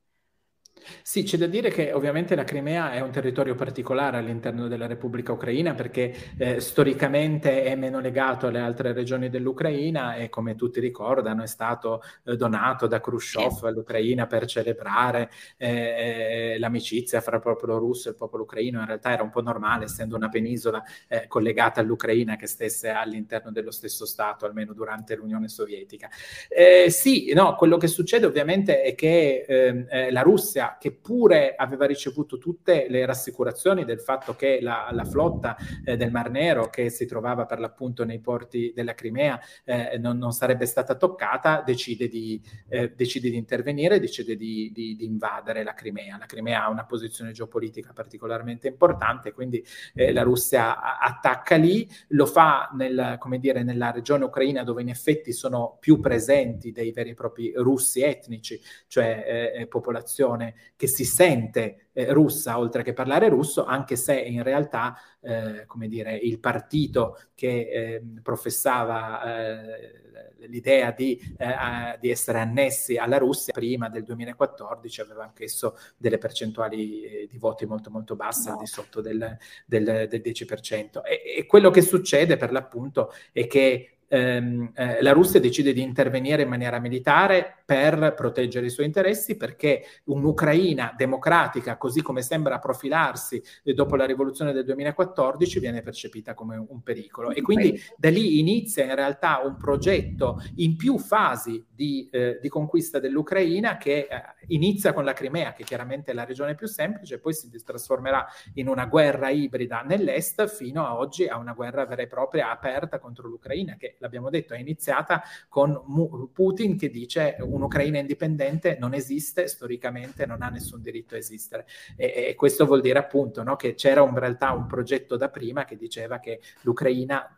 Sì, 1.02 1.22
c'è 1.22 1.36
da 1.36 1.46
dire 1.46 1.70
che 1.70 1.92
ovviamente 1.92 2.34
la 2.34 2.44
Crimea 2.44 2.92
è 2.92 3.00
un 3.00 3.10
territorio 3.10 3.54
particolare 3.54 4.18
all'interno 4.18 4.68
della 4.68 4.86
Repubblica 4.86 5.32
Ucraina 5.32 5.74
perché 5.74 6.14
eh, 6.38 6.60
storicamente 6.60 7.64
è 7.64 7.74
meno 7.74 8.00
legato 8.00 8.46
alle 8.46 8.60
altre 8.60 8.92
regioni 8.92 9.28
dell'Ucraina 9.28 10.14
e 10.14 10.28
come 10.28 10.54
tutti 10.54 10.80
ricordano 10.80 11.42
è 11.42 11.46
stato 11.46 12.02
eh, 12.24 12.36
donato 12.36 12.86
da 12.86 13.00
Khrushchev 13.00 13.64
all'Ucraina 13.64 14.26
per 14.26 14.46
celebrare 14.46 15.30
eh, 15.56 16.56
l'amicizia 16.58 17.20
fra 17.20 17.36
il 17.36 17.42
popolo 17.42 17.78
russo 17.78 18.08
e 18.08 18.12
il 18.12 18.16
popolo 18.16 18.42
ucraino. 18.44 18.80
In 18.80 18.86
realtà 18.86 19.12
era 19.12 19.22
un 19.22 19.30
po' 19.30 19.42
normale 19.42 19.84
essendo 19.84 20.16
una 20.16 20.28
penisola 20.28 20.82
eh, 21.08 21.26
collegata 21.26 21.80
all'Ucraina 21.80 22.36
che 22.36 22.46
stesse 22.46 22.90
all'interno 22.90 23.50
dello 23.50 23.70
stesso 23.70 24.06
Stato, 24.06 24.46
almeno 24.46 24.72
durante 24.72 25.14
l'Unione 25.14 25.48
Sovietica. 25.48 26.08
Eh, 26.48 26.90
sì, 26.90 27.32
no, 27.34 27.54
quello 27.54 27.76
che 27.76 27.86
succede 27.86 28.26
ovviamente 28.26 28.82
è 28.82 28.94
che 28.94 29.44
ehm, 29.46 29.86
eh, 29.88 30.10
la 30.10 30.22
Russia 30.22 30.71
che 30.78 30.92
pure 30.92 31.54
aveva 31.54 31.86
ricevuto 31.86 32.38
tutte 32.38 32.86
le 32.88 33.04
rassicurazioni 33.06 33.84
del 33.84 34.00
fatto 34.00 34.34
che 34.34 34.60
la, 34.60 34.88
la 34.92 35.04
flotta 35.04 35.56
eh, 35.84 35.96
del 35.96 36.10
Mar 36.10 36.30
Nero, 36.30 36.68
che 36.68 36.90
si 36.90 37.06
trovava 37.06 37.46
per 37.46 37.60
l'appunto 37.60 38.04
nei 38.04 38.20
porti 38.20 38.72
della 38.74 38.94
Crimea, 38.94 39.40
eh, 39.64 39.98
non, 39.98 40.18
non, 40.18 40.32
sarebbe 40.32 40.66
stata 40.66 40.94
toccata, 40.94 41.62
decide 41.64 42.08
di, 42.08 42.40
eh, 42.68 42.92
decide 42.94 43.30
di 43.30 43.36
intervenire, 43.36 44.00
decide 44.00 44.36
di, 44.36 44.70
di, 44.72 44.96
di, 44.96 45.04
invadere 45.04 45.62
la 45.62 45.74
Crimea. 45.74 46.16
La 46.18 46.26
Crimea 46.26 46.64
ha 46.64 46.70
una 46.70 46.84
posizione 46.84 47.32
geopolitica 47.32 47.92
particolarmente 47.92 48.68
importante, 48.68 49.32
quindi 49.32 49.64
eh, 49.94 50.12
la 50.12 50.22
Russia 50.22 50.98
attacca 50.98 51.56
lì, 51.56 51.88
lo 52.08 52.26
fa 52.26 52.70
nel, 52.74 53.18
dire, 53.38 53.62
nella 53.62 53.90
regione 53.90 54.24
ucraina 54.24 54.64
dove 54.64 54.82
in 54.82 54.88
effetti 54.88 55.32
sono 55.32 55.76
più 55.80 56.00
presenti 56.00 56.72
dei 56.72 56.92
veri 56.92 57.10
e 57.10 57.14
propri 57.14 57.52
russi 57.54 58.02
etnici, 58.02 58.60
cioè 58.86 59.52
eh, 59.54 59.60
eh, 59.60 59.66
popolazione 59.66 60.54
che 60.76 60.86
si 60.86 61.04
sente 61.04 61.88
eh, 61.92 62.12
russa 62.12 62.58
oltre 62.58 62.82
che 62.82 62.92
parlare 62.92 63.28
russo, 63.28 63.64
anche 63.64 63.96
se 63.96 64.18
in 64.18 64.42
realtà, 64.42 64.96
eh, 65.20 65.64
come 65.66 65.88
dire, 65.88 66.16
il 66.16 66.38
partito 66.38 67.18
che 67.34 67.68
eh, 67.70 68.02
professava 68.22 69.22
eh, 69.22 70.02
l'idea 70.46 70.90
di, 70.90 71.18
eh, 71.38 71.98
di, 72.00 72.10
essere 72.10 72.38
annessi 72.38 72.96
alla 72.96 73.18
Russia 73.18 73.52
prima 73.52 73.88
del 73.88 74.02
2014 74.02 75.00
aveva 75.00 75.24
anch'esso 75.24 75.76
delle 75.96 76.18
percentuali 76.18 77.02
eh, 77.02 77.26
di 77.30 77.38
voti 77.38 77.66
molto 77.66 77.90
molto 77.90 78.16
basse, 78.16 78.50
no. 78.50 78.58
di 78.58 78.66
sotto 78.66 79.00
del, 79.00 79.36
del, 79.66 80.06
del 80.08 80.20
10%. 80.20 81.02
E, 81.04 81.38
e 81.38 81.46
quello 81.46 81.70
che 81.70 81.82
succede 81.82 82.36
per 82.36 82.52
l'appunto 82.52 83.12
è 83.32 83.46
che 83.46 83.98
ehm, 84.12 84.72
eh, 84.74 85.02
la 85.02 85.12
Russia 85.12 85.40
decide 85.40 85.72
di 85.72 85.80
intervenire 85.80 86.42
in 86.42 86.48
maniera 86.48 86.78
militare 86.78 87.62
per 87.64 88.12
proteggere 88.14 88.66
i 88.66 88.70
suoi 88.70 88.84
interessi 88.84 89.36
perché 89.38 89.84
un'Ucraina 90.04 90.92
democratica, 90.94 91.78
così 91.78 92.02
come 92.02 92.20
sembra 92.20 92.58
profilarsi 92.58 93.42
dopo 93.74 93.96
la 93.96 94.04
rivoluzione 94.04 94.52
del 94.52 94.64
2014, 94.66 95.58
viene 95.58 95.80
percepita 95.80 96.34
come 96.34 96.56
un 96.56 96.82
pericolo. 96.82 97.30
E 97.30 97.40
quindi 97.40 97.80
da 97.96 98.10
lì 98.10 98.38
inizia 98.38 98.84
in 98.84 98.94
realtà 98.94 99.40
un 99.42 99.56
progetto 99.56 100.42
in 100.56 100.76
più 100.76 100.98
fasi 100.98 101.64
di, 101.70 102.08
eh, 102.12 102.38
di 102.40 102.48
conquista 102.50 102.98
dell'Ucraina 102.98 103.78
che 103.78 104.08
eh, 104.10 104.22
inizia 104.48 104.92
con 104.92 105.04
la 105.04 105.14
Crimea, 105.14 105.54
che 105.54 105.64
chiaramente 105.64 106.10
è 106.10 106.14
la 106.14 106.24
regione 106.24 106.54
più 106.54 106.66
semplice, 106.66 107.18
poi 107.18 107.32
si 107.32 107.50
trasformerà 107.64 108.26
in 108.54 108.68
una 108.68 108.84
guerra 108.84 109.30
ibrida 109.30 109.80
nell'est 109.80 110.46
fino 110.48 110.84
a 110.86 110.98
oggi 110.98 111.26
a 111.26 111.38
una 111.38 111.54
guerra 111.54 111.86
vera 111.86 112.02
e 112.02 112.06
propria 112.06 112.50
aperta 112.50 112.98
contro 112.98 113.28
l'Ucraina, 113.28 113.76
che 113.76 113.96
l'abbiamo 114.02 114.28
detto 114.28 114.52
è 114.52 114.58
iniziata 114.58 115.22
con 115.48 116.30
Putin 116.32 116.76
che 116.76 116.90
dice 116.90 117.36
un'Ucraina 117.40 117.98
indipendente 117.98 118.76
non 118.78 118.92
esiste, 118.92 119.46
storicamente 119.46 120.26
non 120.26 120.42
ha 120.42 120.48
nessun 120.48 120.82
diritto 120.82 121.14
a 121.14 121.18
esistere. 121.18 121.66
E, 121.96 122.26
e 122.28 122.34
questo 122.34 122.66
vuol 122.66 122.80
dire 122.80 122.98
appunto 122.98 123.42
no, 123.42 123.56
che 123.56 123.74
c'era 123.74 124.02
in 124.02 124.18
realtà 124.18 124.52
un 124.52 124.66
progetto 124.66 125.16
da 125.16 125.30
prima 125.30 125.64
che 125.64 125.76
diceva 125.76 126.18
che 126.18 126.40
l'Ucraina 126.62 127.36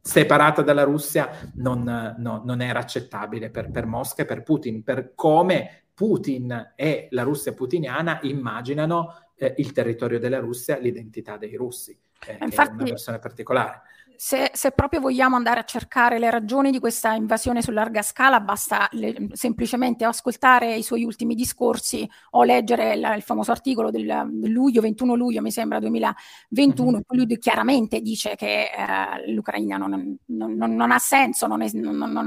separata 0.00 0.62
dalla 0.62 0.84
Russia 0.84 1.28
non, 1.54 2.14
no, 2.16 2.42
non 2.44 2.60
era 2.60 2.78
accettabile 2.78 3.50
per, 3.50 3.70
per 3.70 3.86
Mosca 3.86 4.22
e 4.22 4.24
per 4.24 4.42
Putin, 4.42 4.82
per 4.82 5.12
come 5.14 5.84
Putin 5.94 6.72
e 6.74 7.08
la 7.10 7.22
Russia 7.22 7.52
putiniana 7.52 8.20
immaginano 8.22 9.14
eh, 9.36 9.54
il 9.58 9.72
territorio 9.72 10.18
della 10.18 10.38
Russia, 10.38 10.78
l'identità 10.78 11.36
dei 11.36 11.56
russi, 11.56 11.96
eh, 12.26 12.38
Infatti, 12.40 12.70
è 12.70 12.74
una 12.74 12.84
versione 12.84 13.18
particolare. 13.18 13.82
Se, 14.24 14.52
se, 14.54 14.70
proprio 14.70 15.00
vogliamo 15.00 15.34
andare 15.34 15.58
a 15.58 15.64
cercare 15.64 16.20
le 16.20 16.30
ragioni 16.30 16.70
di 16.70 16.78
questa 16.78 17.12
invasione 17.14 17.60
su 17.60 17.72
larga 17.72 18.02
scala, 18.02 18.38
basta 18.38 18.86
le, 18.92 19.30
semplicemente 19.32 20.04
ascoltare 20.04 20.76
i 20.76 20.84
suoi 20.84 21.02
ultimi 21.02 21.34
discorsi 21.34 22.08
o 22.30 22.44
leggere 22.44 22.94
il, 22.94 23.12
il 23.16 23.22
famoso 23.22 23.50
articolo 23.50 23.90
del, 23.90 24.06
luglio, 24.44 24.80
21 24.80 25.16
luglio, 25.16 25.42
mi 25.42 25.50
sembra 25.50 25.80
2021, 25.80 26.90
mm-hmm. 26.90 27.00
lui 27.08 27.36
chiaramente 27.40 28.00
dice 28.00 28.36
che 28.36 28.70
eh, 28.70 29.32
l'Ucraina 29.32 29.76
non, 29.76 30.16
non, 30.26 30.54
non, 30.54 30.72
non, 30.76 30.92
ha 30.92 31.00
senso, 31.00 31.48
non, 31.48 31.60
è, 31.60 31.68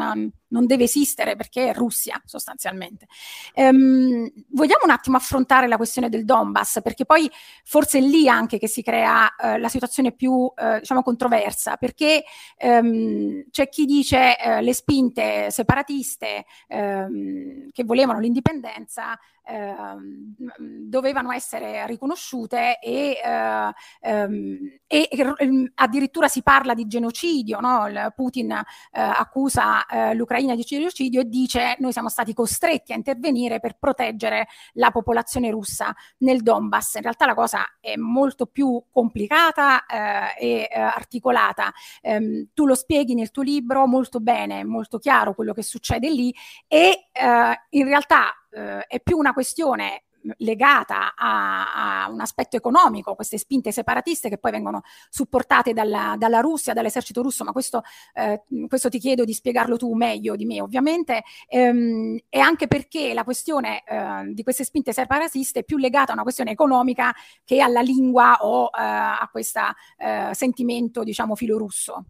ha, 0.02 0.14
non, 0.56 0.66
deve 0.66 0.84
esistere 0.86 1.36
perché 1.36 1.70
è 1.70 1.74
Russia 1.74 2.22
sostanzialmente. 2.26 3.08
Ehm, 3.54 4.30
vogliamo 4.50 4.84
un 4.84 4.90
attimo 4.90 5.18
affrontare 5.18 5.68
la 5.68 5.78
questione 5.78 6.10
del 6.10 6.26
Donbass, 6.26 6.82
perché 6.82 7.06
poi 7.06 7.30
forse 7.64 8.00
è 8.00 8.02
lì 8.02 8.28
anche 8.28 8.58
che 8.58 8.68
si 8.68 8.82
crea 8.82 9.36
eh, 9.36 9.58
la 9.60 9.70
situazione 9.70 10.12
più 10.12 10.52
eh, 10.56 10.80
diciamo 10.80 11.02
controversa 11.02 11.78
perché 11.78 12.24
ehm, 12.58 13.46
c'è 13.52 13.70
chi 13.70 13.86
dice 13.86 14.38
eh, 14.38 14.62
le 14.62 14.74
spinte 14.74 15.52
separatiste 15.52 16.46
ehm, 16.68 17.72
che 17.72 17.84
volevano 17.84 18.20
l'indipendenza 18.20 19.18
Ehm, 19.48 20.34
dovevano 20.58 21.32
essere 21.32 21.86
riconosciute 21.86 22.80
e, 22.80 23.20
eh, 23.24 23.74
ehm, 24.02 24.58
e, 24.88 25.08
e, 25.12 25.72
addirittura 25.76 26.28
si 26.28 26.42
parla 26.42 26.74
di 26.74 26.88
genocidio, 26.88 27.60
no? 27.60 27.88
Putin 28.16 28.52
eh, 28.52 28.64
accusa 28.92 29.86
eh, 29.86 30.16
l'Ucraina 30.46 30.56
di 30.56 30.62
genocidio 30.62 31.22
e 31.22 31.26
dice 31.26 31.76
noi 31.80 31.92
siamo 31.92 32.10
stati 32.10 32.34
costretti 32.34 32.94
a 32.94 32.96
intervenire 32.96 33.60
per 33.60 33.78
proteggere 33.78 34.48
la 34.74 34.92
popolazione 34.92 35.50
russa 35.50 35.94
nel 36.20 36.42
Donbass. 36.42 36.96
In 36.96 37.02
realtà 37.02 37.26
la 37.26 37.34
cosa 37.34 37.66
è 37.80 37.96
molto 37.96 38.46
più 38.46 38.82
complicata 38.92 39.86
eh, 39.86 40.36
e 40.40 40.70
eh, 40.72 40.80
articolata. 40.80 41.74
Ehm, 42.02 42.50
tu 42.54 42.66
lo 42.66 42.76
spieghi 42.76 43.16
nel 43.16 43.32
tuo 43.32 43.44
libro 43.44 43.88
molto 43.88 44.20
bene, 44.20 44.64
molto 44.64 45.00
chiaro 45.00 45.34
quello 45.34 45.54
che 45.54 45.64
succede 45.64 46.10
lì 46.10 46.34
e 46.68 47.10
eh, 47.12 47.62
in 47.70 47.86
realtà 47.86 48.32
eh, 48.52 48.86
è 48.88 49.00
più 49.02 49.18
una 49.18 49.34
questione 49.34 50.05
legata 50.38 51.14
a, 51.16 52.04
a, 52.04 52.10
un 52.10 52.22
aspetto 52.22 52.56
economico, 52.56 53.16
queste 53.16 53.38
spinte 53.38 53.72
separatiste 53.72 54.30
che 54.30 54.38
poi 54.38 54.52
vengono 54.52 54.82
supportate 55.10 55.74
dalla, 55.74 56.16
dalla 56.18 56.40
Russia, 56.40 56.74
dall'esercito 56.74 57.22
russo, 57.22 57.44
ma 57.44 57.52
questo, 57.52 57.82
eh, 58.14 58.44
questo, 58.68 58.90
ti 58.90 59.00
chiedo 59.00 59.24
di 59.24 59.34
spiegarlo 59.34 59.78
tu 59.78 59.94
meglio 59.94 60.36
di 60.36 60.46
me 60.46 60.62
ovviamente, 60.62 61.24
ehm, 61.48 62.18
e 62.30 62.40
anche 62.40 62.68
perché 62.68 63.14
la 63.14 63.24
questione 63.24 63.84
eh, 63.86 64.34
di 64.34 64.44
queste 64.44 64.64
spinte 64.64 64.94
separatiste 64.94 65.60
è 65.60 65.64
più 65.64 65.78
legata 65.78 66.12
a 66.12 66.14
una 66.14 66.24
questione 66.24 66.52
economica 66.52 67.14
che 67.44 67.62
alla 67.62 67.82
lingua 67.82 68.38
o 68.42 68.66
eh, 68.66 68.70
a 68.82 69.30
questo 69.32 69.62
eh, 69.98 70.30
sentimento, 70.34 71.04
diciamo, 71.04 71.36
filorusso. 71.36 72.06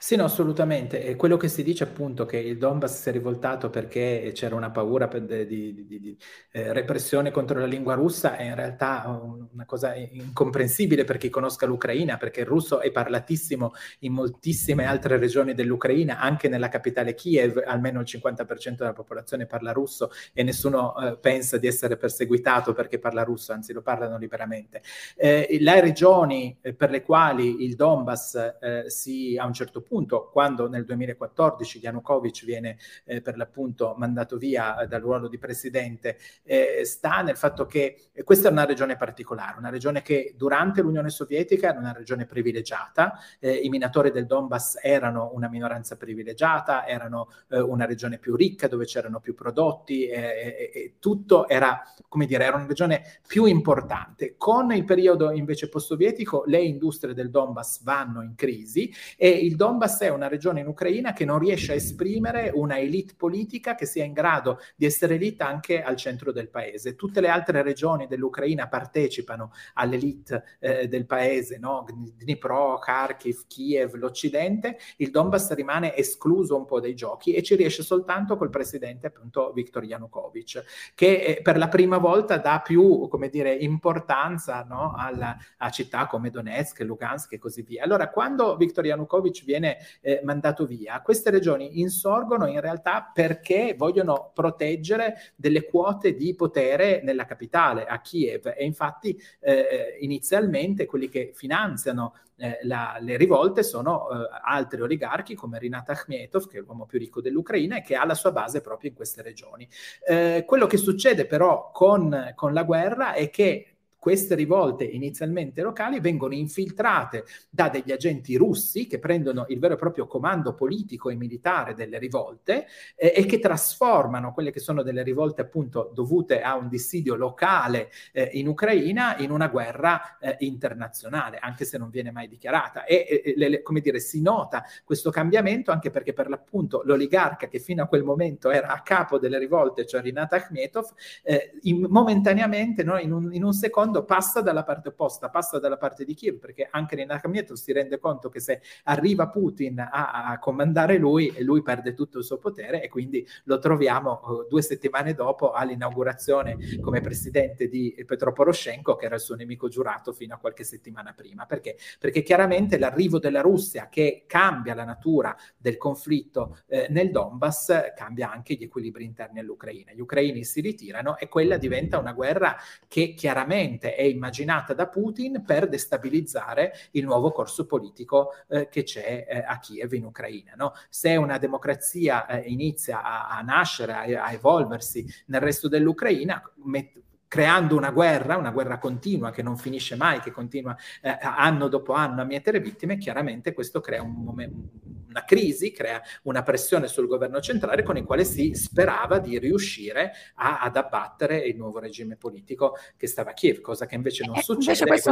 Sì, 0.00 0.14
no, 0.14 0.22
assolutamente. 0.24 1.02
E 1.02 1.16
quello 1.16 1.36
che 1.36 1.48
si 1.48 1.64
dice 1.64 1.82
appunto 1.82 2.24
che 2.24 2.38
il 2.38 2.56
Donbass 2.56 3.02
si 3.02 3.08
è 3.08 3.12
rivoltato 3.12 3.68
perché 3.68 4.30
c'era 4.32 4.54
una 4.54 4.70
paura 4.70 5.06
de, 5.06 5.44
di, 5.44 5.74
di, 5.74 5.98
di 5.98 6.16
eh, 6.52 6.72
repressione 6.72 7.32
contro 7.32 7.58
la 7.58 7.66
lingua 7.66 7.94
russa 7.94 8.36
è 8.36 8.44
in 8.44 8.54
realtà 8.54 9.08
una 9.52 9.64
cosa 9.64 9.94
incomprensibile 9.96 11.02
per 11.02 11.16
chi 11.16 11.28
conosca 11.30 11.66
l'Ucraina, 11.66 12.16
perché 12.16 12.40
il 12.40 12.46
russo 12.46 12.78
è 12.80 12.92
parlatissimo 12.92 13.72
in 14.00 14.12
moltissime 14.12 14.84
altre 14.84 15.16
regioni 15.18 15.52
dell'Ucraina, 15.52 16.20
anche 16.20 16.48
nella 16.48 16.68
capitale 16.68 17.14
Kiev, 17.14 17.60
almeno 17.66 17.98
il 17.98 18.06
50% 18.08 18.76
della 18.76 18.92
popolazione 18.92 19.46
parla 19.46 19.72
russo 19.72 20.10
e 20.32 20.44
nessuno 20.44 20.96
eh, 20.96 21.18
pensa 21.18 21.58
di 21.58 21.66
essere 21.66 21.96
perseguitato 21.96 22.72
perché 22.72 23.00
parla 23.00 23.24
russo, 23.24 23.52
anzi 23.52 23.72
lo 23.72 23.82
parlano 23.82 24.16
liberamente. 24.16 24.80
Eh, 25.16 25.56
le 25.58 25.80
regioni 25.80 26.56
eh, 26.60 26.72
per 26.72 26.90
le 26.90 27.02
quali 27.02 27.64
il 27.64 27.74
Donbass 27.74 28.34
eh, 28.60 28.84
si 28.86 29.36
a 29.36 29.44
un 29.44 29.52
certo 29.52 29.80
punto 29.80 29.86
punto, 29.88 30.28
quando 30.30 30.68
nel 30.68 30.84
2014 30.84 31.80
Yanukovych 31.80 32.44
viene 32.44 32.78
eh, 33.04 33.20
per 33.20 33.36
l'appunto 33.36 33.94
mandato 33.96 34.36
via 34.36 34.78
eh, 34.78 34.86
dal 34.86 35.00
ruolo 35.00 35.26
di 35.26 35.38
presidente, 35.38 36.18
eh, 36.44 36.82
sta 36.84 37.22
nel 37.22 37.36
fatto 37.36 37.66
che 37.66 38.10
questa 38.22 38.48
è 38.48 38.52
una 38.52 38.64
regione 38.64 38.96
particolare, 38.96 39.58
una 39.58 39.70
regione 39.70 40.02
che 40.02 40.34
durante 40.36 40.82
l'Unione 40.82 41.10
Sovietica 41.10 41.70
era 41.70 41.78
una 41.78 41.92
regione 41.92 42.26
privilegiata, 42.26 43.18
eh, 43.40 43.54
i 43.54 43.68
minatori 43.68 44.10
del 44.10 44.26
Donbass 44.26 44.78
erano 44.82 45.30
una 45.32 45.48
minoranza 45.48 45.96
privilegiata, 45.96 46.86
erano 46.86 47.30
eh, 47.48 47.58
una 47.58 47.86
regione 47.86 48.18
più 48.18 48.36
ricca 48.36 48.68
dove 48.68 48.84
c'erano 48.84 49.18
più 49.20 49.34
prodotti 49.34 50.06
e 50.06 50.94
tutto 50.98 51.48
era, 51.48 51.82
come 52.08 52.26
dire, 52.26 52.44
era 52.44 52.56
una 52.56 52.66
regione 52.66 53.20
più 53.26 53.46
importante. 53.46 54.34
Con 54.36 54.72
il 54.72 54.84
periodo 54.84 55.30
invece 55.32 55.68
post-sovietico 55.68 56.44
le 56.46 56.60
industrie 56.60 57.14
del 57.14 57.30
Donbass 57.30 57.82
vanno 57.82 58.22
in 58.22 58.34
crisi 58.34 58.92
e 59.16 59.28
il 59.28 59.56
Donbass 59.56 59.77
Donbass 59.78 60.00
è 60.00 60.08
una 60.08 60.26
regione 60.26 60.58
in 60.58 60.66
Ucraina 60.66 61.12
che 61.12 61.24
non 61.24 61.38
riesce 61.38 61.70
a 61.70 61.76
esprimere 61.76 62.50
una 62.52 62.80
elite 62.80 63.14
politica 63.16 63.76
che 63.76 63.86
sia 63.86 64.02
in 64.02 64.12
grado 64.12 64.58
di 64.74 64.86
essere 64.86 65.14
elite 65.14 65.44
anche 65.44 65.84
al 65.84 65.94
centro 65.94 66.32
del 66.32 66.48
paese. 66.48 66.96
Tutte 66.96 67.20
le 67.20 67.28
altre 67.28 67.62
regioni 67.62 68.08
dell'Ucraina 68.08 68.66
partecipano 68.66 69.52
all'elite 69.74 70.42
eh, 70.58 70.88
del 70.88 71.06
paese, 71.06 71.58
no? 71.58 71.86
Dnipro, 72.16 72.78
Kharkiv, 72.78 73.46
Kiev, 73.46 73.94
l'Occidente. 73.94 74.78
Il 74.96 75.12
Donbass 75.12 75.52
rimane 75.52 75.94
escluso 75.94 76.56
un 76.56 76.64
po' 76.64 76.80
dai 76.80 76.96
giochi 76.96 77.34
e 77.34 77.44
ci 77.44 77.54
riesce 77.54 77.84
soltanto 77.84 78.36
col 78.36 78.50
presidente 78.50 79.06
appunto 79.06 79.52
Viktor 79.52 79.84
Yanukovych, 79.84 80.64
che 80.96 81.36
eh, 81.36 81.40
per 81.40 81.56
la 81.56 81.68
prima 81.68 81.98
volta 81.98 82.38
dà 82.38 82.60
più, 82.64 83.06
come 83.06 83.28
dire, 83.28 83.54
importanza 83.54 84.64
no? 84.68 84.94
Alla, 84.96 85.36
a 85.58 85.70
città 85.70 86.08
come 86.08 86.30
Donetsk, 86.30 86.80
Lugansk 86.80 87.34
e 87.34 87.38
così 87.38 87.62
via. 87.62 87.84
Allora, 87.84 88.10
quando 88.10 88.56
Viktor 88.56 88.84
Yanukovych 88.84 89.44
viene 89.44 89.67
viene 89.68 89.78
eh, 90.00 90.20
mandato 90.24 90.64
via. 90.64 91.00
Queste 91.02 91.30
regioni 91.30 91.80
insorgono 91.80 92.46
in 92.46 92.60
realtà 92.60 93.10
perché 93.12 93.74
vogliono 93.76 94.30
proteggere 94.34 95.32
delle 95.36 95.64
quote 95.64 96.14
di 96.14 96.34
potere 96.34 97.02
nella 97.02 97.26
capitale, 97.26 97.84
a 97.84 98.00
Kiev, 98.00 98.54
e 98.56 98.64
infatti 98.64 99.20
eh, 99.40 99.98
inizialmente 100.00 100.86
quelli 100.86 101.08
che 101.08 101.32
finanziano 101.34 102.14
eh, 102.36 102.60
la, 102.62 102.96
le 103.00 103.16
rivolte 103.16 103.64
sono 103.64 104.08
eh, 104.10 104.28
altri 104.44 104.80
oligarchi 104.80 105.34
come 105.34 105.58
Rinat 105.58 105.90
Akhmetov, 105.90 106.46
che 106.46 106.58
è 106.58 106.60
l'uomo 106.60 106.86
più 106.86 106.98
ricco 106.98 107.20
dell'Ucraina 107.20 107.78
e 107.78 107.82
che 107.82 107.96
ha 107.96 108.06
la 108.06 108.14
sua 108.14 108.32
base 108.32 108.60
proprio 108.60 108.90
in 108.90 108.96
queste 108.96 109.22
regioni. 109.22 109.68
Eh, 110.06 110.44
quello 110.46 110.66
che 110.66 110.76
succede 110.76 111.26
però 111.26 111.70
con, 111.72 112.32
con 112.34 112.52
la 112.52 112.62
guerra 112.62 113.14
è 113.14 113.28
che 113.28 113.77
queste 114.08 114.34
rivolte 114.34 114.84
inizialmente 114.84 115.60
locali 115.60 116.00
vengono 116.00 116.32
infiltrate 116.32 117.26
da 117.50 117.68
degli 117.68 117.92
agenti 117.92 118.36
russi 118.36 118.86
che 118.86 118.98
prendono 118.98 119.44
il 119.48 119.58
vero 119.58 119.74
e 119.74 119.76
proprio 119.76 120.06
comando 120.06 120.54
politico 120.54 121.10
e 121.10 121.14
militare 121.14 121.74
delle 121.74 121.98
rivolte 121.98 122.66
eh, 122.96 123.12
e 123.14 123.26
che 123.26 123.38
trasformano 123.38 124.32
quelle 124.32 124.50
che 124.50 124.60
sono 124.60 124.82
delle 124.82 125.02
rivolte 125.02 125.42
appunto 125.42 125.90
dovute 125.92 126.40
a 126.40 126.56
un 126.56 126.70
dissidio 126.70 127.16
locale 127.16 127.90
eh, 128.12 128.30
in 128.32 128.48
Ucraina 128.48 129.18
in 129.18 129.30
una 129.30 129.48
guerra 129.48 130.16
eh, 130.18 130.36
internazionale, 130.38 131.36
anche 131.36 131.66
se 131.66 131.76
non 131.76 131.90
viene 131.90 132.10
mai 132.10 132.28
dichiarata. 132.28 132.86
E 132.86 133.34
le, 133.36 133.48
le, 133.50 133.62
come 133.62 133.82
dire, 133.82 134.00
si 134.00 134.22
nota 134.22 134.64
questo 134.86 135.10
cambiamento 135.10 135.70
anche 135.70 135.90
perché 135.90 136.14
per 136.14 136.30
l'appunto 136.30 136.80
l'oligarca 136.86 137.46
che 137.46 137.58
fino 137.58 137.82
a 137.82 137.86
quel 137.86 138.04
momento 138.04 138.48
era 138.48 138.68
a 138.68 138.80
capo 138.80 139.18
delle 139.18 139.38
rivolte, 139.38 139.84
cioè 139.84 140.00
Rinat 140.00 140.32
Akhmetov, 140.32 140.94
eh, 141.24 141.58
in, 141.64 141.86
momentaneamente 141.90 142.82
no, 142.82 142.96
in, 142.96 143.12
un, 143.12 143.34
in 143.34 143.44
un 143.44 143.52
secondo 143.52 143.96
modo 143.98 144.04
passa 144.04 144.40
dalla 144.40 144.62
parte 144.62 144.88
opposta, 144.88 145.28
passa 145.28 145.58
dalla 145.58 145.76
parte 145.76 146.04
di 146.04 146.14
Kiev, 146.14 146.38
perché 146.38 146.68
anche 146.70 146.96
Nina 146.96 147.14
Akhmetov 147.14 147.56
si 147.56 147.72
rende 147.72 147.98
conto 147.98 148.28
che 148.28 148.40
se 148.40 148.60
arriva 148.84 149.28
Putin 149.28 149.80
a, 149.80 150.26
a, 150.26 150.38
comandare 150.38 150.96
lui, 150.96 151.34
lui 151.40 151.62
perde 151.62 151.94
tutto 151.94 152.18
il 152.18 152.24
suo 152.24 152.38
potere 152.38 152.82
e 152.82 152.88
quindi 152.88 153.26
lo 153.44 153.58
troviamo 153.58 154.20
uh, 154.22 154.46
due 154.48 154.62
settimane 154.62 155.14
dopo 155.14 155.52
all'inaugurazione 155.52 156.56
come 156.80 157.00
presidente 157.00 157.68
di 157.68 157.94
Petro 158.06 158.32
Poroshenko, 158.32 158.96
che 158.96 159.06
era 159.06 159.16
il 159.16 159.20
suo 159.20 159.34
nemico 159.34 159.68
giurato 159.68 160.12
fino 160.12 160.34
a 160.34 160.38
qualche 160.38 160.64
settimana 160.64 161.12
prima. 161.12 161.46
Perché? 161.46 161.76
Perché 161.98 162.22
chiaramente 162.22 162.78
l'arrivo 162.78 163.18
della 163.18 163.40
Russia 163.40 163.88
che 163.88 164.24
cambia 164.26 164.74
la 164.74 164.84
natura 164.84 165.36
del 165.56 165.76
conflitto 165.76 166.58
eh, 166.66 166.86
nel 166.90 167.10
Donbass 167.10 167.92
cambia 167.94 168.30
anche 168.30 168.54
gli 168.54 168.64
equilibri 168.64 169.04
interni 169.04 169.40
all'Ucraina. 169.40 169.92
Gli 169.92 170.00
ucraini 170.00 170.44
si 170.44 170.60
ritirano 170.60 171.18
e 171.18 171.28
quella 171.28 171.56
diventa 171.56 171.98
una 171.98 172.12
guerra 172.12 172.56
che 172.86 173.14
chiaramente 173.14 173.77
è 173.78 174.02
immaginata 174.02 174.74
da 174.74 174.88
Putin 174.88 175.42
per 175.44 175.68
destabilizzare 175.68 176.72
il 176.92 177.04
nuovo 177.04 177.30
corso 177.30 177.66
politico 177.66 178.32
eh, 178.48 178.68
che 178.68 178.82
c'è 178.82 179.26
eh, 179.28 179.44
a 179.46 179.58
Kiev 179.58 179.92
in 179.92 180.04
Ucraina. 180.04 180.52
No? 180.56 180.72
Se 180.88 181.16
una 181.16 181.38
democrazia 181.38 182.26
eh, 182.26 182.48
inizia 182.48 183.02
a, 183.02 183.28
a 183.28 183.40
nascere, 183.42 183.92
a, 183.92 184.24
a, 184.24 184.32
evolversi 184.32 185.06
nel 185.26 185.40
resto 185.40 185.68
dell'Ucraina, 185.68 186.42
met- 186.64 187.02
creando 187.28 187.76
una 187.76 187.90
guerra, 187.90 188.36
una 188.36 188.50
guerra 188.50 188.78
continua 188.78 189.30
che 189.30 189.42
non 189.42 189.56
finisce 189.58 189.96
mai, 189.96 190.20
che 190.20 190.30
continua 190.30 190.76
eh, 191.02 191.16
anno 191.20 191.68
dopo 191.68 191.92
anno 191.92 192.22
a 192.22 192.24
mietere 192.24 192.58
vittime, 192.58 192.96
chiaramente 192.96 193.52
questo 193.52 193.80
crea 193.80 194.02
un 194.02 194.12
momento, 194.12 194.70
una 195.08 195.24
crisi, 195.24 195.72
crea 195.72 196.00
una 196.24 196.42
pressione 196.42 196.86
sul 196.86 197.06
governo 197.06 197.40
centrale 197.40 197.82
con 197.82 197.96
il 197.96 198.04
quale 198.04 198.24
si 198.24 198.54
sperava 198.54 199.18
di 199.18 199.38
riuscire 199.38 200.12
a, 200.36 200.60
ad 200.60 200.76
abbattere 200.76 201.38
il 201.38 201.56
nuovo 201.56 201.78
regime 201.78 202.16
politico 202.16 202.76
che 202.96 203.06
stava 203.06 203.30
a 203.30 203.34
Kiev, 203.34 203.60
cosa 203.60 203.86
che 203.86 203.94
invece 203.94 204.24
non 204.26 204.36
eh, 204.36 204.42
succede. 204.42 204.78
Invece 204.80 204.86
questo, 204.86 205.10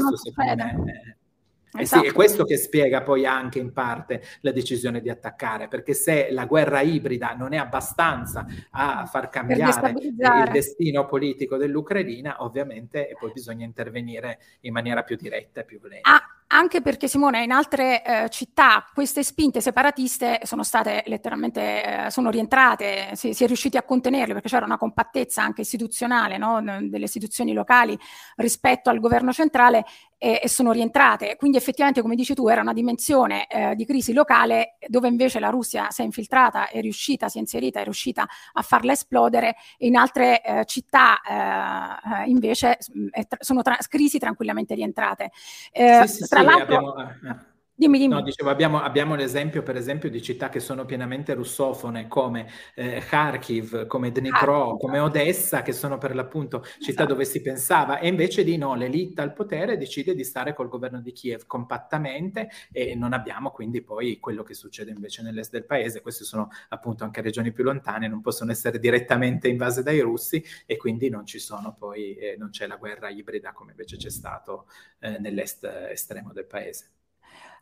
eh 1.79 1.85
sì, 1.85 1.95
è 1.95 1.99
esatto. 1.99 2.13
questo 2.15 2.45
che 2.45 2.57
spiega 2.57 3.03
poi 3.03 3.27
anche 3.27 3.59
in 3.59 3.73
parte 3.73 4.23
la 4.41 4.53
decisione 4.53 5.01
di 5.01 5.11
attaccare, 5.11 5.69
perché 5.69 5.93
se 5.93 6.29
la 6.31 6.47
guerra 6.47 6.81
ibrida 6.81 7.35
non 7.35 7.53
è 7.53 7.59
abbastanza 7.59 8.47
a 8.71 9.05
far 9.07 9.29
cambiare 9.29 9.91
il 9.91 10.51
destino 10.51 11.05
politico 11.07 11.57
dell'Ucraina, 11.57 12.43
ovviamente 12.43 13.15
poi 13.19 13.33
bisogna 13.33 13.65
intervenire 13.65 14.39
in 14.61 14.73
maniera 14.73 15.03
più 15.03 15.17
diretta 15.17 15.61
e 15.61 15.65
più 15.65 15.79
violenta. 15.79 16.11
Ah, 16.11 16.36
anche 16.49 16.81
perché 16.81 17.09
Simone 17.09 17.43
in 17.43 17.51
altre 17.51 18.05
eh, 18.05 18.29
città 18.31 18.87
queste 18.95 19.25
spinte 19.25 19.61
separatiste 19.61 20.41
sono 20.45 20.63
state 20.63 21.03
letteralmente, 21.07 22.07
eh, 22.07 22.11
sono 22.11 22.31
rientrate, 22.31 23.11
si, 23.15 23.33
si, 23.35 23.45
è 23.45 23.47
riusciti 23.47 23.77
a 23.77 23.83
contenerle 23.83 24.35
perché 24.35 24.49
c'era 24.49 24.65
una 24.65 24.79
compattezza 24.79 25.43
anche 25.43 25.63
istituzionale 25.63 26.39
no? 26.39 26.61
delle 26.63 27.05
istituzioni 27.05 27.53
locali 27.53 27.99
rispetto 28.37 28.91
al 28.91 29.01
governo 29.01 29.33
centrale 29.33 29.85
e, 30.19 30.41
e, 30.43 30.49
sono 30.49 30.73
rientrate. 30.73 31.37
Quindi 31.37 31.57
effettivamente, 31.57 32.03
come 32.03 32.15
dici 32.15 32.35
tu, 32.35 32.49
era 32.49 32.61
una 32.61 32.73
dimensione 32.73 33.47
eh, 33.49 33.75
di 33.75 33.85
crisi 33.85 34.13
locale 34.13 34.77
dove 34.89 35.09
invece 35.09 35.41
la 35.41 35.51
Russia 35.51 35.91
si 35.91 36.03
è 36.03 36.05
infiltrata, 36.05 36.69
è 36.69 36.81
riuscita, 36.81 37.29
si 37.29 37.39
è 37.39 37.41
inserita, 37.41 37.81
è 37.81 37.85
riuscita 37.85 38.27
a 38.53 38.63
farla 38.63 38.93
esplodere 38.93 39.57
e 39.79 39.87
in 39.87 39.97
altre 39.97 40.43
eh, 40.43 40.65
città 40.65 41.21
eh, 41.21 42.23
eh 42.25 42.29
invece 42.29 42.79
mh, 42.93 43.09
tra- 43.29 43.39
sono 43.41 43.63
tra- 43.63 43.79
crisi 43.89 44.19
tranquillamente 44.19 44.75
rientrate. 44.75 45.31
Eh, 45.73 46.07
sì, 46.07 46.23
sì, 46.23 46.29
tra 46.29 46.41
sì, 46.41 46.47
l'altro... 46.47 46.63
Abbiamo, 46.63 46.97
eh, 46.97 47.55
Dimmi, 47.79 47.99
dimmi. 47.99 48.15
No, 48.15 48.23
dicevo, 48.23 48.49
abbiamo, 48.49 48.81
abbiamo, 48.81 49.15
l'esempio, 49.17 49.63
per 49.63 49.77
esempio, 49.77 50.09
di 50.09 50.23
città 50.23 50.49
che 50.49 50.61
sono 50.61 50.87
pienamente 50.87 51.35
russofone, 51.35 52.09
come 52.09 52.49
eh, 52.75 53.03
Kharkiv, 53.07 53.87
come 53.87 54.11
Dnipro, 54.11 54.39
Kharkiv. 54.39 54.79
come 54.79 54.99
Odessa, 54.99 55.61
che 55.61 55.73
sono 55.73 55.99
per 55.99 56.15
l'appunto 56.15 56.63
città 56.63 57.03
esatto. 57.03 57.09
dove 57.09 57.27
si 57.27 57.43
pensava, 57.43 57.99
e 57.99 58.09
invece 58.09 58.45
di 58.45 58.57
no, 58.57 58.75
l'elite 58.75 59.21
al 59.21 59.35
potere 59.35 59.77
decide 59.77 60.15
di 60.15 60.25
stare 60.25 60.55
col 60.55 60.71
governo 60.71 61.03
di 61.03 61.13
Kiev 61.13 61.45
compattamente 61.45 62.49
e 62.73 62.95
non 62.95 63.13
abbiamo 63.13 63.51
quindi 63.51 63.83
poi 63.83 64.21
quello 64.21 64.43
che 64.43 64.55
succede 64.55 64.91
invece 64.91 65.21
nell'est 65.21 65.51
del 65.51 65.67
paese. 65.67 66.01
Queste 66.01 66.25
sono 66.25 66.49
appunto 66.71 67.05
anche 67.05 67.21
regioni 67.21 67.53
più 67.53 67.63
lontane, 67.63 68.09
non 68.09 68.23
possono 68.23 68.53
essere 68.53 68.79
direttamente 68.79 69.49
invase 69.49 69.83
dai 69.83 70.01
russi 70.01 70.43
e 70.65 70.79
quindi 70.79 71.11
non 71.11 71.27
ci 71.27 71.39
sono 71.39 71.75
poi, 71.79 72.15
eh, 72.15 72.37
non 72.39 72.49
c'è 72.49 72.67
la 72.67 72.77
guerra 72.77 73.11
ibrida 73.11 73.53
come 73.53 73.73
invece 73.73 73.99
c'è 73.99 74.11
stato 74.11 74.67
eh, 75.01 75.19
nell'est 75.19 75.63
estremo 75.91 76.33
del 76.33 76.47
paese. 76.47 76.96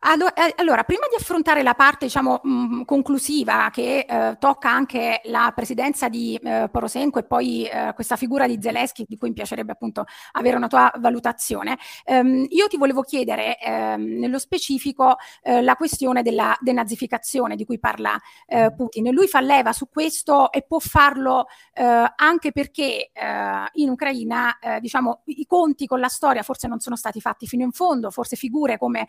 Eh, 0.06 0.52
allora, 0.56 0.84
prima 0.84 1.06
di 1.08 1.16
affrontare 1.16 1.62
la 1.62 1.72
parte, 1.72 2.04
diciamo, 2.04 2.40
mh, 2.42 2.50
mm, 2.50 2.82
conclusiva 2.82 3.70
che 3.72 4.04
eh, 4.06 4.36
tocca 4.38 4.68
anche 4.70 5.22
la 5.24 5.50
presidenza 5.54 6.10
di 6.10 6.38
eh, 6.42 6.68
Porosenko 6.70 7.20
e 7.20 7.24
poi 7.24 7.64
eh, 7.64 7.92
questa 7.94 8.16
figura 8.16 8.46
di 8.46 8.58
Zelensky, 8.60 9.06
di 9.08 9.16
cui 9.16 9.28
mi 9.28 9.34
piacerebbe 9.34 9.72
appunto 9.72 10.04
avere 10.32 10.56
una 10.56 10.66
tua 10.68 10.92
valutazione, 10.98 11.78
ehm, 12.04 12.44
io 12.50 12.66
ti 12.68 12.76
volevo 12.76 13.00
chiedere 13.00 13.58
ehm, 13.58 14.18
nello 14.18 14.38
specifico 14.38 15.16
eh, 15.42 15.62
la 15.62 15.74
questione 15.74 16.20
della 16.20 16.54
denazificazione 16.60 17.56
di 17.56 17.64
cui 17.64 17.78
parla 17.78 18.20
eh, 18.46 18.74
Putin. 18.76 19.10
Lui 19.10 19.26
fa 19.26 19.40
leva 19.40 19.72
su 19.72 19.88
questo 19.88 20.52
e 20.52 20.62
può 20.62 20.80
farlo 20.80 21.46
anche 22.16 22.52
perché 22.52 23.10
in 23.72 23.88
Ucraina, 23.88 24.56
diciamo, 24.80 25.22
i 25.24 25.44
conti 25.44 25.86
con 25.86 25.98
la 25.98 26.06
storia 26.06 26.42
forse 26.44 26.68
non 26.68 26.78
sono 26.78 26.94
stati 26.94 27.20
fatti 27.20 27.48
fino 27.48 27.64
in 27.64 27.72
fondo, 27.72 28.10
forse 28.10 28.36
figure 28.36 28.78
come 28.78 29.08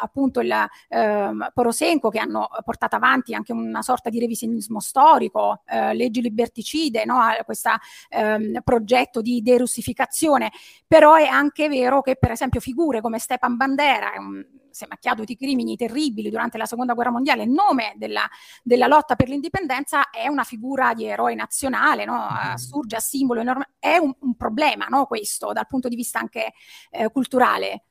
appunto 0.00 0.40
il 0.40 0.50
eh, 0.88 1.30
Porosenko 1.52 2.08
che 2.08 2.18
hanno 2.18 2.48
portato 2.64 2.96
avanti 2.96 3.34
anche 3.34 3.52
una 3.52 3.82
sorta 3.82 4.10
di 4.10 4.18
revisionismo 4.18 4.80
storico, 4.80 5.62
eh, 5.66 5.94
leggi 5.94 6.20
liberticide, 6.20 7.04
no? 7.04 7.18
questo 7.44 7.70
ehm, 8.08 8.60
progetto 8.62 9.20
di 9.20 9.42
derussificazione, 9.42 10.50
però 10.86 11.14
è 11.14 11.26
anche 11.26 11.68
vero 11.68 12.00
che 12.00 12.16
per 12.16 12.30
esempio 12.30 12.60
figure 12.60 13.00
come 13.00 13.18
Stepan 13.18 13.56
Bandera, 13.56 14.12
un, 14.18 14.44
si 14.70 14.84
è 14.84 14.86
macchiato 14.88 15.24
di 15.24 15.36
crimini 15.36 15.76
terribili 15.76 16.30
durante 16.30 16.58
la 16.58 16.66
seconda 16.66 16.94
guerra 16.94 17.10
mondiale 17.10 17.42
in 17.42 17.52
nome 17.52 17.94
della, 17.96 18.28
della 18.62 18.86
lotta 18.86 19.16
per 19.16 19.28
l'indipendenza, 19.28 20.10
è 20.10 20.28
una 20.28 20.44
figura 20.44 20.94
di 20.94 21.06
eroe 21.06 21.34
nazionale, 21.34 22.04
no? 22.04 22.14
Mm-hmm. 22.14 22.52
assurge 22.52 22.96
a 22.96 23.00
simbolo 23.00 23.40
enorme, 23.40 23.70
è 23.78 23.96
un, 23.96 24.14
un 24.20 24.36
problema 24.36 24.86
no? 24.86 25.06
questo 25.06 25.52
dal 25.52 25.66
punto 25.66 25.88
di 25.88 25.96
vista 25.96 26.18
anche 26.18 26.52
eh, 26.90 27.10
culturale. 27.10 27.84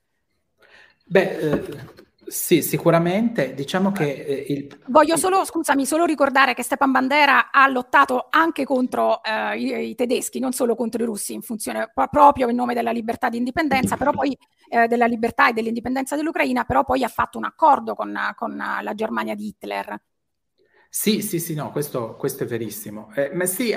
Beh, 1.10 1.38
eh, 1.38 1.63
sì, 2.28 2.62
sicuramente. 2.62 3.56
Diciamo 3.56 3.91
che 3.91 4.12
eh, 4.12 4.45
il... 4.50 4.80
Voglio 4.88 5.17
solo, 5.17 5.43
scusami, 5.43 5.88
solo 5.88 6.06
ricordare 6.06 6.54
che 6.54 6.62
Stepan 6.62 6.91
Bandera 6.91 7.50
ha 7.50 7.67
lottato 7.67 8.28
anche 8.30 8.63
contro 8.63 9.24
eh, 9.24 9.58
i, 9.58 9.89
i, 9.89 9.95
tedeschi, 9.95 10.38
non 10.39 10.52
solo 10.52 10.76
contro 10.76 11.02
i 11.02 11.08
russi, 11.08 11.34
in 11.34 11.41
funzione 11.41 11.91
proprio 11.93 12.48
in 12.50 12.56
nome 12.56 12.76
della 12.76 12.91
libertà 12.91 13.30
di 13.30 13.38
indipendenza, 13.38 13.98
però 13.98 14.12
poi 14.12 14.38
eh, 14.69 14.88
della 14.88 15.08
libertà 15.08 15.50
e 15.50 15.54
dell'indipendenza 15.54 16.15
dell'Ucraina, 16.15 16.63
però 16.63 16.84
poi 16.84 17.04
ha 17.04 17.08
fatto 17.08 17.39
un 17.39 17.45
accordo 17.45 17.95
con, 17.95 18.15
con 18.36 18.56
la 18.56 18.93
Germania 18.93 19.34
di 19.34 19.48
Hitler. 19.48 20.00
Sì, 20.91 21.21
sì, 21.21 21.39
sì, 21.39 21.54
no, 21.54 21.69
questo, 21.69 22.15
questo 22.15 22.43
è 22.45 22.47
verissimo. 22.47 23.12
Eh, 23.13 23.30
ma 23.32 23.45
sì, 23.45 23.69
eh, 23.69 23.75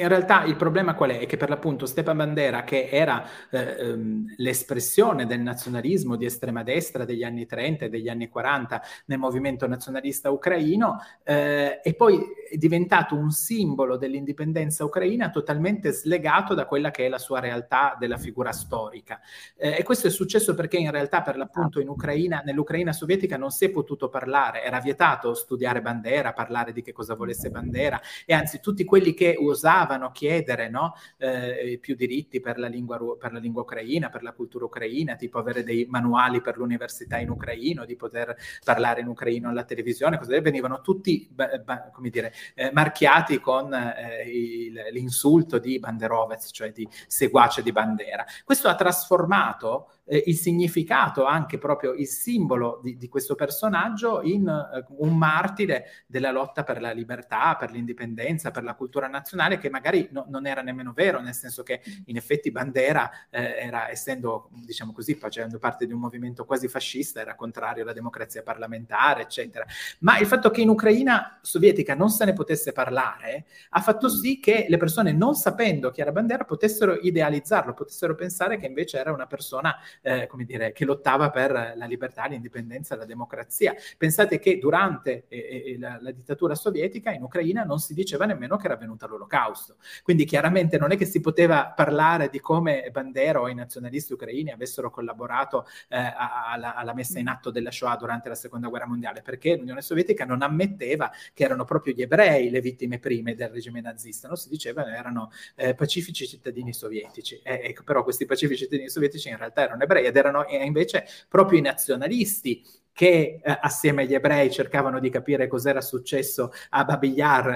in 0.00 0.06
realtà 0.06 0.44
il 0.44 0.54
problema 0.54 0.94
qual 0.94 1.10
è? 1.10 1.18
È 1.18 1.26
che 1.26 1.36
per 1.36 1.48
l'appunto 1.48 1.84
Stepan 1.84 2.16
Bandera, 2.16 2.62
che 2.62 2.88
era 2.92 3.24
eh, 3.50 3.76
ehm, 3.90 4.34
l'espressione 4.36 5.26
del 5.26 5.40
nazionalismo 5.40 6.14
di 6.14 6.26
estrema 6.26 6.62
destra 6.62 7.04
degli 7.04 7.24
anni 7.24 7.44
30 7.46 7.86
e 7.86 7.88
degli 7.88 8.08
anni 8.08 8.28
40 8.28 8.80
nel 9.06 9.18
movimento 9.18 9.66
nazionalista 9.66 10.30
ucraino, 10.30 11.00
eh, 11.24 11.80
è 11.80 11.94
poi 11.94 12.20
diventato 12.54 13.16
un 13.16 13.30
simbolo 13.32 13.96
dell'indipendenza 13.96 14.84
ucraina 14.84 15.30
totalmente 15.30 15.90
slegato 15.90 16.54
da 16.54 16.66
quella 16.66 16.92
che 16.92 17.06
è 17.06 17.08
la 17.08 17.18
sua 17.18 17.40
realtà 17.40 17.96
della 17.98 18.16
figura 18.16 18.52
storica. 18.52 19.20
Eh, 19.56 19.76
e 19.78 19.82
questo 19.82 20.06
è 20.06 20.10
successo 20.10 20.54
perché 20.54 20.76
in 20.76 20.90
realtà 20.92 21.22
per 21.22 21.36
l'appunto 21.36 21.80
in 21.80 21.88
Ucraina, 21.88 22.42
nell'Ucraina 22.44 22.92
sovietica 22.92 23.36
non 23.36 23.50
si 23.50 23.64
è 23.64 23.70
potuto 23.70 24.08
parlare, 24.08 24.62
era 24.62 24.78
vietato 24.80 25.34
studiare 25.34 25.82
Bandera, 25.82 26.32
di 26.72 26.82
che 26.82 26.92
cosa 26.92 27.14
volesse 27.14 27.50
Bandera 27.50 28.00
e 28.26 28.34
anzi 28.34 28.60
tutti 28.60 28.84
quelli 28.84 29.14
che 29.14 29.36
osavano 29.38 30.10
chiedere 30.10 30.68
no, 30.68 30.94
eh, 31.18 31.78
più 31.80 31.94
diritti 31.94 32.40
per 32.40 32.58
la, 32.58 32.68
lingua, 32.68 32.98
per 33.16 33.32
la 33.32 33.38
lingua 33.38 33.62
ucraina, 33.62 34.08
per 34.08 34.22
la 34.22 34.32
cultura 34.32 34.64
ucraina, 34.66 35.16
tipo 35.16 35.38
avere 35.38 35.64
dei 35.64 35.86
manuali 35.88 36.40
per 36.40 36.56
l'università 36.56 37.18
in 37.18 37.30
ucraino, 37.30 37.84
di 37.84 37.96
poter 37.96 38.36
parlare 38.64 39.00
in 39.00 39.06
ucraino 39.06 39.48
alla 39.48 39.64
televisione, 39.64 40.18
così 40.18 40.38
venivano 40.40 40.80
tutti 40.80 41.28
ba, 41.30 41.48
ba, 41.64 41.90
come 41.92 42.10
dire, 42.10 42.32
eh, 42.54 42.70
marchiati 42.72 43.40
con 43.40 43.72
eh, 43.72 44.30
il, 44.30 44.80
l'insulto 44.92 45.58
di 45.58 45.78
Banderovez, 45.78 46.50
cioè 46.52 46.70
di 46.72 46.88
seguace 47.06 47.62
di 47.62 47.72
Bandera. 47.72 48.24
Questo 48.44 48.68
ha 48.68 48.74
trasformato 48.74 49.90
eh, 50.04 50.22
il 50.26 50.36
significato, 50.36 51.24
anche 51.24 51.58
proprio 51.58 51.92
il 51.92 52.06
simbolo 52.06 52.80
di, 52.82 52.96
di 52.96 53.08
questo 53.08 53.34
personaggio 53.34 54.22
in 54.22 54.46
eh, 54.48 54.84
un 54.98 55.16
martire 55.16 56.04
della 56.06 56.30
lotta 56.30 56.62
per 56.62 56.80
la 56.80 56.92
libertà, 56.92 57.56
per 57.56 57.70
l'indipendenza, 57.70 58.50
per 58.50 58.64
la 58.64 58.74
cultura 58.74 59.08
nazionale, 59.08 59.58
che 59.58 59.70
magari 59.70 60.08
no, 60.12 60.26
non 60.28 60.46
era 60.46 60.62
nemmeno 60.62 60.92
vero, 60.92 61.20
nel 61.20 61.34
senso 61.34 61.62
che 61.62 61.80
in 62.06 62.16
effetti 62.16 62.50
Bandera 62.50 63.10
eh, 63.30 63.56
era, 63.58 63.90
essendo, 63.90 64.50
diciamo 64.52 64.92
così, 64.92 65.14
facendo 65.14 65.58
parte 65.58 65.86
di 65.86 65.92
un 65.92 66.00
movimento 66.00 66.44
quasi 66.44 66.68
fascista, 66.68 67.20
era 67.20 67.34
contrario 67.34 67.82
alla 67.82 67.92
democrazia 67.92 68.42
parlamentare, 68.42 69.22
eccetera. 69.22 69.64
Ma 70.00 70.18
il 70.18 70.26
fatto 70.26 70.50
che 70.50 70.60
in 70.60 70.68
Ucraina 70.68 71.38
sovietica 71.42 71.94
non 71.94 72.10
se 72.10 72.24
ne 72.24 72.32
potesse 72.32 72.72
parlare 72.72 73.46
ha 73.70 73.80
fatto 73.80 74.08
sì 74.08 74.40
che 74.40 74.66
le 74.68 74.76
persone, 74.76 75.12
non 75.12 75.34
sapendo 75.34 75.90
chi 75.90 76.00
era 76.00 76.12
Bandera, 76.12 76.44
potessero 76.44 76.94
idealizzarlo, 76.94 77.74
potessero 77.74 78.14
pensare 78.14 78.56
che 78.56 78.66
invece 78.66 78.98
era 78.98 79.12
una 79.12 79.26
persona, 79.26 79.76
eh, 80.02 80.26
come 80.26 80.44
dire, 80.44 80.72
che 80.72 80.84
lottava 80.84 81.30
per 81.30 81.74
la 81.76 81.86
libertà, 81.86 82.26
l'indipendenza, 82.26 82.96
la 82.96 83.04
democrazia. 83.04 83.74
Pensate 83.96 84.38
che 84.38 84.58
durante 84.58 85.24
eh, 85.28 85.62
eh, 85.66 85.78
la, 85.78 85.98
la 86.00 86.10
dittatura 86.10 86.54
sovietica 86.54 87.10
in 87.10 87.22
Ucraina 87.22 87.64
non 87.64 87.78
si 87.78 87.94
diceva 87.94 88.24
nemmeno 88.24 88.56
che 88.56 88.66
era 88.66 88.76
venuta 88.76 89.06
l'olocausto. 89.06 89.76
Quindi 90.02 90.24
chiaramente 90.24 90.78
non 90.78 90.92
è 90.92 90.96
che 90.96 91.04
si 91.04 91.20
poteva 91.20 91.72
parlare 91.74 92.28
di 92.28 92.40
come 92.40 92.88
Bandera 92.90 93.40
o 93.40 93.48
i 93.48 93.54
nazionalisti 93.54 94.12
ucraini 94.12 94.50
avessero 94.50 94.90
collaborato 94.90 95.66
eh, 95.88 95.96
alla, 95.96 96.74
alla, 96.74 96.94
messa 96.94 97.18
in 97.18 97.28
atto 97.28 97.50
della 97.50 97.70
Shoah 97.70 97.96
durante 97.96 98.28
la 98.28 98.34
seconda 98.34 98.68
guerra 98.68 98.86
mondiale, 98.86 99.22
perché 99.22 99.56
l'Unione 99.56 99.82
Sovietica 99.82 100.24
non 100.24 100.42
ammetteva 100.42 101.10
che 101.32 101.44
erano 101.44 101.64
proprio 101.64 101.94
gli 101.94 102.02
ebrei 102.02 102.50
le 102.50 102.60
vittime 102.60 102.98
prime 102.98 103.34
del 103.34 103.48
regime 103.48 103.80
nazista, 103.80 104.28
no? 104.28 104.36
si 104.36 104.48
diceva 104.48 104.84
erano 104.94 105.30
eh, 105.56 105.74
pacifici 105.74 106.26
cittadini 106.26 106.72
sovietici. 106.72 107.40
Eh, 107.42 107.60
ecco, 107.64 107.82
però 107.82 108.02
questi 108.02 108.26
pacifici 108.26 108.64
cittadini 108.64 108.88
sovietici 108.88 109.28
in 109.28 109.36
realtà 109.36 109.62
erano 109.62 109.82
ebrei 109.84 110.06
ed 110.06 110.16
erano 110.16 110.46
eh, 110.46 110.64
invece 110.64 111.06
proprio 111.28 111.58
i 111.58 111.62
nazionalisti 111.62 112.62
che 112.94 113.40
eh, 113.42 113.58
assieme 113.60 114.02
agli 114.02 114.14
ebrei 114.14 114.50
cercavano 114.52 115.00
di 115.00 115.10
capire 115.10 115.48
cos'era 115.48 115.80
successo 115.80 116.52
a 116.70 116.84
Babi 116.84 117.12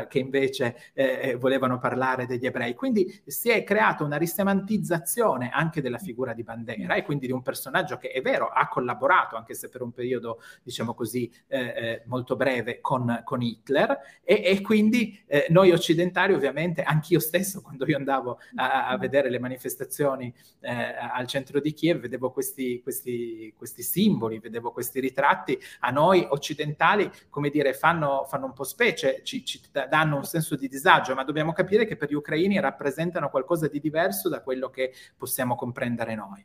che 0.09 0.19
invece 0.19 0.77
eh, 0.95 1.21
eh, 1.23 1.35
volevano 1.37 1.79
parlare 1.79 2.27
degli 2.27 2.45
ebrei. 2.45 2.75
Quindi 2.75 3.23
si 3.25 3.49
è 3.49 3.63
creata 3.63 4.03
una 4.03 4.17
risemantizzazione 4.17 5.51
anche 5.51 5.81
della 5.81 5.99
figura 5.99 6.33
di 6.33 6.43
Bandera 6.43 6.95
e 6.95 7.05
quindi 7.05 7.27
di 7.27 7.33
un 7.33 7.43
personaggio 7.43 7.99
che 7.99 8.09
è 8.09 8.21
vero, 8.21 8.49
ha 8.49 8.67
collaborato, 8.67 9.37
anche 9.37 9.55
se 9.55 9.69
per 9.69 9.83
un 9.83 9.93
periodo, 9.93 10.41
diciamo 10.63 10.93
così, 10.93 11.33
eh, 11.47 11.59
eh 11.61 12.03
molto 12.07 12.35
breve 12.35 12.81
con, 12.81 13.21
con 13.23 13.41
Hitler 13.41 13.97
e, 14.25 14.43
e 14.45 14.61
quindi 14.61 15.23
eh, 15.27 15.47
noi 15.51 15.71
occidentali 15.71 16.35
ovviamente, 16.35 16.83
anch'io 16.83 17.21
stesso 17.21 17.61
quando 17.61 17.87
io 17.87 17.97
andavo 17.97 18.41
a, 18.57 18.89
a 18.89 18.99
vedere 18.99 19.31
le 19.31 19.39
manifestazioni 19.39 20.35
al 20.61 21.27
centro 21.29 21.61
di 21.61 21.73
Kiev, 21.73 22.01
vedevo 22.01 22.33
questi, 22.33 22.81
questi, 22.83 23.55
questi 23.57 23.83
simboli, 23.83 24.41
vedevo 24.41 24.73
questi 24.73 24.99
ritratti 24.99 25.27
tratti 25.29 25.59
a 25.81 25.91
noi 25.91 26.27
occidentali, 26.29 27.11
come 27.29 27.51
dire, 27.51 27.75
fanno, 27.75 28.25
fanno 28.29 28.47
un 28.47 28.53
po' 28.53 28.65
specie, 28.65 29.21
ci, 29.23 29.45
ci, 29.45 29.61
danno 29.89 30.17
un 30.17 30.25
senso 30.25 30.57
di 30.57 30.69
disagio, 30.69 31.15
ma 31.15 31.25
dobbiamo 31.25 31.53
capire 31.53 31.85
che 31.85 31.97
per 31.97 32.09
gli 32.09 32.15
ucraini 32.15 32.59
rappresentano 32.61 33.29
qualcosa 33.29 33.69
di 33.69 33.81
diverso 33.81 34.29
da 34.29 34.41
quello 34.41 34.71
che 34.71 34.93
possiamo 35.17 35.55
comprendere 35.55 36.15
noi. 36.15 36.45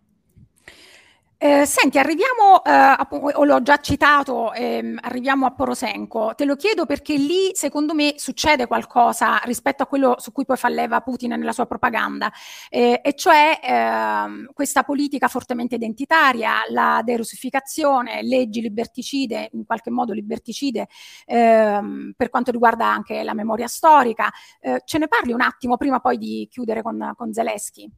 Eh, 1.45 1.65
senti, 1.65 1.99
arriviamo, 1.99 2.63
eh, 2.63 2.95
o 3.34 3.43
l'ho 3.43 3.62
già 3.62 3.75
citato, 3.79 4.53
ehm, 4.53 4.97
arriviamo 5.01 5.45
a 5.45 5.51
Porosenko. 5.51 6.36
Te 6.36 6.45
lo 6.45 6.56
chiedo 6.56 6.86
perché 6.86 7.17
lì, 7.17 7.49
secondo 7.51 7.93
me, 7.93 8.13
succede 8.15 8.65
qualcosa 8.65 9.39
rispetto 9.43 9.84
a 9.84 9.88
quello 9.88 10.15
su 10.19 10.32
cui 10.32 10.45
poi 10.45 10.56
fa 10.56 10.69
leva 10.69 11.01
Putin 11.01 11.32
nella 11.32 11.51
sua 11.51 11.65
propaganda, 11.65 12.32
eh, 12.69 13.01
e 13.03 13.13
cioè 13.15 13.60
ehm, 13.62 14.53
questa 14.53 14.84
politica 14.84 15.27
fortemente 15.27 15.75
identitaria, 15.75 16.62
la 16.69 17.01
derussificazione, 17.03 18.23
leggi 18.23 18.62
liberticide, 18.62 19.49
in 19.51 19.65
qualche 19.65 19.89
modo 19.91 20.13
liberticide, 20.13 20.88
ehm, 21.25 22.13
per 22.15 22.29
quanto 22.29 22.51
riguarda 22.51 22.88
anche 22.88 23.21
la 23.21 23.34
memoria 23.34 23.67
storica. 23.67 24.32
Eh, 24.62 24.82
ce 24.86 24.97
ne 24.97 25.10
parli 25.10 25.34
un 25.34 25.41
attimo 25.41 25.75
prima 25.75 25.99
poi 25.99 26.17
di 26.17 26.47
chiudere 26.49 26.82
con, 26.82 27.12
con 27.17 27.34
Zelensky? 27.34 27.91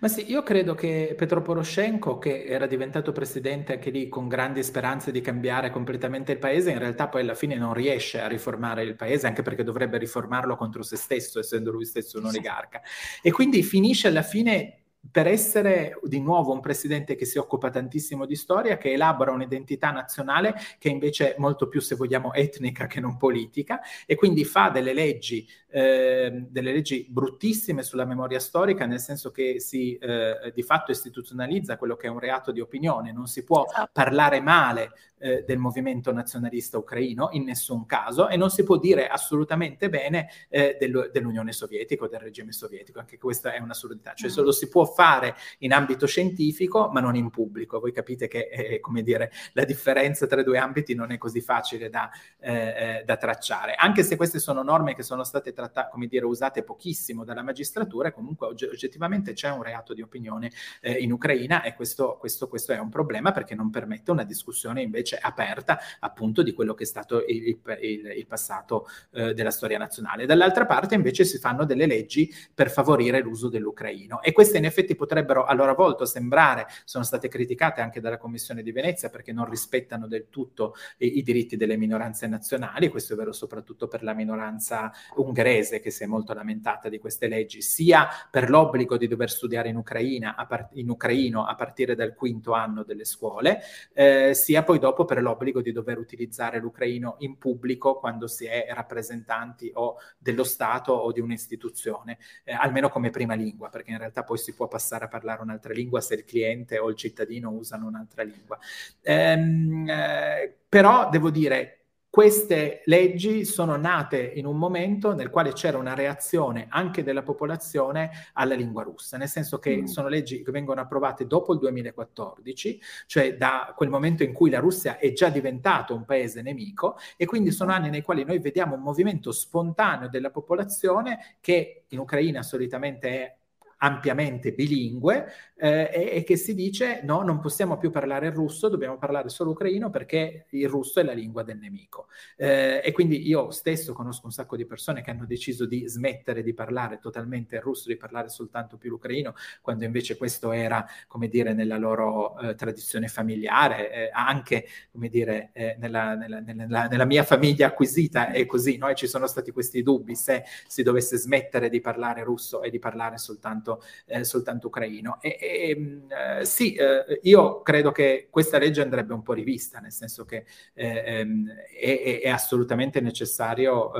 Ma 0.00 0.08
sì, 0.08 0.30
io 0.30 0.42
credo 0.42 0.74
che 0.74 1.14
Petro 1.16 1.42
Poroshenko, 1.42 2.18
che 2.18 2.44
era 2.44 2.66
diventato 2.66 3.12
presidente 3.12 3.74
anche 3.74 3.90
lì 3.90 4.08
con 4.08 4.28
grandi 4.28 4.62
speranze 4.62 5.10
di 5.10 5.20
cambiare 5.20 5.70
completamente 5.70 6.32
il 6.32 6.38
paese, 6.38 6.70
in 6.70 6.78
realtà 6.78 7.08
poi 7.08 7.22
alla 7.22 7.34
fine 7.34 7.56
non 7.56 7.74
riesce 7.74 8.20
a 8.20 8.26
riformare 8.26 8.82
il 8.82 8.96
paese, 8.96 9.26
anche 9.26 9.42
perché 9.42 9.64
dovrebbe 9.64 9.98
riformarlo 9.98 10.56
contro 10.56 10.82
se 10.82 10.96
stesso, 10.96 11.38
essendo 11.38 11.70
lui 11.70 11.84
stesso 11.84 12.18
un 12.18 12.26
oligarca. 12.26 12.82
E 13.22 13.30
quindi 13.30 13.62
finisce 13.62 14.08
alla 14.08 14.22
fine 14.22 14.82
per 15.10 15.26
essere 15.26 15.98
di 16.02 16.20
nuovo 16.20 16.52
un 16.52 16.60
presidente 16.60 17.14
che 17.14 17.24
si 17.24 17.38
occupa 17.38 17.70
tantissimo 17.70 18.26
di 18.26 18.34
storia, 18.34 18.76
che 18.76 18.92
elabora 18.92 19.30
un'identità 19.30 19.90
nazionale 19.90 20.54
che 20.78 20.88
invece 20.88 21.34
è 21.34 21.38
molto 21.38 21.68
più, 21.68 21.80
se 21.80 21.94
vogliamo, 21.94 22.34
etnica 22.34 22.86
che 22.86 23.00
non 23.00 23.16
politica, 23.16 23.80
e 24.06 24.16
quindi 24.16 24.44
fa 24.44 24.68
delle 24.70 24.92
leggi, 24.92 25.48
eh, 25.70 26.46
delle 26.48 26.72
leggi 26.72 27.06
bruttissime 27.08 27.82
sulla 27.82 28.04
memoria 28.04 28.40
storica, 28.40 28.86
nel 28.86 29.00
senso 29.00 29.30
che 29.30 29.60
si 29.60 29.96
eh, 29.96 30.52
di 30.54 30.62
fatto 30.62 30.90
istituzionalizza 30.90 31.76
quello 31.76 31.96
che 31.96 32.06
è 32.06 32.10
un 32.10 32.18
reato 32.18 32.52
di 32.52 32.60
opinione, 32.60 33.12
non 33.12 33.26
si 33.26 33.44
può 33.44 33.64
esatto. 33.66 33.90
parlare 33.92 34.40
male 34.40 34.92
eh, 35.18 35.44
del 35.46 35.58
movimento 35.58 36.12
nazionalista 36.12 36.78
ucraino 36.78 37.28
in 37.32 37.44
nessun 37.44 37.86
caso 37.86 38.28
e 38.28 38.36
non 38.36 38.50
si 38.50 38.62
può 38.62 38.78
dire 38.78 39.08
assolutamente 39.08 39.88
bene 39.88 40.28
eh, 40.48 40.76
del, 40.78 41.10
dell'Unione 41.12 41.52
Sovietica 41.52 42.04
o 42.04 42.08
del 42.08 42.20
regime 42.20 42.52
sovietico, 42.52 42.98
anche 42.98 43.18
questa 43.18 43.52
è 43.52 43.58
un'assurdità, 43.58 44.14
cioè 44.14 44.30
solo 44.30 44.52
si 44.52 44.68
può 44.68 44.84
fare 44.84 45.34
in 45.58 45.72
ambito 45.72 46.06
scientifico 46.06 46.88
ma 46.92 47.00
non 47.00 47.16
in 47.16 47.30
pubblico. 47.30 47.80
Voi 47.80 47.92
capite 47.92 48.28
che 48.28 48.48
eh, 48.50 48.80
come 48.80 49.02
dire, 49.02 49.30
la 49.52 49.64
differenza 49.64 50.26
tra 50.26 50.40
i 50.40 50.44
due 50.44 50.58
ambiti 50.58 50.94
non 50.94 51.10
è 51.10 51.18
così 51.18 51.40
facile 51.40 51.90
da, 51.90 52.10
eh, 52.40 52.52
eh, 52.52 53.02
da 53.04 53.16
tracciare, 53.16 53.74
anche 53.74 54.02
se 54.02 54.16
queste 54.16 54.38
sono 54.38 54.62
norme 54.62 54.94
che 54.94 55.02
sono 55.02 55.24
state 55.24 55.52
trattate, 55.58 55.88
come 55.90 56.06
dire, 56.06 56.24
usate 56.24 56.62
pochissimo 56.62 57.24
dalla 57.24 57.42
magistratura, 57.42 58.12
comunque 58.12 58.46
ogge- 58.46 58.68
oggettivamente 58.68 59.32
c'è 59.32 59.50
un 59.50 59.62
reato 59.62 59.92
di 59.92 60.02
opinione 60.02 60.52
eh, 60.80 60.92
in 60.92 61.10
Ucraina 61.10 61.62
e 61.62 61.74
questo, 61.74 62.16
questo, 62.20 62.46
questo 62.48 62.72
è 62.72 62.78
un 62.78 62.88
problema 62.88 63.32
perché 63.32 63.56
non 63.56 63.70
permette 63.70 64.12
una 64.12 64.22
discussione 64.22 64.82
invece 64.82 65.18
aperta 65.20 65.80
appunto 65.98 66.42
di 66.42 66.52
quello 66.52 66.74
che 66.74 66.84
è 66.84 66.86
stato 66.86 67.24
il, 67.26 67.58
il, 67.80 68.12
il 68.18 68.26
passato 68.28 68.86
eh, 69.10 69.34
della 69.34 69.50
storia 69.50 69.78
nazionale. 69.78 70.26
Dall'altra 70.26 70.64
parte 70.64 70.94
invece 70.94 71.24
si 71.24 71.38
fanno 71.38 71.64
delle 71.64 71.86
leggi 71.86 72.32
per 72.54 72.70
favorire 72.70 73.20
l'uso 73.20 73.48
dell'ucraino 73.48 74.22
e 74.22 74.32
queste 74.32 74.58
in 74.58 74.64
effetti 74.64 74.94
potrebbero 74.94 75.44
a 75.44 75.54
loro 75.54 75.74
volta 75.74 76.06
sembrare, 76.06 76.66
sono 76.84 77.02
state 77.02 77.26
criticate 77.26 77.80
anche 77.80 78.00
dalla 78.00 78.16
Commissione 78.16 78.62
di 78.62 78.70
Venezia 78.70 79.10
perché 79.10 79.32
non 79.32 79.48
rispettano 79.48 80.06
del 80.06 80.28
tutto 80.30 80.74
i, 80.98 81.18
i 81.18 81.22
diritti 81.22 81.56
delle 81.56 81.76
minoranze 81.76 82.28
nazionali, 82.28 82.88
questo 82.88 83.14
è 83.14 83.16
vero 83.16 83.32
soprattutto 83.32 83.88
per 83.88 84.04
la 84.04 84.14
minoranza 84.14 84.92
ungherese 85.16 85.46
che 85.80 85.90
si 85.90 86.02
è 86.02 86.06
molto 86.06 86.34
lamentata 86.34 86.88
di 86.88 86.98
queste 86.98 87.26
leggi, 87.26 87.62
sia 87.62 88.08
per 88.30 88.50
l'obbligo 88.50 88.96
di 88.96 89.08
dover 89.08 89.30
studiare 89.30 89.68
in, 89.68 89.76
Ucraina, 89.76 90.34
part- 90.46 90.76
in 90.76 90.90
ucraino 90.90 91.44
a 91.46 91.54
partire 91.54 91.94
dal 91.94 92.14
quinto 92.14 92.52
anno 92.52 92.82
delle 92.82 93.04
scuole, 93.04 93.60
eh, 93.92 94.34
sia 94.34 94.62
poi 94.62 94.78
dopo 94.78 95.04
per 95.04 95.22
l'obbligo 95.22 95.60
di 95.60 95.72
dover 95.72 95.98
utilizzare 95.98 96.58
l'ucraino 96.58 97.16
in 97.20 97.38
pubblico 97.38 97.98
quando 97.98 98.26
si 98.26 98.46
è 98.46 98.66
rappresentanti 98.70 99.70
o 99.74 99.96
dello 100.18 100.44
Stato 100.44 100.92
o 100.92 101.12
di 101.12 101.20
un'istituzione, 101.20 102.18
eh, 102.44 102.52
almeno 102.52 102.88
come 102.88 103.10
prima 103.10 103.34
lingua, 103.34 103.68
perché 103.68 103.90
in 103.90 103.98
realtà 103.98 104.24
poi 104.24 104.38
si 104.38 104.54
può 104.54 104.68
passare 104.68 105.06
a 105.06 105.08
parlare 105.08 105.42
un'altra 105.42 105.72
lingua 105.72 106.00
se 106.00 106.14
il 106.14 106.24
cliente 106.24 106.78
o 106.78 106.88
il 106.90 106.96
cittadino 106.96 107.50
usano 107.50 107.86
un'altra 107.86 108.22
lingua. 108.22 108.58
Ehm, 109.02 109.88
eh, 109.88 110.56
però 110.68 111.08
devo 111.08 111.30
dire, 111.30 111.78
queste 112.10 112.80
leggi 112.86 113.44
sono 113.44 113.76
nate 113.76 114.18
in 114.34 114.46
un 114.46 114.56
momento 114.56 115.14
nel 115.14 115.28
quale 115.28 115.52
c'era 115.52 115.76
una 115.76 115.94
reazione 115.94 116.66
anche 116.70 117.02
della 117.02 117.22
popolazione 117.22 118.10
alla 118.32 118.54
lingua 118.54 118.82
russa, 118.82 119.18
nel 119.18 119.28
senso 119.28 119.58
che 119.58 119.82
mm. 119.82 119.84
sono 119.84 120.08
leggi 120.08 120.42
che 120.42 120.50
vengono 120.50 120.80
approvate 120.80 121.26
dopo 121.26 121.52
il 121.52 121.58
2014, 121.58 122.80
cioè 123.06 123.36
da 123.36 123.74
quel 123.76 123.90
momento 123.90 124.22
in 124.22 124.32
cui 124.32 124.48
la 124.48 124.58
Russia 124.58 124.98
è 124.98 125.12
già 125.12 125.28
diventato 125.28 125.94
un 125.94 126.06
paese 126.06 126.40
nemico 126.40 126.96
e 127.16 127.26
quindi 127.26 127.50
sono 127.50 127.72
anni 127.72 127.90
nei 127.90 128.02
quali 128.02 128.24
noi 128.24 128.38
vediamo 128.38 128.74
un 128.74 128.82
movimento 128.82 129.30
spontaneo 129.30 130.08
della 130.08 130.30
popolazione 130.30 131.36
che 131.40 131.84
in 131.88 131.98
Ucraina 131.98 132.42
solitamente 132.42 133.08
è 133.08 133.37
ampiamente 133.78 134.52
bilingue 134.52 135.26
eh, 135.56 135.90
e, 135.92 136.10
e, 136.16 136.24
che 136.24 136.36
si 136.36 136.54
dice 136.54 137.00
no, 137.02 137.22
non 137.22 137.40
possiamo 137.40 137.76
più 137.76 137.90
parlare 137.90 138.30
russo, 138.30 138.68
dobbiamo 138.68 138.96
parlare 138.98 139.28
solo 139.28 139.50
ucraino 139.50 139.90
perché 139.90 140.46
il 140.50 140.68
russo 140.68 141.00
è 141.00 141.02
la 141.02 141.12
lingua 141.12 141.42
del 141.42 141.58
nemico. 141.58 142.08
Eh, 142.36 142.80
e 142.84 142.92
quindi 142.92 143.26
io 143.26 143.50
stesso 143.50 143.92
conosco 143.92 144.26
un 144.26 144.32
sacco 144.32 144.56
di 144.56 144.66
persone 144.66 145.02
che 145.02 145.10
hanno 145.10 145.26
deciso 145.26 145.66
di 145.66 145.86
smettere 145.86 146.42
di 146.42 146.54
parlare 146.54 146.98
totalmente 146.98 147.56
il 147.56 147.62
russo, 147.62 147.88
di 147.88 147.96
parlare 147.96 148.28
soltanto 148.28 148.76
più 148.76 148.90
l'ucraino, 148.90 149.34
quando 149.60 149.84
invece 149.84 150.16
questo 150.16 150.52
era, 150.52 150.84
come 151.06 151.28
dire, 151.28 151.52
nella 151.52 151.76
loro 151.76 152.38
eh, 152.38 152.54
tradizione 152.54 153.08
familiare, 153.08 153.92
eh, 153.92 154.10
anche, 154.12 154.66
come 154.90 155.08
dire, 155.08 155.50
eh, 155.52 155.76
nella, 155.78 156.14
nella, 156.14 156.40
nella, 156.40 156.86
nella, 156.86 157.04
mia 157.04 157.24
famiglia 157.24 157.68
acquisita 157.68 158.30
è 158.30 158.44
così, 158.46 158.76
no? 158.76 158.92
ci 158.94 159.06
sono 159.06 159.26
stati 159.26 159.50
questi 159.50 159.82
dubbi 159.82 160.14
se 160.14 160.44
si 160.66 160.82
dovesse 160.82 161.16
smettere 161.16 161.68
di 161.68 161.80
parlare 161.80 162.22
russo 162.22 162.62
e 162.62 162.70
di 162.70 162.78
parlare 162.78 163.18
soltanto 163.18 163.67
soltanto, 163.68 163.82
eh, 164.06 164.24
soltanto 164.24 164.66
ucraino. 164.68 165.20
E, 165.20 165.36
e 165.40 165.76
mm, 165.76 166.10
eh, 166.10 166.44
sì, 166.44 166.74
eh, 166.74 167.20
io 167.22 167.60
credo 167.62 167.92
che 167.92 168.28
questa 168.30 168.58
legge 168.58 168.80
andrebbe 168.80 169.12
un 169.12 169.22
po' 169.22 169.34
rivista, 169.34 169.78
nel 169.80 169.92
senso 169.92 170.24
che 170.24 170.46
eh, 170.74 171.02
ehm, 171.04 171.46
è, 171.78 172.20
è, 172.22 172.28
assolutamente 172.28 173.00
necessario 173.00 173.90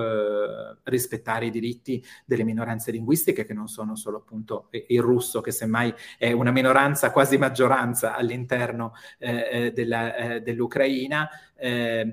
rispettare 0.84 1.46
i 1.46 1.50
diritti 1.50 2.02
delle 2.24 2.44
minoranze 2.44 2.90
linguistiche 2.90 3.44
che 3.44 3.52
non 3.52 3.66
sono 3.68 3.96
solo 3.96 4.18
appunto 4.18 4.68
il 4.70 5.00
russo, 5.00 5.40
che 5.40 5.50
semmai 5.50 5.92
è 6.16 6.32
una 6.32 6.50
minoranza 6.50 7.10
quasi 7.10 7.36
maggioranza 7.36 8.14
all'interno 8.14 8.92
della, 9.18 10.38
dell'Ucraina, 10.42 11.28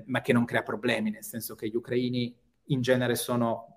ma 0.06 0.20
che 0.20 0.32
non 0.32 0.44
crea 0.44 0.62
problemi, 0.62 1.10
nel 1.10 1.24
senso 1.24 1.54
che 1.54 1.68
gli 1.68 1.76
ucraini 1.76 2.34
in 2.66 2.80
genere 2.80 3.14
sono 3.14 3.75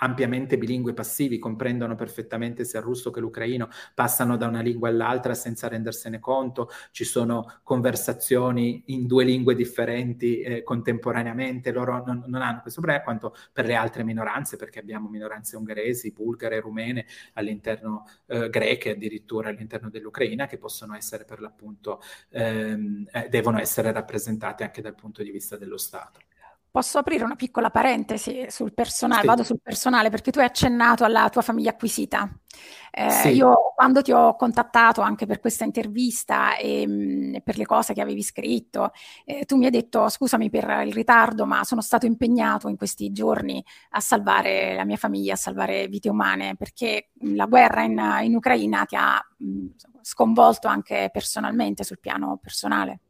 ampiamente 0.00 0.58
bilingui 0.58 0.92
passivi, 0.92 1.38
comprendono 1.38 1.94
perfettamente 1.94 2.64
sia 2.64 2.80
il 2.80 2.84
russo 2.84 3.10
che 3.10 3.20
l'ucraino, 3.20 3.68
passano 3.94 4.36
da 4.36 4.46
una 4.46 4.60
lingua 4.60 4.88
all'altra 4.88 5.34
senza 5.34 5.68
rendersene 5.68 6.18
conto, 6.18 6.68
ci 6.90 7.04
sono 7.04 7.60
conversazioni 7.62 8.82
in 8.86 9.06
due 9.06 9.24
lingue 9.24 9.54
differenti 9.54 10.40
eh, 10.40 10.62
contemporaneamente, 10.62 11.72
loro 11.72 12.02
non, 12.04 12.24
non, 12.26 12.42
hanno 12.42 12.60
questo 12.60 12.80
problema 12.80 13.04
quanto 13.04 13.34
per 13.52 13.66
le 13.66 13.74
altre 13.74 14.02
minoranze, 14.04 14.56
perché 14.56 14.78
abbiamo 14.78 15.08
minoranze 15.08 15.56
ungheresi, 15.56 16.12
bulgare, 16.12 16.60
rumene 16.60 17.06
all'interno, 17.34 18.06
eh, 18.26 18.48
greche 18.48 18.90
addirittura 18.90 19.48
all'interno 19.50 19.90
dell'Ucraina, 19.90 20.46
che 20.46 20.58
possono 20.58 20.94
essere 20.96 21.24
per 21.24 21.40
l'appunto, 21.40 22.00
ehm, 22.30 23.08
eh, 23.12 23.28
devono 23.28 23.58
essere 23.58 23.92
rappresentate 23.92 24.64
anche 24.64 24.80
dal 24.80 24.94
punto 24.94 25.22
di 25.22 25.30
vista 25.30 25.56
dello 25.56 25.76
Stato. 25.76 26.20
Posso 26.72 26.98
aprire 26.98 27.24
una 27.24 27.34
piccola 27.34 27.68
parentesi 27.68 28.46
sul 28.48 28.72
personale? 28.72 29.22
Sì. 29.22 29.26
Vado 29.26 29.42
sul 29.42 29.60
personale 29.60 30.08
perché 30.08 30.30
tu 30.30 30.38
hai 30.38 30.44
accennato 30.44 31.02
alla 31.02 31.28
tua 31.28 31.42
famiglia 31.42 31.70
acquisita. 31.70 32.30
Eh, 32.92 33.10
sì. 33.10 33.28
Io 33.30 33.72
quando 33.74 34.02
ti 34.02 34.12
ho 34.12 34.36
contattato 34.36 35.00
anche 35.00 35.26
per 35.26 35.40
questa 35.40 35.64
intervista 35.64 36.56
e 36.56 36.86
mh, 36.86 37.40
per 37.42 37.58
le 37.58 37.66
cose 37.66 37.92
che 37.92 38.00
avevi 38.00 38.22
scritto, 38.22 38.92
eh, 39.24 39.44
tu 39.46 39.56
mi 39.56 39.64
hai 39.64 39.72
detto 39.72 40.08
scusami 40.08 40.48
per 40.48 40.82
il 40.86 40.92
ritardo, 40.92 41.44
ma 41.44 41.64
sono 41.64 41.80
stato 41.80 42.06
impegnato 42.06 42.68
in 42.68 42.76
questi 42.76 43.10
giorni 43.10 43.64
a 43.90 44.00
salvare 44.00 44.76
la 44.76 44.84
mia 44.84 44.96
famiglia, 44.96 45.32
a 45.32 45.36
salvare 45.36 45.88
vite 45.88 46.08
umane, 46.08 46.54
perché 46.54 47.10
la 47.22 47.46
guerra 47.46 47.82
in, 47.82 48.00
in 48.22 48.36
Ucraina 48.36 48.84
ti 48.84 48.94
ha 48.94 49.20
mh, 49.38 49.66
sconvolto 50.02 50.68
anche 50.68 51.08
personalmente, 51.12 51.82
sul 51.82 51.98
piano 51.98 52.38
personale. 52.40 53.00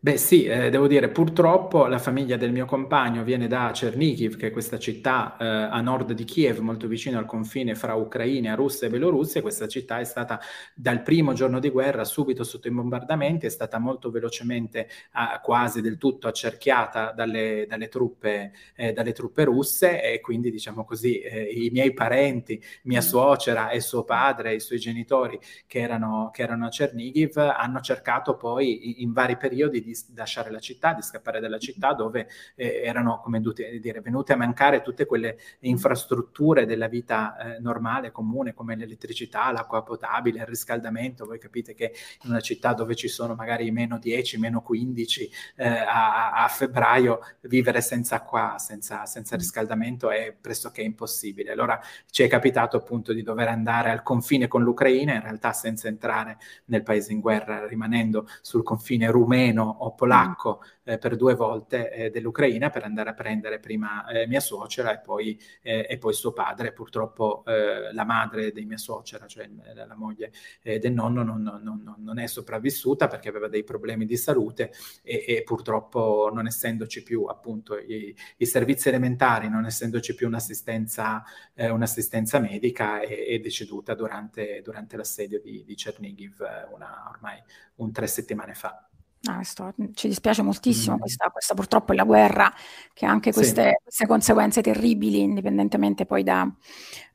Beh 0.00 0.16
sì, 0.16 0.44
eh, 0.44 0.70
devo 0.70 0.86
dire, 0.86 1.08
purtroppo 1.08 1.86
la 1.86 1.98
famiglia 1.98 2.36
del 2.36 2.52
mio 2.52 2.66
compagno 2.66 3.24
viene 3.24 3.48
da 3.48 3.72
Chernihiv, 3.74 4.36
che 4.36 4.46
è 4.46 4.50
questa 4.52 4.78
città 4.78 5.36
eh, 5.36 5.44
a 5.44 5.80
nord 5.80 6.12
di 6.12 6.22
Kiev, 6.22 6.58
molto 6.60 6.86
vicino 6.86 7.18
al 7.18 7.26
confine 7.26 7.74
fra 7.74 7.94
Ucraina, 7.94 8.54
Russia 8.54 8.86
e 8.86 8.90
Bielorussia. 8.90 9.42
Questa 9.42 9.66
città 9.66 9.98
è 9.98 10.04
stata 10.04 10.38
dal 10.72 11.02
primo 11.02 11.32
giorno 11.32 11.58
di 11.58 11.68
guerra 11.70 12.04
subito 12.04 12.44
sotto 12.44 12.68
i 12.68 12.70
bombardamenti, 12.70 13.46
è 13.46 13.48
stata 13.48 13.80
molto 13.80 14.12
velocemente, 14.12 14.86
eh, 14.86 15.40
quasi 15.42 15.80
del 15.80 15.98
tutto 15.98 16.28
accerchiata 16.28 17.10
dalle, 17.10 17.66
dalle, 17.68 17.88
truppe, 17.88 18.52
eh, 18.76 18.92
dalle 18.92 19.12
truppe, 19.12 19.42
russe 19.42 20.00
e 20.00 20.20
quindi 20.20 20.52
diciamo 20.52 20.84
così 20.84 21.18
eh, 21.18 21.42
i 21.42 21.70
miei 21.70 21.92
parenti, 21.92 22.62
mia 22.84 23.00
mm. 23.00 23.02
suocera 23.02 23.70
e 23.70 23.80
suo 23.80 24.04
padre, 24.04 24.54
i 24.54 24.60
suoi 24.60 24.78
genitori 24.78 25.40
che 25.66 25.80
erano, 25.80 26.30
che 26.32 26.42
erano 26.42 26.66
a 26.66 26.68
Chernihiv 26.68 27.36
hanno 27.38 27.80
cercato 27.80 28.36
poi 28.36 29.02
in 29.02 29.12
vari 29.12 29.36
periodi 29.36 29.80
di 29.80 29.87
lasciare 30.14 30.50
la 30.50 30.60
città, 30.60 30.92
di 30.92 31.02
scappare 31.02 31.40
dalla 31.40 31.58
città 31.58 31.92
dove 31.92 32.28
eh, 32.54 32.82
erano, 32.84 33.20
come 33.22 33.40
dire, 33.80 34.00
venute 34.00 34.32
a 34.32 34.36
mancare 34.36 34.82
tutte 34.82 35.06
quelle 35.06 35.38
infrastrutture 35.60 36.66
della 36.66 36.88
vita 36.88 37.36
eh, 37.36 37.60
normale, 37.60 38.10
comune, 38.10 38.54
come 38.54 38.76
l'elettricità, 38.76 39.50
l'acqua 39.52 39.82
potabile, 39.82 40.40
il 40.40 40.46
riscaldamento. 40.46 41.26
Voi 41.26 41.38
capite 41.38 41.74
che 41.74 41.92
in 42.22 42.30
una 42.30 42.40
città 42.40 42.72
dove 42.72 42.94
ci 42.94 43.08
sono 43.08 43.34
magari 43.34 43.70
meno 43.70 43.98
10, 43.98 44.38
meno 44.38 44.62
15 44.62 45.30
eh, 45.56 45.66
a, 45.66 46.32
a, 46.44 46.48
febbraio, 46.48 47.20
vivere 47.42 47.80
senza 47.80 48.16
acqua, 48.16 48.56
senza, 48.58 49.06
senza 49.06 49.36
riscaldamento 49.36 50.10
è 50.10 50.34
pressoché 50.38 50.82
impossibile. 50.82 51.52
Allora 51.52 51.80
ci 52.10 52.22
è 52.22 52.28
capitato 52.28 52.76
appunto 52.76 53.12
di 53.12 53.22
dover 53.22 53.48
andare 53.48 53.90
al 53.90 54.02
confine 54.02 54.48
con 54.48 54.62
l'Ucraina, 54.62 55.14
in 55.14 55.22
realtà 55.22 55.52
senza 55.52 55.88
entrare 55.88 56.38
nel 56.66 56.82
paese 56.82 57.12
in 57.12 57.20
guerra, 57.20 57.66
rimanendo 57.66 58.28
sul 58.42 58.62
confine 58.62 59.10
rumeno 59.10 59.76
o 59.80 59.94
polacco 59.94 60.62
eh, 60.84 60.98
per 60.98 61.16
due 61.16 61.34
volte 61.34 61.90
eh, 61.92 62.10
dell'Ucraina 62.10 62.70
per 62.70 62.84
andare 62.84 63.10
a 63.10 63.14
prendere 63.14 63.58
prima 63.58 64.06
eh, 64.06 64.26
mia 64.26 64.40
suocera 64.40 64.92
e 64.92 65.00
poi, 65.00 65.38
eh, 65.62 65.86
e 65.88 65.98
poi, 65.98 66.12
suo 66.12 66.32
padre. 66.32 66.72
Purtroppo 66.72 67.44
eh, 67.46 67.92
la 67.92 68.04
madre 68.04 68.52
di 68.52 68.64
mia 68.64 68.78
suocera, 68.78 69.26
cioè 69.26 69.48
la, 69.74 69.94
moglie 69.94 70.32
del 70.62 70.92
nonno, 70.92 71.22
non, 71.22 71.42
non, 71.42 71.94
non, 71.98 72.18
è 72.18 72.26
sopravvissuta 72.26 73.08
perché 73.08 73.28
aveva 73.28 73.48
dei 73.48 73.64
problemi 73.64 74.04
di 74.04 74.16
salute 74.16 74.72
e, 75.02 75.24
e 75.26 75.42
purtroppo 75.42 76.30
non 76.32 76.46
essendoci 76.46 77.02
più 77.02 77.24
appunto 77.24 77.76
i, 77.76 78.14
i, 78.36 78.46
servizi 78.46 78.88
elementari, 78.88 79.48
non 79.48 79.66
essendoci 79.66 80.14
più 80.14 80.26
un'assistenza, 80.26 81.22
un'assistenza 81.54 82.38
medica, 82.38 83.00
è, 83.00 83.26
è 83.26 83.38
deceduta 83.38 83.94
durante, 83.94 84.60
durante 84.62 84.96
l'assedio 84.96 85.40
di, 85.40 85.64
di 85.64 85.74
Chernihiv 85.74 86.44
una, 86.72 87.10
ormai 87.10 87.42
un 87.76 87.92
tre 87.92 88.06
settimane 88.06 88.54
fa. 88.54 88.88
Ah, 89.24 89.42
sto, 89.42 89.74
ci 89.94 90.06
dispiace 90.06 90.42
moltissimo, 90.42 90.96
mm. 90.96 91.00
questa, 91.00 91.28
questa, 91.30 91.54
purtroppo 91.54 91.92
è 91.92 91.96
la 91.96 92.04
guerra 92.04 92.52
che 92.94 93.04
ha 93.04 93.10
anche 93.10 93.32
queste, 93.32 93.62
sì. 93.62 93.82
queste 93.82 94.06
conseguenze 94.06 94.62
terribili, 94.62 95.20
indipendentemente 95.20 96.06
poi 96.06 96.22
da, 96.22 96.48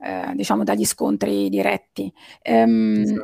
eh, 0.01 0.33
diciamo, 0.35 0.63
dagli 0.63 0.85
scontri 0.85 1.47
diretti. 1.49 2.13
Um, 2.43 3.05
sì. 3.05 3.15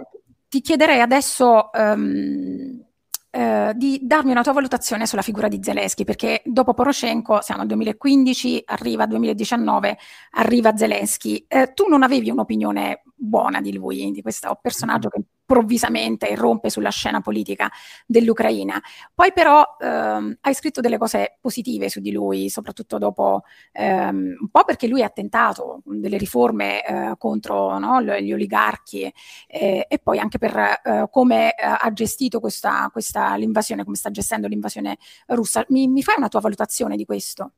Ti 0.48 0.62
chiederei 0.62 1.02
adesso 1.02 1.70
um, 1.74 2.84
eh, 3.32 3.74
di 3.76 4.00
darmi 4.02 4.32
una 4.32 4.42
tua 4.42 4.54
valutazione 4.54 5.06
sulla 5.06 5.22
figura 5.22 5.48
di 5.48 5.60
Zelensky, 5.62 6.04
perché 6.04 6.42
dopo 6.46 6.74
Poroshenko 6.74 7.42
siamo 7.42 7.62
al 7.62 7.68
2015, 7.68 8.64
arriva 8.66 9.06
2019, 9.06 9.98
arriva 10.32 10.76
Zelensky. 10.76 11.46
Eh, 11.48 11.74
tu 11.74 11.88
non 11.88 12.02
avevi 12.02 12.32
un'opinione 12.32 13.04
buona 13.14 13.62
di 13.62 13.74
lui, 13.74 14.10
di 14.12 14.22
questo 14.22 14.58
personaggio 14.60 15.10
che 15.10 15.22
improvvisamente 15.50 16.28
irrompe 16.28 16.70
sulla 16.70 16.92
scena 16.92 17.22
politica 17.22 17.72
dell'Ucraina. 18.06 18.80
Poi 19.14 19.34
però 19.34 19.66
ehm, 19.80 20.38
hai 20.42 20.54
scritto 20.54 20.80
delle 20.80 21.00
cose 21.00 21.38
positive 21.42 21.90
su 21.90 22.00
di 22.00 22.12
lui, 22.12 22.50
soprattutto 22.50 23.00
dopo 23.00 23.42
ehm, 23.72 24.38
un 24.40 24.50
po' 24.50 24.64
perché 24.64 24.88
lui 24.88 25.02
ha 25.02 25.10
tentato 25.10 25.82
delle 25.86 26.18
riforme 26.18 26.86
eh, 26.86 27.16
contro 27.18 27.80
no, 27.80 28.02
gli 28.02 28.32
oligarchi 28.32 29.12
eh, 29.48 29.86
e 29.88 30.00
poi 30.00 30.20
anche 30.20 30.38
per 30.38 30.56
eh, 30.56 31.08
come 31.12 31.56
eh, 31.56 31.66
ha 31.66 31.92
gestito 31.94 32.40
questa, 32.40 32.88
questa, 32.92 33.36
l'invasione, 33.36 33.84
come 33.84 33.96
sta 33.96 34.12
gestendo 34.12 34.48
l'invasione 34.48 34.98
russa. 35.28 35.66
Mi, 35.70 35.88
mi 35.88 36.04
fai 36.04 36.16
una 36.18 36.28
tua 36.28 36.42
valutazione 36.42 36.96
di 36.96 37.06
questo? 37.06 37.54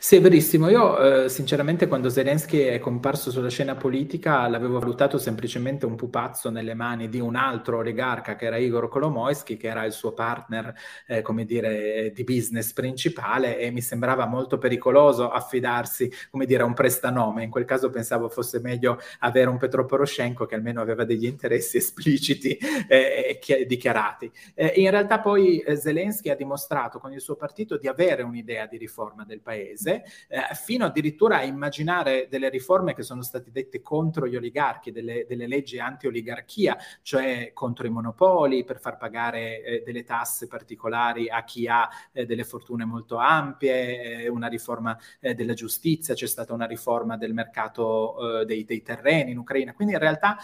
Sì, 0.00 0.18
verissimo. 0.18 0.68
Io 0.70 1.24
eh, 1.24 1.28
sinceramente 1.28 1.88
quando 1.88 2.08
Zelensky 2.08 2.60
è 2.62 2.78
comparso 2.78 3.30
sulla 3.30 3.50
scena 3.50 3.74
politica 3.74 4.48
l'avevo 4.48 4.78
valutato 4.78 5.18
semplicemente 5.18 5.84
un 5.84 5.94
pupazzo 5.94 6.50
nelle 6.50 6.72
mani 6.72 7.08
di 7.08 7.20
un 7.20 7.36
altro 7.36 7.78
oligarca 7.78 8.34
che 8.34 8.46
era 8.46 8.56
Igor 8.56 8.88
Kolomoisky, 8.88 9.56
che 9.56 9.68
era 9.68 9.84
il 9.84 9.92
suo 9.92 10.14
partner, 10.14 10.72
eh, 11.06 11.20
come 11.20 11.44
dire, 11.44 12.12
di 12.14 12.24
business 12.24 12.72
principale 12.72 13.58
e 13.58 13.70
mi 13.70 13.82
sembrava 13.82 14.24
molto 14.26 14.56
pericoloso 14.56 15.30
affidarsi, 15.30 16.10
come 16.30 16.46
dire, 16.46 16.62
a 16.62 16.66
un 16.66 16.74
prestanome. 16.74 17.44
In 17.44 17.50
quel 17.50 17.64
caso 17.66 17.90
pensavo 17.90 18.28
fosse 18.30 18.60
meglio 18.60 18.98
avere 19.20 19.50
un 19.50 19.58
Petro 19.58 19.84
Poroshenko 19.84 20.46
che 20.46 20.54
almeno 20.54 20.80
aveva 20.80 21.04
degli 21.04 21.26
interessi 21.26 21.76
espliciti 21.78 22.56
eh, 22.88 23.38
e 23.46 23.66
dichiarati. 23.66 24.30
Eh, 24.54 24.72
in 24.76 24.90
realtà 24.90 25.20
poi 25.20 25.58
eh, 25.58 25.76
Zelensky 25.76 26.30
ha 26.30 26.36
dimostrato 26.36 26.98
con 26.98 27.12
il 27.12 27.20
suo 27.20 27.36
partito 27.36 27.76
di 27.76 27.86
avere 27.86 28.22
un'idea 28.22 28.66
di 28.66 28.78
riforma 28.78 29.24
del 29.24 29.40
paese 29.40 29.56
paese, 29.58 30.04
eh, 30.28 30.54
fino 30.54 30.86
addirittura 30.86 31.38
a 31.38 31.42
immaginare 31.42 32.28
delle 32.30 32.48
riforme 32.48 32.94
che 32.94 33.02
sono 33.02 33.22
state 33.22 33.50
dette 33.50 33.82
contro 33.82 34.26
gli 34.26 34.36
oligarchi, 34.36 34.92
delle, 34.92 35.26
delle 35.28 35.46
leggi 35.46 35.78
anti-oligarchia, 35.78 36.76
cioè 37.02 37.50
contro 37.52 37.86
i 37.86 37.90
monopoli, 37.90 38.64
per 38.64 38.78
far 38.78 38.96
pagare 38.96 39.62
eh, 39.62 39.82
delle 39.84 40.04
tasse 40.04 40.46
particolari 40.46 41.28
a 41.28 41.42
chi 41.44 41.66
ha 41.66 41.88
eh, 42.12 42.24
delle 42.24 42.44
fortune 42.44 42.84
molto 42.84 43.16
ampie, 43.16 44.22
eh, 44.22 44.28
una 44.28 44.46
riforma 44.46 44.96
eh, 45.20 45.34
della 45.34 45.54
giustizia, 45.54 46.14
c'è 46.14 46.26
stata 46.26 46.52
una 46.52 46.66
riforma 46.66 47.16
del 47.16 47.34
mercato 47.34 48.40
eh, 48.40 48.44
dei, 48.44 48.64
dei, 48.64 48.82
terreni 48.82 49.32
in 49.32 49.38
Ucraina. 49.38 49.74
Quindi 49.74 49.94
in 49.94 50.00
realtà 50.00 50.36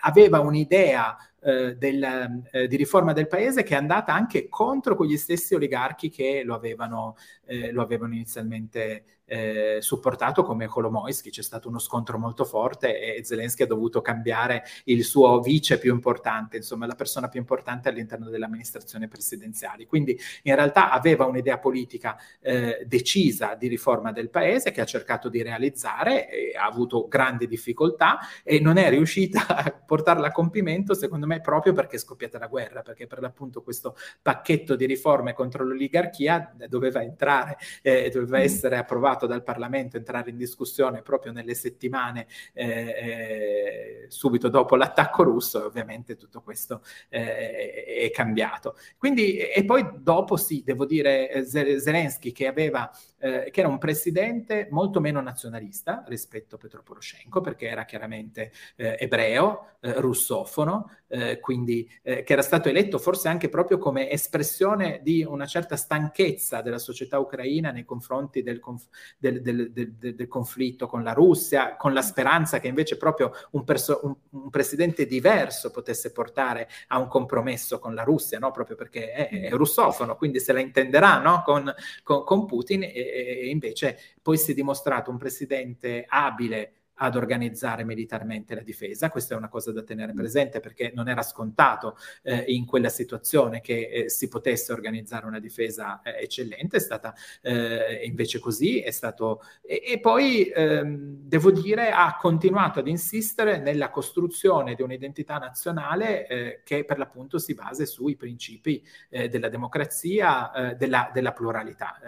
aveva 0.00 0.40
un'idea 0.40 1.16
eh, 1.46 1.76
del, 1.76 2.42
eh, 2.50 2.66
di 2.66 2.76
riforma 2.76 3.12
del 3.12 3.28
paese 3.28 3.62
che 3.62 3.74
è 3.74 3.76
andata 3.76 4.12
anche 4.12 4.48
contro 4.48 4.96
quegli 4.96 5.16
stessi 5.16 5.54
oligarchi 5.54 6.10
che 6.10 6.42
lo 6.42 6.54
avevano, 6.56 7.14
eh, 7.44 7.70
lo 7.70 7.82
avevano 7.82 8.14
inizialmente 8.14 9.15
eh, 9.26 9.78
supportato 9.80 10.44
come 10.44 10.66
Kolomoisky, 10.66 11.30
c'è 11.30 11.42
stato 11.42 11.68
uno 11.68 11.78
scontro 11.78 12.18
molto 12.18 12.44
forte 12.44 13.16
e 13.16 13.24
Zelensky 13.24 13.64
ha 13.64 13.66
dovuto 13.66 14.00
cambiare 14.00 14.64
il 14.84 15.04
suo 15.04 15.40
vice 15.40 15.78
più 15.78 15.92
importante, 15.92 16.56
insomma 16.56 16.86
la 16.86 16.94
persona 16.94 17.28
più 17.28 17.40
importante 17.40 17.88
all'interno 17.88 18.30
delle 18.30 18.44
amministrazioni 18.44 19.08
presidenziali. 19.08 19.86
Quindi 19.86 20.18
in 20.42 20.54
realtà 20.54 20.90
aveva 20.90 21.26
un'idea 21.26 21.58
politica 21.58 22.16
eh, 22.40 22.84
decisa 22.86 23.54
di 23.54 23.68
riforma 23.68 24.12
del 24.12 24.30
paese 24.30 24.70
che 24.70 24.80
ha 24.80 24.86
cercato 24.86 25.28
di 25.28 25.42
realizzare, 25.42 26.28
ha 26.56 26.64
avuto 26.64 27.08
grandi 27.08 27.46
difficoltà 27.46 28.18
e 28.44 28.60
non 28.60 28.76
è 28.76 28.88
riuscita 28.88 29.46
a 29.56 29.70
portarla 29.72 30.28
a 30.28 30.32
compimento 30.32 30.94
secondo 30.94 31.26
me 31.26 31.40
proprio 31.40 31.72
perché 31.72 31.96
è 31.96 31.98
scoppiata 31.98 32.38
la 32.38 32.46
guerra, 32.46 32.82
perché 32.82 33.06
per 33.06 33.20
l'appunto 33.20 33.62
questo 33.62 33.96
pacchetto 34.22 34.76
di 34.76 34.86
riforme 34.86 35.32
contro 35.32 35.64
l'oligarchia 35.64 36.54
doveva 36.68 37.02
entrare, 37.02 37.56
eh, 37.82 38.10
doveva 38.12 38.38
mm. 38.38 38.42
essere 38.42 38.76
approvato 38.76 39.15
approvato 39.16 39.26
dal 39.26 39.42
Parlamento 39.42 39.96
entrare 39.96 40.30
in 40.30 40.36
discussione 40.36 41.02
proprio 41.02 41.32
nelle 41.32 41.54
settimane 41.54 42.26
eh, 42.52 42.66
eh, 42.66 44.04
subito 44.08 44.48
dopo 44.48 44.76
l'attacco 44.76 45.22
russo 45.24 45.62
e 45.62 45.64
ovviamente 45.64 46.16
tutto 46.16 46.42
questo 46.42 46.82
eh, 47.08 47.84
è 47.84 48.10
cambiato. 48.10 48.76
Quindi, 48.98 49.38
e 49.38 49.64
poi 49.64 49.88
dopo 49.96 50.36
sì, 50.36 50.62
devo 50.64 50.84
dire, 50.84 51.30
eh, 51.30 51.44
Zelensky 51.44 52.32
che 52.32 52.46
aveva 52.46 52.90
eh, 53.18 53.50
che 53.50 53.60
era 53.60 53.68
un 53.68 53.78
presidente 53.78 54.68
molto 54.70 55.00
meno 55.00 55.20
nazionalista 55.20 56.04
rispetto 56.06 56.56
a 56.56 56.58
Petro 56.58 56.82
Poroshenko, 56.82 57.40
perché 57.40 57.68
era 57.68 57.84
chiaramente 57.84 58.52
eh, 58.76 58.96
ebreo, 58.98 59.76
eh, 59.80 60.00
russofono, 60.00 60.90
eh, 61.08 61.38
quindi 61.40 61.88
eh, 62.02 62.22
che 62.22 62.32
era 62.32 62.42
stato 62.42 62.68
eletto 62.68 62.98
forse 62.98 63.28
anche 63.28 63.48
proprio 63.48 63.78
come 63.78 64.10
espressione 64.10 65.00
di 65.02 65.24
una 65.24 65.46
certa 65.46 65.76
stanchezza 65.76 66.60
della 66.60 66.78
società 66.78 67.18
ucraina 67.18 67.70
nei 67.70 67.84
confronti 67.84 68.42
del, 68.42 68.58
conf- 68.58 68.88
del, 69.16 69.40
del, 69.40 69.70
del 69.72 70.28
conflitto 70.28 70.86
con 70.86 71.02
la 71.02 71.12
Russia, 71.12 71.76
con 71.76 71.92
la 71.92 72.02
speranza 72.02 72.58
che 72.58 72.68
invece 72.68 72.96
proprio 72.96 73.32
un, 73.52 73.64
perso- 73.64 74.00
un, 74.02 74.14
un, 74.30 74.50
presidente 74.50 75.06
diverso 75.06 75.70
potesse 75.70 76.12
portare 76.12 76.68
a 76.88 76.98
un 76.98 77.06
compromesso 77.08 77.78
con 77.78 77.94
la 77.94 78.02
Russia, 78.02 78.38
no? 78.38 78.50
proprio 78.50 78.76
perché 78.76 79.12
è, 79.12 79.28
è 79.28 79.50
russofono, 79.50 80.16
quindi 80.16 80.40
se 80.40 80.52
la 80.52 80.60
intenderà 80.60 81.18
no? 81.20 81.42
con, 81.44 81.72
con, 82.02 82.24
con 82.24 82.46
Putin. 82.46 82.82
E, 82.82 83.05
invece 83.48 83.98
poi 84.22 84.36
si 84.36 84.52
è 84.52 84.54
dimostrato 84.54 85.10
un 85.10 85.18
presidente 85.18 86.04
abile 86.08 86.85
ad 86.96 87.16
organizzare 87.16 87.84
militarmente 87.84 88.54
la 88.54 88.62
difesa. 88.62 89.10
Questa 89.10 89.34
è 89.34 89.36
una 89.36 89.48
cosa 89.48 89.72
da 89.72 89.82
tenere 89.82 90.12
mm. 90.12 90.16
presente 90.16 90.60
perché 90.60 90.92
non 90.94 91.08
era 91.08 91.22
scontato 91.22 91.96
eh, 92.22 92.44
in 92.48 92.64
quella 92.64 92.88
situazione 92.88 93.60
che 93.60 93.88
eh, 93.88 94.10
si 94.10 94.28
potesse 94.28 94.72
organizzare 94.72 95.26
una 95.26 95.40
difesa 95.40 96.00
eh, 96.02 96.22
eccellente, 96.22 96.76
è 96.76 96.80
stata 96.80 97.14
eh, 97.42 98.02
invece 98.04 98.38
così, 98.38 98.80
è 98.80 98.90
stato... 98.90 99.42
E, 99.62 99.82
e 99.84 100.00
poi 100.00 100.48
ehm, 100.48 101.16
devo 101.20 101.50
dire 101.50 101.90
ha 101.90 102.16
continuato 102.18 102.80
ad 102.80 102.88
insistere 102.88 103.58
nella 103.58 103.90
costruzione 103.90 104.74
di 104.74 104.82
un'identità 104.82 105.38
nazionale 105.38 106.26
eh, 106.26 106.60
che 106.64 106.84
per 106.84 106.98
l'appunto 106.98 107.38
si 107.38 107.54
basa 107.54 107.84
sui 107.84 108.16
principi 108.16 108.82
eh, 109.10 109.28
della 109.28 109.48
democrazia, 109.48 110.74
della, 110.76 111.10
della, 111.12 111.32
pluralità. 111.32 111.98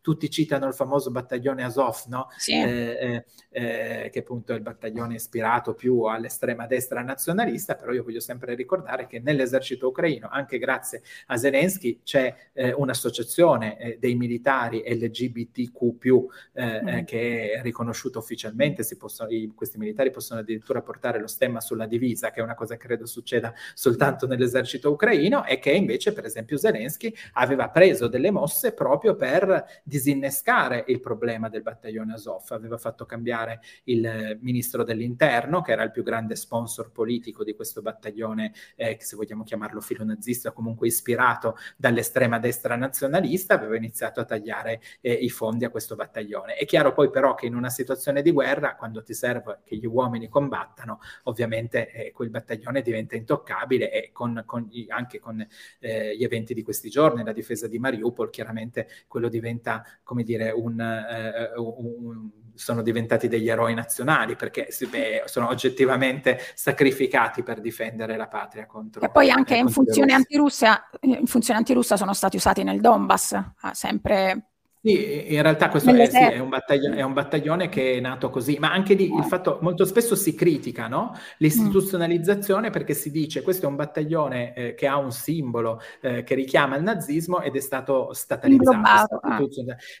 tutti 0.00 0.30
citano 0.30 0.66
il 0.66 0.74
famoso 0.74 1.10
battaglione 1.10 1.64
Azov, 1.64 2.04
no? 2.06 2.28
Sì. 2.36 2.52
che 2.52 4.12
appunto 4.14 4.35
appunto 4.36 4.52
il 4.52 4.60
battaglione 4.60 5.14
ispirato 5.14 5.74
più 5.74 6.02
all'estrema 6.02 6.66
destra 6.66 7.00
nazionalista, 7.02 7.74
però 7.74 7.92
io 7.92 8.02
voglio 8.02 8.20
sempre 8.20 8.54
ricordare 8.54 9.06
che 9.06 9.18
nell'esercito 9.20 9.88
ucraino, 9.88 10.28
anche 10.30 10.58
grazie 10.58 11.02
a 11.26 11.36
Zelensky, 11.36 12.00
c'è 12.02 12.34
eh, 12.52 12.72
un'associazione 12.72 13.78
eh, 13.78 13.96
dei 13.98 14.14
militari 14.14 14.82
LGBTQ+, 14.86 16.26
eh, 16.52 16.82
mm. 16.82 17.04
che 17.04 17.52
è 17.52 17.62
riconosciuta 17.62 18.18
ufficialmente, 18.18 18.84
possono, 18.98 19.30
i, 19.30 19.50
questi 19.54 19.78
militari 19.78 20.10
possono 20.10 20.40
addirittura 20.40 20.82
portare 20.82 21.18
lo 21.18 21.26
stemma 21.26 21.60
sulla 21.60 21.86
divisa, 21.86 22.30
che 22.30 22.40
è 22.40 22.42
una 22.42 22.54
cosa 22.54 22.76
che 22.76 22.86
credo 22.86 23.06
succeda 23.06 23.54
soltanto 23.74 24.26
nell'esercito 24.26 24.90
ucraino, 24.90 25.46
e 25.46 25.58
che 25.58 25.70
invece, 25.70 26.12
per 26.12 26.26
esempio, 26.26 26.58
Zelensky 26.58 27.14
aveva 27.34 27.70
preso 27.70 28.06
delle 28.06 28.30
mosse 28.30 28.74
proprio 28.74 29.16
per 29.16 29.64
disinnescare 29.82 30.84
il 30.88 31.00
problema 31.00 31.48
del 31.48 31.62
battaglione 31.62 32.12
Azov, 32.12 32.44
aveva 32.50 32.76
fatto 32.76 33.06
cambiare 33.06 33.60
il 33.84 34.25
ministro 34.40 34.84
dell'interno, 34.84 35.62
che 35.62 35.72
era 35.72 35.82
il 35.82 35.90
più 35.90 36.02
grande 36.02 36.36
sponsor 36.36 36.90
politico 36.90 37.44
di 37.44 37.54
questo 37.54 37.82
battaglione, 37.82 38.52
eh, 38.74 38.96
se 39.00 39.16
vogliamo 39.16 39.44
chiamarlo 39.44 39.80
filonazista, 39.80 40.52
comunque 40.52 40.86
ispirato 40.86 41.56
dall'estrema 41.76 42.38
destra 42.38 42.76
nazionalista, 42.76 43.54
aveva 43.54 43.76
iniziato 43.76 44.20
a 44.20 44.24
tagliare 44.24 44.80
eh, 45.00 45.12
i 45.12 45.30
fondi 45.30 45.64
a 45.64 45.70
questo 45.70 45.94
battaglione. 45.94 46.54
È 46.54 46.64
chiaro 46.64 46.92
poi 46.92 47.10
però 47.10 47.34
che 47.34 47.46
in 47.46 47.54
una 47.54 47.70
situazione 47.70 48.22
di 48.22 48.30
guerra, 48.30 48.76
quando 48.76 49.02
ti 49.02 49.14
serve 49.14 49.60
che 49.64 49.76
gli 49.76 49.86
uomini 49.86 50.28
combattano, 50.28 51.00
ovviamente 51.24 51.90
eh, 51.90 52.12
quel 52.12 52.30
battaglione 52.30 52.82
diventa 52.82 53.16
intoccabile 53.16 53.90
e 53.90 54.10
con, 54.12 54.42
con 54.46 54.68
anche 54.88 55.18
con 55.18 55.46
eh, 55.80 56.16
gli 56.16 56.24
eventi 56.24 56.54
di 56.54 56.62
questi 56.62 56.88
giorni, 56.88 57.24
la 57.24 57.32
difesa 57.32 57.66
di 57.66 57.78
Mariupol, 57.78 58.30
chiaramente 58.30 58.88
quello 59.06 59.28
diventa, 59.28 59.84
come 60.02 60.22
dire, 60.22 60.50
un, 60.50 60.80
eh, 60.80 61.52
un 61.56 62.30
sono 62.56 62.82
diventati 62.82 63.28
degli 63.28 63.48
eroi 63.48 63.74
nazionali 63.74 64.36
perché 64.36 64.68
beh, 64.90 65.22
sono 65.26 65.48
oggettivamente 65.48 66.40
sacrificati 66.54 67.42
per 67.42 67.60
difendere 67.60 68.16
la 68.16 68.28
patria 68.28 68.66
contro 68.66 69.02
E 69.02 69.10
poi 69.10 69.30
anche 69.30 69.54
eh, 69.54 69.58
in 69.58 69.68
funzione 69.68 70.12
antirussa, 70.12 70.88
in 71.00 71.26
funzione 71.26 71.58
antirussa 71.58 71.96
sono 71.96 72.12
stati 72.12 72.36
usati 72.36 72.62
nel 72.62 72.80
Donbass, 72.80 73.32
ah, 73.60 73.74
sempre 73.74 74.55
sì, 74.86 75.34
in 75.34 75.42
realtà 75.42 75.68
questo 75.68 75.90
è, 75.90 76.06
sì, 76.06 76.16
è, 76.16 76.38
un 76.38 76.56
è, 76.94 77.02
un 77.02 77.12
battaglione 77.12 77.68
che 77.68 77.94
è 77.94 78.00
nato 78.00 78.30
così, 78.30 78.56
ma 78.60 78.70
anche 78.70 78.94
lì 78.94 79.12
il 79.12 79.24
fatto, 79.24 79.58
molto 79.60 79.84
spesso 79.84 80.14
si 80.14 80.36
critica 80.36 80.86
no? 80.86 81.12
l'istituzionalizzazione 81.38 82.70
perché 82.70 82.94
si 82.94 83.10
dice 83.10 83.42
questo 83.42 83.66
è 83.66 83.68
un 83.68 83.74
battaglione 83.74 84.54
eh, 84.54 84.74
che 84.74 84.86
ha 84.86 84.96
un 84.96 85.10
simbolo 85.10 85.80
eh, 86.00 86.22
che 86.22 86.36
richiama 86.36 86.76
il 86.76 86.84
nazismo 86.84 87.40
ed 87.40 87.56
è 87.56 87.60
stato 87.60 88.12
statalizzato. 88.12 89.16
Ah. 89.22 89.42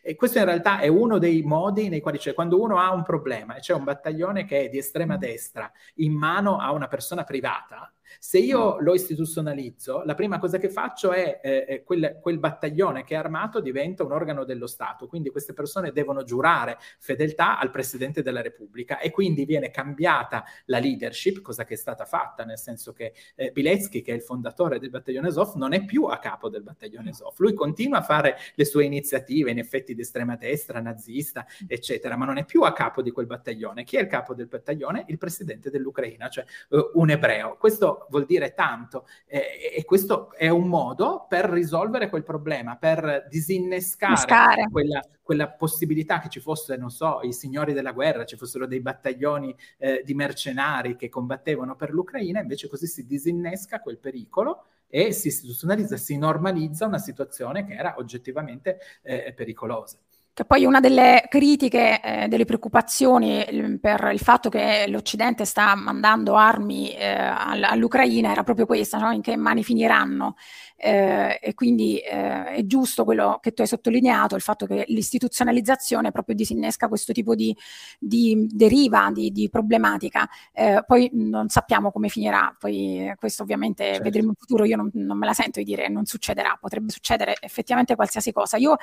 E 0.02 0.14
questo 0.14 0.38
in 0.38 0.44
realtà 0.44 0.78
è 0.78 0.86
uno 0.86 1.18
dei 1.18 1.42
modi 1.42 1.88
nei 1.88 2.00
quali 2.00 2.18
c'è, 2.18 2.32
quando 2.32 2.60
uno 2.60 2.78
ha 2.78 2.92
un 2.92 3.02
problema 3.02 3.56
e 3.56 3.60
c'è 3.60 3.74
un 3.74 3.82
battaglione 3.82 4.44
che 4.44 4.66
è 4.66 4.68
di 4.68 4.78
estrema 4.78 5.16
destra 5.16 5.68
in 5.96 6.12
mano 6.12 6.58
a 6.58 6.70
una 6.70 6.86
persona 6.86 7.24
privata, 7.24 7.92
se 8.18 8.38
io 8.38 8.78
lo 8.80 8.94
istituzionalizzo, 8.94 10.02
la 10.04 10.14
prima 10.14 10.38
cosa 10.38 10.58
che 10.58 10.68
faccio 10.68 11.12
è 11.12 11.40
eh, 11.42 11.82
quel, 11.84 12.18
quel, 12.20 12.38
battaglione 12.38 13.04
che 13.04 13.14
è 13.14 13.18
armato 13.18 13.60
diventa 13.60 14.04
un 14.04 14.12
organo 14.12 14.44
dello 14.44 14.66
Stato, 14.66 15.06
quindi 15.06 15.30
queste 15.30 15.52
persone 15.52 15.92
devono 15.92 16.22
giurare 16.22 16.78
fedeltà 16.98 17.58
al 17.58 17.70
Presidente 17.70 18.22
della 18.22 18.42
Repubblica 18.42 18.98
e 18.98 19.10
quindi 19.10 19.44
viene 19.44 19.70
cambiata 19.70 20.44
la 20.66 20.78
leadership, 20.78 21.40
cosa 21.40 21.64
che 21.64 21.74
è 21.74 21.76
stata 21.76 22.04
fatta, 22.04 22.44
nel 22.44 22.58
senso 22.58 22.92
che 22.92 23.12
eh, 23.34 23.50
Biletsky, 23.50 24.02
che 24.02 24.12
è 24.12 24.14
il 24.14 24.22
fondatore 24.22 24.78
del 24.78 24.90
battaglione 24.90 25.28
Azov, 25.28 25.54
non 25.54 25.72
è 25.72 25.84
più 25.84 26.04
a 26.04 26.18
capo 26.18 26.48
del 26.48 26.62
battaglione 26.62 27.10
Azov, 27.10 27.34
lui 27.38 27.54
continua 27.54 27.98
a 27.98 28.02
fare 28.02 28.36
le 28.54 28.64
sue 28.64 28.84
iniziative, 28.84 29.50
in 29.50 29.58
effetti 29.58 29.94
di 29.94 30.00
estrema 30.00 30.36
destra, 30.36 30.80
nazista, 30.80 31.46
eccetera, 31.66 32.16
ma 32.16 32.24
non 32.24 32.38
è 32.38 32.44
più 32.44 32.62
a 32.62 32.72
capo 32.72 33.02
di 33.02 33.10
quel 33.10 33.26
battaglione. 33.26 33.84
Chi 33.84 33.96
è 33.96 34.00
il 34.00 34.06
capo 34.06 34.34
del 34.34 34.46
battaglione? 34.46 35.04
Il 35.08 35.18
Presidente 35.18 35.70
dell'Ucraina, 35.70 36.28
cioè 36.28 36.44
uh, 36.70 36.90
un 36.94 37.10
ebreo. 37.10 37.56
Questo 37.56 37.95
vuol 38.08 38.26
dire 38.26 38.54
tanto 38.54 39.06
eh, 39.26 39.72
e 39.76 39.84
questo 39.84 40.32
è 40.32 40.48
un 40.48 40.66
modo 40.66 41.26
per 41.28 41.46
risolvere 41.46 42.08
quel 42.08 42.22
problema, 42.22 42.76
per 42.76 43.26
disinnescare 43.28 44.68
quella, 44.70 45.02
quella, 45.22 45.48
possibilità 45.50 46.20
che 46.20 46.28
ci 46.28 46.40
fosse, 46.40 46.76
non 46.76 46.90
so, 46.90 47.20
i 47.22 47.32
signori 47.32 47.72
della 47.72 47.92
guerra, 47.92 48.24
ci 48.24 48.36
fossero 48.36 48.66
dei 48.66 48.80
battaglioni 48.80 49.54
eh, 49.78 50.02
di 50.04 50.14
mercenari 50.14 50.96
che 50.96 51.08
combattevano 51.08 51.76
per 51.76 51.90
l'Ucraina, 51.90 52.40
invece 52.40 52.68
così 52.68 52.86
si 52.86 53.06
disinnesca 53.06 53.80
quel 53.80 53.98
pericolo 53.98 54.64
e 54.88 55.12
si 55.12 55.28
istituzionalizza, 55.28 55.96
si 55.96 56.16
normalizza 56.16 56.86
una 56.86 56.98
situazione 56.98 57.64
che 57.64 57.74
era 57.74 57.94
oggettivamente 57.98 58.78
eh, 59.02 59.32
pericolosa. 59.34 59.98
Che 60.36 60.44
poi 60.44 60.66
una 60.66 60.80
delle 60.80 61.24
critiche, 61.30 61.98
eh, 62.02 62.28
delle 62.28 62.44
preoccupazioni 62.44 63.42
eh, 63.42 63.78
per 63.80 64.10
il 64.12 64.18
fatto 64.18 64.50
che 64.50 64.84
l'Occidente 64.86 65.46
sta 65.46 65.74
mandando 65.74 66.34
armi 66.34 66.94
eh, 66.94 67.06
all'Ucraina 67.08 68.32
era 68.32 68.42
proprio 68.42 68.66
questa, 68.66 68.98
no? 68.98 69.12
in 69.12 69.22
che 69.22 69.34
mani 69.34 69.64
finiranno 69.64 70.36
eh, 70.76 71.38
e 71.40 71.54
quindi 71.54 71.98
eh, 71.98 72.44
è 72.46 72.66
giusto 72.66 73.04
quello 73.04 73.38
che 73.40 73.52
tu 73.52 73.62
hai 73.62 73.66
sottolineato, 73.66 74.34
il 74.34 74.42
fatto 74.42 74.66
che 74.66 74.84
l'istituzionalizzazione 74.88 76.10
proprio 76.10 76.34
disinnesca 76.34 76.88
questo 76.88 77.14
tipo 77.14 77.34
di, 77.34 77.56
di 77.98 78.46
deriva, 78.50 79.10
di, 79.10 79.30
di 79.30 79.48
problematica. 79.48 80.28
Eh, 80.52 80.84
poi 80.86 81.08
non 81.14 81.48
sappiamo 81.48 81.90
come 81.90 82.08
finirà, 82.08 82.54
poi 82.58 83.10
questo 83.18 83.42
ovviamente 83.42 83.84
certo. 83.84 84.02
vedremo 84.02 84.28
in 84.28 84.34
futuro, 84.38 84.64
io 84.64 84.76
non, 84.76 84.90
non, 84.92 85.16
me 85.16 85.24
la 85.24 85.32
sento 85.32 85.60
di 85.60 85.64
dire 85.64 85.88
non 85.88 86.04
succederà, 86.04 86.58
potrebbe 86.60 86.92
succedere 86.92 87.36
effettivamente 87.40 87.94
qualsiasi 87.94 88.32
cosa. 88.32 88.58
Io 88.58 88.76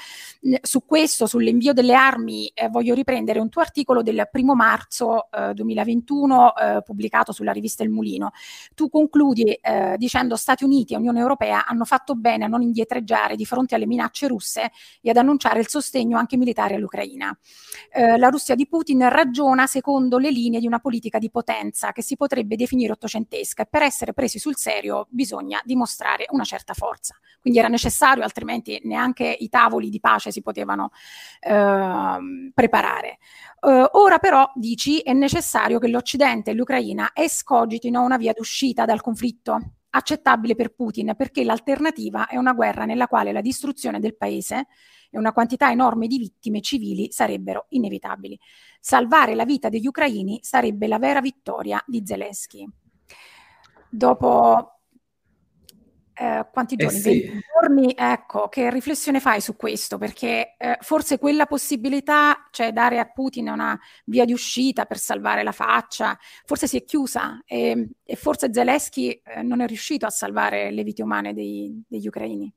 su 0.61 0.85
questo, 0.85 1.27
sul 1.27 1.42
sull'invio 1.43 1.73
delle 1.73 1.93
armi 1.93 2.47
eh, 2.53 2.69
voglio 2.69 2.93
riprendere 2.93 3.39
un 3.39 3.49
tuo 3.49 3.61
articolo 3.61 4.01
del 4.01 4.29
primo 4.31 4.55
marzo 4.55 5.29
eh, 5.29 5.53
2021 5.53 6.55
eh, 6.55 6.81
pubblicato 6.83 7.33
sulla 7.33 7.51
rivista 7.51 7.83
Il 7.83 7.89
Mulino. 7.89 8.31
Tu 8.73 8.89
concludi 8.89 9.51
eh, 9.51 9.95
dicendo 9.97 10.37
Stati 10.37 10.63
Uniti 10.63 10.93
e 10.93 10.97
Unione 10.97 11.19
Europea 11.19 11.65
hanno 11.65 11.83
fatto 11.83 12.15
bene 12.15 12.45
a 12.45 12.47
non 12.47 12.61
indietreggiare 12.61 13.35
di 13.35 13.45
fronte 13.45 13.75
alle 13.75 13.85
minacce 13.85 14.27
russe 14.27 14.71
e 15.01 15.09
ad 15.09 15.17
annunciare 15.17 15.59
il 15.59 15.67
sostegno 15.67 16.17
anche 16.17 16.37
militare 16.37 16.75
all'Ucraina. 16.75 17.37
Eh, 17.91 18.17
la 18.17 18.29
Russia 18.29 18.55
di 18.55 18.65
Putin 18.65 19.09
ragiona 19.09 19.67
secondo 19.67 20.17
le 20.17 20.31
linee 20.31 20.61
di 20.61 20.67
una 20.67 20.79
politica 20.79 21.19
di 21.19 21.29
potenza 21.29 21.91
che 21.91 22.01
si 22.01 22.15
potrebbe 22.15 22.55
definire 22.55 22.93
ottocentesca 22.93 23.63
e 23.63 23.67
per 23.69 23.81
essere 23.81 24.13
presi 24.13 24.39
sul 24.39 24.55
serio 24.55 25.07
bisogna 25.09 25.61
dimostrare 25.65 26.25
una 26.29 26.43
certa 26.43 26.73
forza. 26.73 27.17
Quindi 27.41 27.59
era 27.59 27.67
necessario, 27.67 28.23
altrimenti 28.23 28.79
neanche 28.85 29.35
i 29.37 29.49
tavoli 29.49 29.89
di 29.89 29.99
pace 29.99 30.31
si 30.31 30.41
potevano 30.41 30.91
eh, 31.39 32.51
preparare. 32.53 33.17
Uh, 33.63 33.85
ora 33.91 34.17
però, 34.19 34.51
dici, 34.55 34.99
è 34.99 35.13
necessario 35.13 35.79
che 35.79 35.87
l'Occidente 35.87 36.51
e 36.51 36.53
l'Ucraina 36.53 37.11
escogitino 37.13 38.03
una 38.03 38.17
via 38.17 38.33
d'uscita 38.33 38.83
dal 38.83 38.99
conflitto 38.99 39.59
accettabile 39.91 40.55
per 40.55 40.73
Putin, 40.73 41.13
perché 41.15 41.43
l'alternativa 41.43 42.27
è 42.27 42.35
una 42.35 42.53
guerra 42.53 42.85
nella 42.85 43.07
quale 43.07 43.31
la 43.31 43.41
distruzione 43.41 43.99
del 43.99 44.17
paese 44.17 44.67
e 45.09 45.17
una 45.17 45.31
quantità 45.31 45.71
enorme 45.71 46.07
di 46.07 46.17
vittime 46.17 46.59
civili 46.59 47.11
sarebbero 47.11 47.67
inevitabili. 47.69 48.37
Salvare 48.79 49.35
la 49.35 49.45
vita 49.45 49.69
degli 49.69 49.87
ucraini 49.87 50.39
sarebbe 50.41 50.87
la 50.87 50.97
vera 50.97 51.21
vittoria 51.21 51.81
di 51.85 52.01
Zelensky. 52.03 52.67
Dopo 53.89 54.79
eh, 56.13 56.47
quanti 56.51 56.75
giorni? 56.75 56.97
Eh 56.97 57.01
sì. 57.01 57.42
Giorni, 57.63 57.93
ecco, 57.97 58.49
che 58.49 58.69
riflessione 58.69 59.19
fai 59.19 59.41
su 59.41 59.55
questo? 59.55 59.97
Perché 59.97 60.55
eh, 60.57 60.77
forse 60.81 61.17
quella 61.17 61.45
possibilità, 61.45 62.47
cioè 62.51 62.71
dare 62.71 62.99
a 62.99 63.05
Putin 63.05 63.49
una 63.49 63.79
via 64.05 64.25
di 64.25 64.33
uscita 64.33 64.85
per 64.85 64.97
salvare 64.97 65.43
la 65.43 65.51
faccia, 65.51 66.17
forse 66.45 66.67
si 66.67 66.77
è 66.77 66.83
chiusa 66.83 67.41
e, 67.45 67.89
e 68.03 68.15
forse 68.15 68.53
Zelensky 68.53 69.21
eh, 69.23 69.41
non 69.41 69.61
è 69.61 69.67
riuscito 69.67 70.05
a 70.05 70.09
salvare 70.09 70.71
le 70.71 70.83
vite 70.83 71.03
umane 71.03 71.33
dei, 71.33 71.83
degli 71.87 72.07
ucraini. 72.07 72.53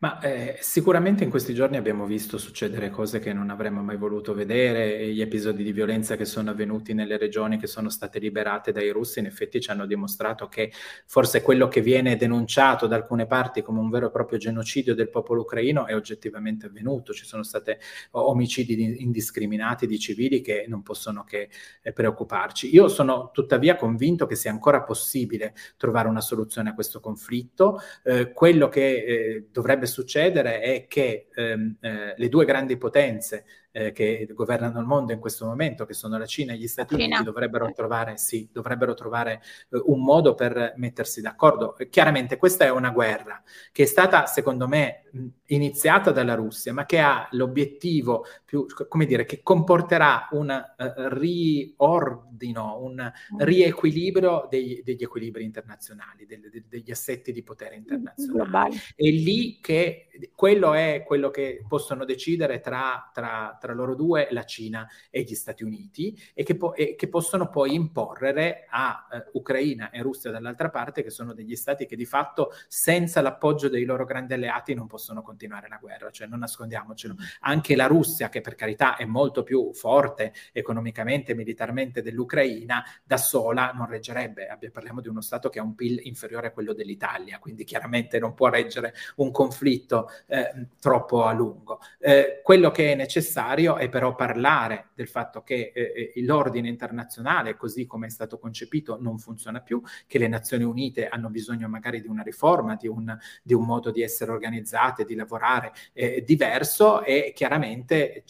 Ma 0.00 0.20
eh, 0.20 0.58
sicuramente 0.60 1.24
in 1.24 1.30
questi 1.30 1.52
giorni 1.54 1.76
abbiamo 1.76 2.06
visto 2.06 2.38
succedere 2.38 2.88
cose 2.88 3.18
che 3.18 3.32
non 3.32 3.50
avremmo 3.50 3.82
mai 3.82 3.96
voluto 3.96 4.32
vedere, 4.32 5.08
gli 5.08 5.20
episodi 5.20 5.64
di 5.64 5.72
violenza 5.72 6.14
che 6.14 6.24
sono 6.24 6.50
avvenuti 6.50 6.94
nelle 6.94 7.16
regioni 7.16 7.58
che 7.58 7.66
sono 7.66 7.88
state 7.88 8.20
liberate 8.20 8.70
dai 8.70 8.90
russi 8.90 9.18
in 9.18 9.26
effetti 9.26 9.60
ci 9.60 9.72
hanno 9.72 9.86
dimostrato 9.86 10.46
che 10.46 10.70
forse 11.04 11.42
quello 11.42 11.66
che 11.66 11.80
viene 11.80 12.14
denunciato 12.14 12.86
da 12.86 12.94
alcune 12.94 13.26
parti 13.26 13.60
come 13.60 13.80
un 13.80 13.90
vero 13.90 14.06
e 14.06 14.10
proprio 14.12 14.38
genocidio 14.38 14.94
del 14.94 15.10
popolo 15.10 15.40
ucraino 15.40 15.86
è 15.86 15.96
oggettivamente 15.96 16.66
avvenuto, 16.66 17.12
ci 17.12 17.24
sono 17.24 17.42
stati 17.42 17.72
omicidi 18.12 19.02
indiscriminati 19.02 19.88
di 19.88 19.98
civili 19.98 20.40
che 20.40 20.66
non 20.68 20.82
possono 20.82 21.24
che 21.24 21.48
eh, 21.82 21.92
preoccuparci. 21.92 22.72
Io 22.72 22.86
sono 22.86 23.30
tuttavia 23.32 23.74
convinto 23.74 24.26
che 24.26 24.36
sia 24.36 24.52
ancora 24.52 24.84
possibile 24.84 25.54
trovare 25.76 26.06
una 26.06 26.20
soluzione 26.20 26.70
a 26.70 26.74
questo 26.74 27.00
conflitto, 27.00 27.80
eh, 28.04 28.30
quello 28.30 28.68
che 28.68 29.04
eh, 29.04 29.48
dovrebbe 29.50 29.86
succedere 29.88 30.60
è 30.60 30.86
che 30.86 31.28
ehm, 31.34 31.76
eh, 31.80 32.14
le 32.16 32.28
due 32.28 32.44
grandi 32.44 32.76
potenze 32.76 33.44
eh, 33.70 33.92
che 33.92 34.28
governano 34.32 34.80
il 34.80 34.86
mondo 34.86 35.12
in 35.12 35.18
questo 35.18 35.46
momento, 35.46 35.84
che 35.84 35.94
sono 35.94 36.18
la 36.18 36.26
Cina 36.26 36.52
e 36.52 36.56
gli 36.56 36.66
Stati 36.66 36.94
Cina. 36.94 37.06
Uniti, 37.06 37.22
dovrebbero 37.24 37.70
trovare, 37.72 38.16
sì, 38.16 38.48
dovrebbero 38.52 38.94
trovare 38.94 39.42
eh, 39.70 39.82
un 39.86 40.02
modo 40.02 40.34
per 40.34 40.74
mettersi 40.76 41.20
d'accordo. 41.20 41.76
Chiaramente 41.90 42.36
questa 42.36 42.64
è 42.64 42.70
una 42.70 42.90
guerra 42.90 43.42
che 43.72 43.84
è 43.84 43.86
stata, 43.86 44.26
secondo 44.26 44.66
me, 44.66 45.04
iniziata 45.46 46.10
dalla 46.10 46.34
Russia, 46.34 46.72
ma 46.72 46.86
che 46.86 46.98
ha 46.98 47.28
l'obiettivo 47.32 48.24
più, 48.44 48.66
come 48.88 49.06
dire, 49.06 49.24
che 49.24 49.42
comporterà 49.42 50.28
un 50.32 50.48
uh, 50.48 50.84
riordino, 51.08 52.78
un 52.80 53.12
mm. 53.34 53.38
riequilibrio 53.38 54.46
dei, 54.50 54.82
degli 54.84 55.02
equilibri 55.02 55.44
internazionali, 55.44 56.26
dei, 56.26 56.64
degli 56.68 56.90
assetti 56.90 57.32
di 57.32 57.42
potere 57.42 57.76
internazionali. 57.76 58.36
Globali. 58.48 58.76
E 58.96 59.10
lì 59.10 59.58
che 59.60 60.08
quello 60.34 60.74
è 60.74 61.04
quello 61.06 61.30
che 61.30 61.64
possono 61.68 62.04
decidere 62.04 62.60
tra, 62.60 63.10
tra, 63.12 63.56
tra 63.58 63.74
loro 63.74 63.94
due 63.94 64.28
la 64.30 64.44
Cina 64.44 64.88
e 65.10 65.22
gli 65.22 65.34
Stati 65.34 65.64
Uniti 65.64 66.18
e 66.34 66.42
che, 66.42 66.56
po- 66.56 66.74
e 66.74 66.94
che 66.94 67.08
possono 67.08 67.48
poi 67.48 67.74
imporre 67.74 68.66
a 68.68 69.06
uh, 69.10 69.38
Ucraina 69.38 69.90
e 69.90 70.00
Russia 70.02 70.30
dall'altra 70.30 70.70
parte, 70.70 71.02
che 71.02 71.10
sono 71.10 71.32
degli 71.32 71.56
stati 71.56 71.86
che 71.86 71.96
di 71.96 72.06
fatto 72.06 72.52
senza 72.68 73.20
l'appoggio 73.20 73.68
dei 73.68 73.84
loro 73.84 74.04
grandi 74.04 74.34
alleati 74.34 74.74
non 74.74 74.86
possono 74.86 75.22
continuare 75.22 75.68
la 75.68 75.78
guerra, 75.78 76.10
cioè 76.10 76.26
non 76.26 76.40
nascondiamocelo. 76.40 77.14
Anche 77.40 77.76
la 77.76 77.86
Russia, 77.86 78.28
che 78.28 78.40
per 78.40 78.54
carità 78.54 78.96
è 78.96 79.04
molto 79.04 79.42
più 79.42 79.72
forte 79.74 80.32
economicamente 80.52 81.32
e 81.32 81.34
militarmente 81.34 82.02
dell'Ucraina, 82.02 82.84
da 83.04 83.16
sola 83.16 83.72
non 83.74 83.86
reggerebbe. 83.86 84.58
Parliamo 84.72 85.00
di 85.00 85.08
uno 85.08 85.20
Stato 85.20 85.48
che 85.48 85.58
ha 85.58 85.62
un 85.62 85.74
PIL 85.74 86.00
inferiore 86.04 86.48
a 86.48 86.50
quello 86.52 86.72
dell'Italia, 86.72 87.38
quindi 87.38 87.64
chiaramente 87.64 88.18
non 88.18 88.34
può 88.34 88.48
reggere 88.48 88.94
un 89.16 89.30
conflitto 89.30 90.08
eh, 90.26 90.68
troppo 90.80 91.24
a 91.24 91.32
lungo. 91.32 91.80
Eh, 91.98 92.40
quello 92.42 92.70
che 92.70 92.92
è 92.92 92.94
necessario 92.94 93.47
è 93.76 93.88
però 93.88 94.14
parlare 94.14 94.90
del 94.94 95.08
fatto 95.08 95.42
che 95.42 95.72
eh, 95.74 96.12
eh, 96.14 96.24
l'ordine 96.24 96.68
internazionale, 96.68 97.56
così 97.56 97.86
come 97.86 98.06
è 98.06 98.10
stato 98.10 98.38
concepito, 98.38 98.98
non 99.00 99.18
funziona 99.18 99.60
più, 99.60 99.80
che 100.06 100.18
le 100.18 100.28
Nazioni 100.28 100.64
Unite 100.64 101.08
hanno 101.08 101.30
bisogno 101.30 101.68
magari 101.68 102.00
di 102.00 102.08
una 102.08 102.22
riforma, 102.22 102.76
di 102.76 102.88
un, 102.88 103.16
di 103.42 103.54
un 103.54 103.64
modo 103.64 103.90
di 103.90 104.02
essere 104.02 104.30
organizzate, 104.30 105.04
di 105.04 105.14
lavorare 105.14 105.72
eh, 105.92 106.22
diverso 106.24 107.02
e 107.02 107.32
chiaramente 107.34 108.24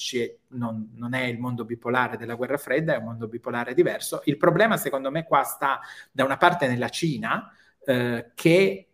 non, 0.49 0.91
non, 0.95 1.14
è 1.14 1.25
il 1.25 1.39
mondo 1.39 1.64
bipolare 1.64 2.16
della 2.16 2.35
guerra 2.35 2.57
fredda, 2.57 2.95
è 2.95 2.99
un 2.99 3.05
mondo 3.05 3.29
bipolare 3.29 3.75
diverso. 3.75 4.23
Il 4.25 4.37
problema 4.37 4.77
secondo 4.77 5.11
me 5.11 5.25
qua 5.25 5.43
sta 5.43 5.81
da 6.11 6.25
una 6.25 6.37
parte 6.37 6.66
nella 6.66 6.89
Cina 6.89 7.53
eh, 7.85 8.33
che 8.35 8.88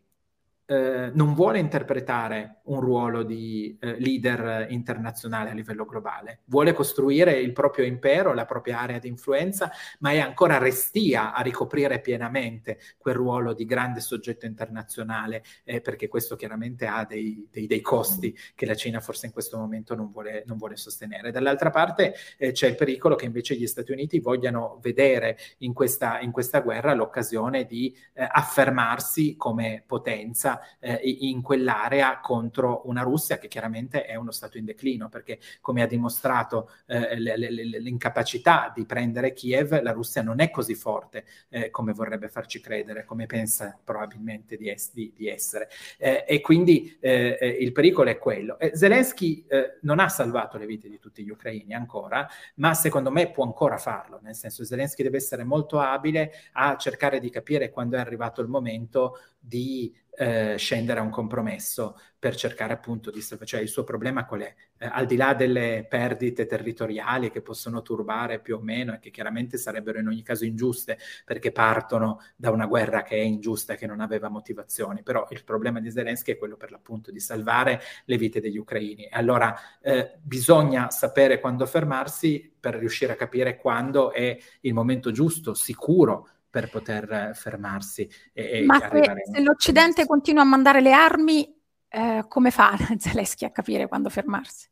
eh, 0.67 1.11
non 1.13 1.35
vuole 1.35 1.59
interpretare 1.59 2.61
un 2.65 2.81
ruolo 2.81 3.23
di 3.23 3.77
eh, 3.81 3.99
leader 3.99 4.71
internazionale 4.71 5.51
a 5.51 5.53
livello 5.53 5.85
globale, 5.85 6.41
vuole 6.47 6.73
costruire 6.73 7.39
il 7.39 7.53
proprio 7.53 7.85
impero, 7.85 8.33
la 8.33 8.47
propria 8.47 8.81
area 8.81 8.99
di 8.99 9.09
influenza, 9.09 9.71
ma 9.99 10.13
è 10.13 10.21
ancora 10.21 10.57
restia 10.57 11.35
a 11.35 11.43
ricoprire 11.43 12.01
pienamente 12.01 12.79
quel 12.97 13.15
ruolo 13.15 13.53
di 13.53 13.67
grande 13.67 14.01
soggetto 14.01 14.47
internazionale, 14.47 15.45
eh, 15.65 15.83
perché 15.83 16.09
questo 16.09 16.37
chiaramente 16.37 16.87
ha 16.87 17.05
dei, 17.05 17.47
dei, 17.51 17.67
dei, 17.67 17.83
costi 17.83 18.35
che 18.55 18.65
la 18.65 18.75
Cina 18.75 19.01
forse 19.01 19.27
in 19.27 19.33
questo 19.33 19.59
momento 19.59 19.95
non 19.95 20.11
vuole, 20.11 20.45
non 20.47 20.57
vuole 20.57 20.77
sostenere. 20.77 21.31
Dall'altra 21.31 21.69
parte 21.69 22.15
eh, 22.39 22.53
c'è 22.53 22.69
il 22.69 22.77
pericolo 22.77 23.17
che 23.17 23.27
invece 23.27 23.55
gli 23.57 23.67
Stati 23.67 23.93
Uniti 23.93 24.21
vogliano 24.21 24.79
vedere 24.81 25.37
in 25.59 25.75
questa, 25.75 26.21
in 26.21 26.31
questa 26.31 26.61
guerra 26.61 26.95
l'occasione 26.95 27.67
di 27.67 27.95
eh, 28.15 28.27
affermarsi 28.27 29.37
come 29.37 29.83
potenza 29.87 30.54
eh, 30.79 31.01
in 31.03 31.43
quell'area 31.43 32.21
contro 32.21 32.83
una 32.87 33.03
Russia 33.03 33.39
che 33.39 33.49
chiaramente 33.49 34.05
è 34.05 34.15
uno 34.17 34.31
Stato 34.31 34.59
in 34.59 34.65
declino, 34.65 35.09
perché 35.09 35.39
come 35.61 35.83
ha 35.83 35.87
dimostrato 35.87 36.71
eh, 36.87 37.19
le, 37.19 37.37
le, 37.37 37.51
l'incapacità 37.51 38.73
di 38.75 38.85
prendere 38.85 39.33
Kiev, 39.33 39.81
la 39.81 39.93
Russia 39.93 40.23
non 40.23 40.41
è 40.41 40.51
così 40.51 40.75
forte 40.75 41.25
eh, 41.49 41.71
come 41.71 41.93
vorrebbe 41.93 42.29
farci 42.29 42.61
credere, 42.61 43.05
come 43.05 43.27
pensa 43.27 43.79
probabilmente 43.83 44.57
di, 44.57 44.69
es- 44.69 44.93
di, 44.93 45.13
di 45.15 45.29
essere. 45.29 45.69
Eh, 45.99 46.25
e 46.27 46.41
quindi 46.41 46.97
eh, 47.01 47.39
eh, 47.41 47.49
il 47.49 47.73
pericolo 47.73 48.11
è 48.11 48.19
quello. 48.19 48.57
Zelensky 48.73 49.47
non 49.83 49.99
ha 49.99 50.09
salvato 50.09 50.59
le 50.59 50.67
vite 50.67 50.89
di 50.89 50.99
tutti 50.99 51.23
gli 51.23 51.31
ucraini 51.31 51.75
ancora, 51.75 52.29
ma 52.57 52.75
secondo 52.75 53.11
me 53.11 53.31
può 53.31 53.45
ancora 53.45 53.79
farlo, 53.79 54.19
nel 54.23 54.35
senso 54.35 54.65
Zelensky 54.65 55.03
deve 55.03 55.19
essere 55.19 55.45
molto 55.45 55.79
abile 55.79 56.33
a 56.53 56.77
cercare 56.77 57.21
di 57.21 57.31
capire 57.31 57.71
quando 57.71 57.97
è 57.97 58.01
arrivato 58.01 58.41
il 58.41 58.49
momento 58.49 59.19
di 59.39 59.95
eh, 60.17 60.55
scendere 60.57 61.01
a 61.01 61.03
un 61.03 61.11
compromesso 61.11 61.99
per 62.19 62.37
cercare 62.37 62.73
appunto 62.73 63.11
di 63.11 63.21
cioè 63.21 63.61
il 63.61 63.69
suo 63.69 63.85
problema 63.85 64.25
qual 64.25 64.41
è? 64.41 64.55
Eh, 64.79 64.89
al 64.91 65.05
di 65.05 65.17
là 65.17 65.35
delle 65.35 65.85
perdite 65.87 66.47
territoriali 66.47 67.31
che 67.31 67.43
possono 67.43 67.83
turbare 67.83 68.41
più 68.41 68.57
o 68.57 68.61
meno 68.61 68.95
e 68.95 68.99
che 68.99 69.11
chiaramente 69.11 69.59
sarebbero 69.59 69.99
in 69.99 70.07
ogni 70.07 70.23
caso 70.23 70.45
ingiuste 70.45 70.97
perché 71.25 71.53
partono 71.53 72.21
da 72.35 72.51
una 72.51 72.67
guerra 72.67 73.03
che 73.03 73.17
è 73.17 73.21
ingiusta 73.21 73.75
che 73.75 73.87
non 73.87 74.01
aveva 74.01 74.29
motivazioni, 74.29 75.03
però 75.03 75.27
il 75.31 75.45
problema 75.45 75.81
di 75.81 75.91
Zelensky 75.91 76.33
è 76.33 76.39
quello 76.39 76.57
per 76.57 76.71
l'appunto 76.71 77.11
di 77.11 77.21
salvare 77.21 77.81
le 78.07 78.17
vite 78.17 78.41
degli 78.41 78.57
ucraini. 78.57 79.07
Allora 79.11 79.55
eh, 79.83 80.15
bisogna 80.23 80.91
sapere 80.91 81.41
quando 81.41 81.67
fermarsi 81.67 82.53
per 82.59 82.77
riuscire 82.77 83.13
a 83.13 83.17
capire 83.17 83.59
quando 83.59 84.13
è 84.13 84.39
il 84.61 84.73
momento 84.73 85.11
giusto, 85.11 85.53
sicuro 85.53 86.29
per 86.55 86.71
poter 86.71 87.33
fermarsi. 87.35 88.09
E, 88.33 88.63
Ma 88.65 88.79
se, 88.79 89.13
se 89.33 89.41
l'Occidente 89.41 90.07
continua 90.07 90.43
a 90.43 90.47
mandare 90.47 90.81
le 90.81 90.93
armi, 90.93 91.53
eh, 91.89 92.25
come 92.29 92.53
fa 92.53 92.77
Zelensky 92.97 93.45
a 93.45 93.51
capire 93.51 93.89
quando 93.89 94.09
fermarsi? 94.09 94.69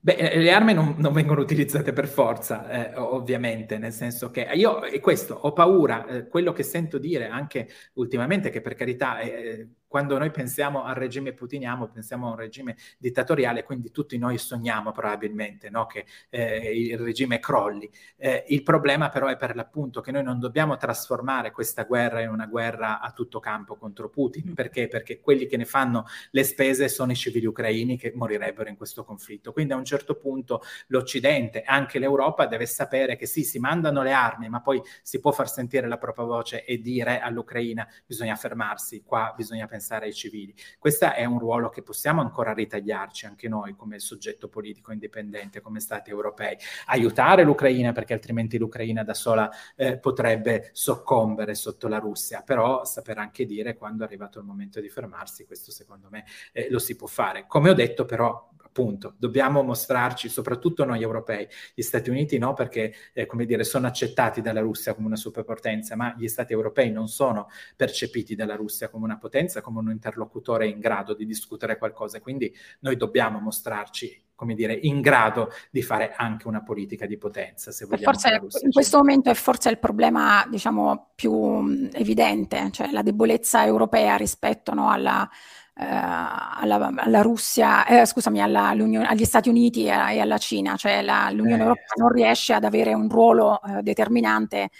Beh, 0.00 0.14
eh, 0.14 0.38
le 0.38 0.50
armi 0.50 0.72
non, 0.72 0.94
non, 0.96 1.12
vengono 1.12 1.42
utilizzate 1.42 1.92
per 1.92 2.08
forza, 2.08 2.70
eh, 2.70 2.96
ovviamente, 2.96 3.76
nel 3.76 3.92
senso 3.92 4.30
che 4.30 4.48
io, 4.54 4.82
e 4.82 4.98
questo, 5.00 5.34
ho 5.34 5.52
paura, 5.52 6.06
eh, 6.06 6.26
quello 6.26 6.52
che 6.52 6.62
sento 6.62 6.96
dire 6.96 7.28
anche 7.28 7.68
ultimamente, 7.94 8.48
che 8.48 8.62
per 8.62 8.74
carità 8.74 9.18
eh, 9.20 9.68
quando 9.94 10.18
noi 10.18 10.32
pensiamo 10.32 10.82
al 10.82 10.96
regime 10.96 11.34
putiniano, 11.34 11.88
pensiamo 11.88 12.26
a 12.26 12.30
un 12.30 12.36
regime 12.36 12.74
dittatoriale, 12.98 13.62
quindi 13.62 13.92
tutti 13.92 14.18
noi 14.18 14.38
sogniamo 14.38 14.90
probabilmente 14.90 15.70
no? 15.70 15.86
che 15.86 16.04
eh, 16.30 16.72
il 16.76 16.98
regime 16.98 17.38
crolli. 17.38 17.88
Eh, 18.16 18.44
il 18.48 18.64
problema 18.64 19.08
però 19.08 19.28
è 19.28 19.36
per 19.36 19.54
l'appunto 19.54 20.00
che 20.00 20.10
noi 20.10 20.24
non 20.24 20.40
dobbiamo 20.40 20.76
trasformare 20.76 21.52
questa 21.52 21.84
guerra 21.84 22.22
in 22.22 22.30
una 22.30 22.46
guerra 22.46 22.98
a 22.98 23.12
tutto 23.12 23.38
campo 23.38 23.76
contro 23.76 24.08
Putin. 24.08 24.48
Mm. 24.48 24.52
Perché? 24.54 24.88
Perché 24.88 25.20
quelli 25.20 25.46
che 25.46 25.56
ne 25.56 25.64
fanno 25.64 26.06
le 26.32 26.42
spese 26.42 26.88
sono 26.88 27.12
i 27.12 27.14
civili 27.14 27.46
ucraini 27.46 27.96
che 27.96 28.10
morirebbero 28.16 28.68
in 28.68 28.76
questo 28.76 29.04
conflitto. 29.04 29.52
Quindi 29.52 29.74
a 29.74 29.76
un 29.76 29.84
certo 29.84 30.16
punto 30.16 30.62
l'Occidente, 30.88 31.62
anche 31.62 32.00
l'Europa, 32.00 32.46
deve 32.46 32.66
sapere 32.66 33.14
che 33.14 33.26
sì, 33.26 33.44
si 33.44 33.60
mandano 33.60 34.02
le 34.02 34.10
armi, 34.10 34.48
ma 34.48 34.60
poi 34.60 34.82
si 35.02 35.20
può 35.20 35.30
far 35.30 35.48
sentire 35.48 35.86
la 35.86 35.98
propria 35.98 36.24
voce 36.24 36.64
e 36.64 36.80
dire 36.80 37.20
all'Ucraina 37.20 37.86
bisogna 38.04 38.34
fermarsi, 38.34 39.04
qua 39.04 39.32
bisogna 39.36 39.66
pensare 39.68 39.82
ai 39.92 40.12
civili. 40.12 40.54
Questo 40.78 41.12
è 41.12 41.24
un 41.24 41.38
ruolo 41.38 41.68
che 41.68 41.82
possiamo 41.82 42.20
ancora 42.20 42.52
ritagliarci 42.52 43.26
anche 43.26 43.48
noi 43.48 43.74
come 43.74 43.98
soggetto 43.98 44.48
politico 44.48 44.92
indipendente, 44.92 45.60
come 45.60 45.80
Stati 45.80 46.10
europei. 46.10 46.56
Aiutare 46.86 47.44
l'Ucraina 47.44 47.92
perché 47.92 48.12
altrimenti 48.12 48.58
l'Ucraina 48.58 49.04
da 49.04 49.14
sola 49.14 49.50
eh, 49.76 49.98
potrebbe 49.98 50.70
soccombere 50.72 51.54
sotto 51.54 51.88
la 51.88 51.98
Russia, 51.98 52.42
però 52.42 52.84
saper 52.84 53.18
anche 53.18 53.44
dire 53.44 53.76
quando 53.76 54.02
è 54.02 54.06
arrivato 54.06 54.38
il 54.38 54.44
momento 54.44 54.80
di 54.80 54.88
fermarsi, 54.88 55.44
questo 55.44 55.70
secondo 55.70 56.08
me 56.10 56.24
eh, 56.52 56.68
lo 56.70 56.78
si 56.78 56.96
può 56.96 57.06
fare. 57.06 57.46
Come 57.46 57.70
ho 57.70 57.74
detto 57.74 58.04
però 58.04 58.50
appunto, 58.74 59.14
dobbiamo 59.18 59.62
mostrarci, 59.62 60.28
soprattutto 60.28 60.84
noi 60.84 61.00
europei, 61.00 61.46
gli 61.74 61.82
Stati 61.82 62.10
Uniti 62.10 62.38
no, 62.38 62.54
perché, 62.54 62.92
eh, 63.12 63.24
come 63.24 63.46
dire, 63.46 63.62
sono 63.62 63.86
accettati 63.86 64.40
dalla 64.40 64.60
Russia 64.60 64.94
come 64.94 65.06
una 65.06 65.16
superpotenza, 65.16 65.94
ma 65.94 66.12
gli 66.18 66.26
Stati 66.26 66.52
europei 66.52 66.90
non 66.90 67.06
sono 67.06 67.46
percepiti 67.76 68.34
dalla 68.34 68.56
Russia 68.56 68.88
come 68.88 69.04
una 69.04 69.16
potenza, 69.16 69.60
come 69.60 69.78
un 69.78 69.92
interlocutore 69.92 70.66
in 70.66 70.80
grado 70.80 71.14
di 71.14 71.24
discutere 71.24 71.78
qualcosa. 71.78 72.20
Quindi 72.20 72.52
noi 72.80 72.96
dobbiamo 72.96 73.38
mostrarci 73.38 74.22
come 74.34 74.54
dire, 74.54 74.74
in 74.74 75.00
grado 75.00 75.52
di 75.70 75.80
fare 75.80 76.12
anche 76.16 76.48
una 76.48 76.64
politica 76.64 77.06
di 77.06 77.16
potenza, 77.16 77.70
se 77.70 77.84
vogliamo. 77.84 78.12
Forse 78.12 78.40
in 78.64 78.72
questo 78.72 78.96
momento 78.98 79.30
è 79.30 79.34
forse 79.34 79.70
il 79.70 79.78
problema, 79.78 80.44
diciamo, 80.50 81.12
più 81.14 81.88
evidente, 81.92 82.70
cioè 82.72 82.90
la 82.90 83.02
debolezza 83.02 83.64
europea 83.64 84.16
rispetto 84.16 84.74
no, 84.74 84.90
alla 84.90 85.30
alla, 85.76 86.92
alla, 86.94 87.22
Russia, 87.22 87.84
eh, 87.86 88.06
scusami, 88.06 88.40
alla, 88.40 88.68
agli 88.68 89.24
Stati 89.24 89.48
Uniti 89.48 89.86
e, 89.86 89.90
e, 89.90 90.20
alla 90.20 90.38
Cina, 90.38 90.76
cioè 90.76 91.02
la, 91.02 91.30
l'Unione 91.30 91.62
eh, 91.62 91.64
Europea 91.64 91.84
non 91.96 92.08
riesce 92.10 92.52
ad 92.52 92.64
avere 92.64 92.94
un 92.94 93.08
ruolo 93.08 93.60
eh, 93.62 93.82
determinante 93.82 94.70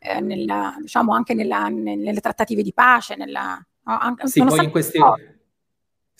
eh, 0.00 0.20
nella, 0.20 0.74
diciamo 0.80 1.14
anche 1.14 1.34
nella, 1.34 1.68
nelle 1.68 2.20
trattative 2.20 2.62
di 2.62 2.72
pace, 2.72 3.14
nella, 3.16 3.64
anche, 3.84 4.26
sì, 4.26 4.42
poi 4.42 4.64
in 4.64 4.70
questi, 4.70 4.98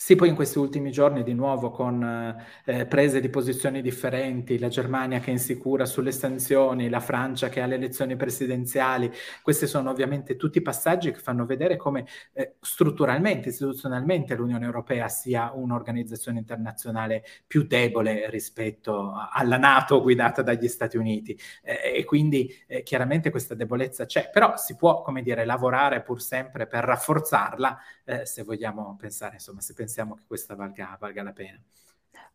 sì, 0.03 0.15
poi 0.15 0.29
in 0.29 0.35
questi 0.35 0.57
ultimi 0.57 0.89
giorni 0.91 1.21
di 1.21 1.35
nuovo 1.35 1.69
con 1.69 2.01
eh, 2.65 2.87
prese 2.87 3.19
di 3.19 3.29
posizioni 3.29 3.83
differenti, 3.83 4.57
la 4.57 4.67
Germania 4.67 5.19
che 5.19 5.27
è 5.27 5.29
insicura 5.33 5.85
sulle 5.85 6.11
sanzioni, 6.11 6.89
la 6.89 6.99
Francia 6.99 7.49
che 7.49 7.61
ha 7.61 7.67
le 7.67 7.75
elezioni 7.75 8.15
presidenziali, 8.15 9.11
questi 9.43 9.67
sono 9.67 9.91
ovviamente 9.91 10.37
tutti 10.37 10.59
passaggi 10.63 11.11
che 11.11 11.19
fanno 11.19 11.45
vedere 11.45 11.75
come 11.77 12.07
eh, 12.33 12.55
strutturalmente, 12.61 13.49
istituzionalmente 13.49 14.33
l'Unione 14.33 14.65
Europea 14.65 15.07
sia 15.07 15.51
un'organizzazione 15.53 16.39
internazionale 16.39 17.23
più 17.45 17.67
debole 17.67 18.27
rispetto 18.31 19.13
alla 19.31 19.57
Nato 19.57 20.01
guidata 20.01 20.41
dagli 20.41 20.67
Stati 20.67 20.97
Uniti. 20.97 21.37
Eh, 21.61 21.97
e 21.97 22.05
quindi 22.05 22.51
eh, 22.65 22.81
chiaramente 22.81 23.29
questa 23.29 23.53
debolezza 23.53 24.07
c'è, 24.07 24.31
però 24.33 24.57
si 24.57 24.75
può, 24.75 25.03
come 25.03 25.21
dire, 25.21 25.45
lavorare 25.45 26.01
pur 26.01 26.19
sempre 26.19 26.65
per 26.65 26.85
rafforzarla 26.85 27.77
eh, 28.11 28.25
se 28.25 28.43
vogliamo 28.43 28.95
pensare, 28.99 29.35
insomma, 29.35 29.61
se 29.61 29.73
pensiamo 29.73 30.15
che 30.15 30.23
questa 30.27 30.55
valga, 30.55 30.97
valga 30.99 31.23
la 31.23 31.33
pena. 31.33 31.59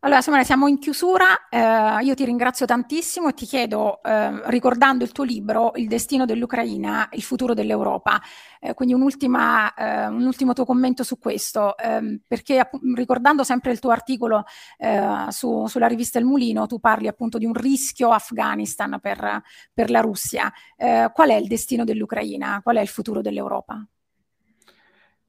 Allora 0.01 0.21
Simone, 0.21 0.45
siamo 0.45 0.67
in 0.67 0.77
chiusura, 0.77 1.49
eh, 1.49 2.03
io 2.03 2.13
ti 2.13 2.23
ringrazio 2.23 2.67
tantissimo 2.67 3.29
e 3.29 3.33
ti 3.33 3.47
chiedo, 3.47 4.03
eh, 4.03 4.47
ricordando 4.49 5.03
il 5.03 5.11
tuo 5.11 5.23
libro, 5.23 5.71
Il 5.73 5.87
destino 5.87 6.25
dell'Ucraina, 6.25 7.09
il 7.13 7.23
futuro 7.23 7.55
dell'Europa, 7.55 8.21
eh, 8.59 8.75
quindi 8.75 8.93
eh, 8.93 8.97
un 8.97 10.23
ultimo 10.23 10.53
tuo 10.53 10.65
commento 10.65 11.03
su 11.03 11.17
questo, 11.17 11.75
ehm, 11.79 12.21
perché 12.27 12.69
ricordando 12.93 13.43
sempre 13.43 13.71
il 13.71 13.79
tuo 13.79 13.89
articolo 13.89 14.43
eh, 14.77 15.25
su, 15.29 15.65
sulla 15.65 15.87
rivista 15.87 16.19
Il 16.19 16.25
Mulino, 16.25 16.67
tu 16.67 16.79
parli 16.79 17.07
appunto 17.07 17.39
di 17.39 17.45
un 17.45 17.53
rischio 17.53 18.11
Afghanistan 18.11 18.99
per, 19.01 19.41
per 19.73 19.89
la 19.89 20.01
Russia. 20.01 20.53
Eh, 20.75 21.09
qual 21.11 21.29
è 21.29 21.35
il 21.35 21.47
destino 21.47 21.83
dell'Ucraina? 21.83 22.61
Qual 22.61 22.75
è 22.77 22.81
il 22.81 22.87
futuro 22.87 23.21
dell'Europa? 23.21 23.83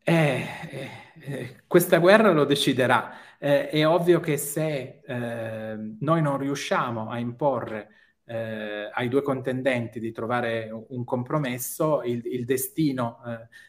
Eh, 0.09 0.47
eh, 0.71 0.91
eh, 1.21 1.63
questa 1.67 1.99
guerra 1.99 2.33
lo 2.33 2.45
deciderà. 2.47 3.13
Eh, 3.39 3.69
è 3.69 3.87
ovvio 3.87 4.21
che 4.21 4.39
se 4.39 5.01
eh, 5.05 5.77
noi 6.01 6.23
non 6.23 6.39
riusciamo 6.39 7.11
a 7.11 7.19
imporre 7.19 7.91
eh, 8.29 8.91
ai 8.93 9.09
due 9.09 9.23
contendenti 9.23 9.99
di 9.99 10.13
trovare 10.13 10.69
un 10.71 11.03
compromesso, 11.05 12.03
il, 12.03 12.21
il 12.27 12.45
destino 12.45 13.21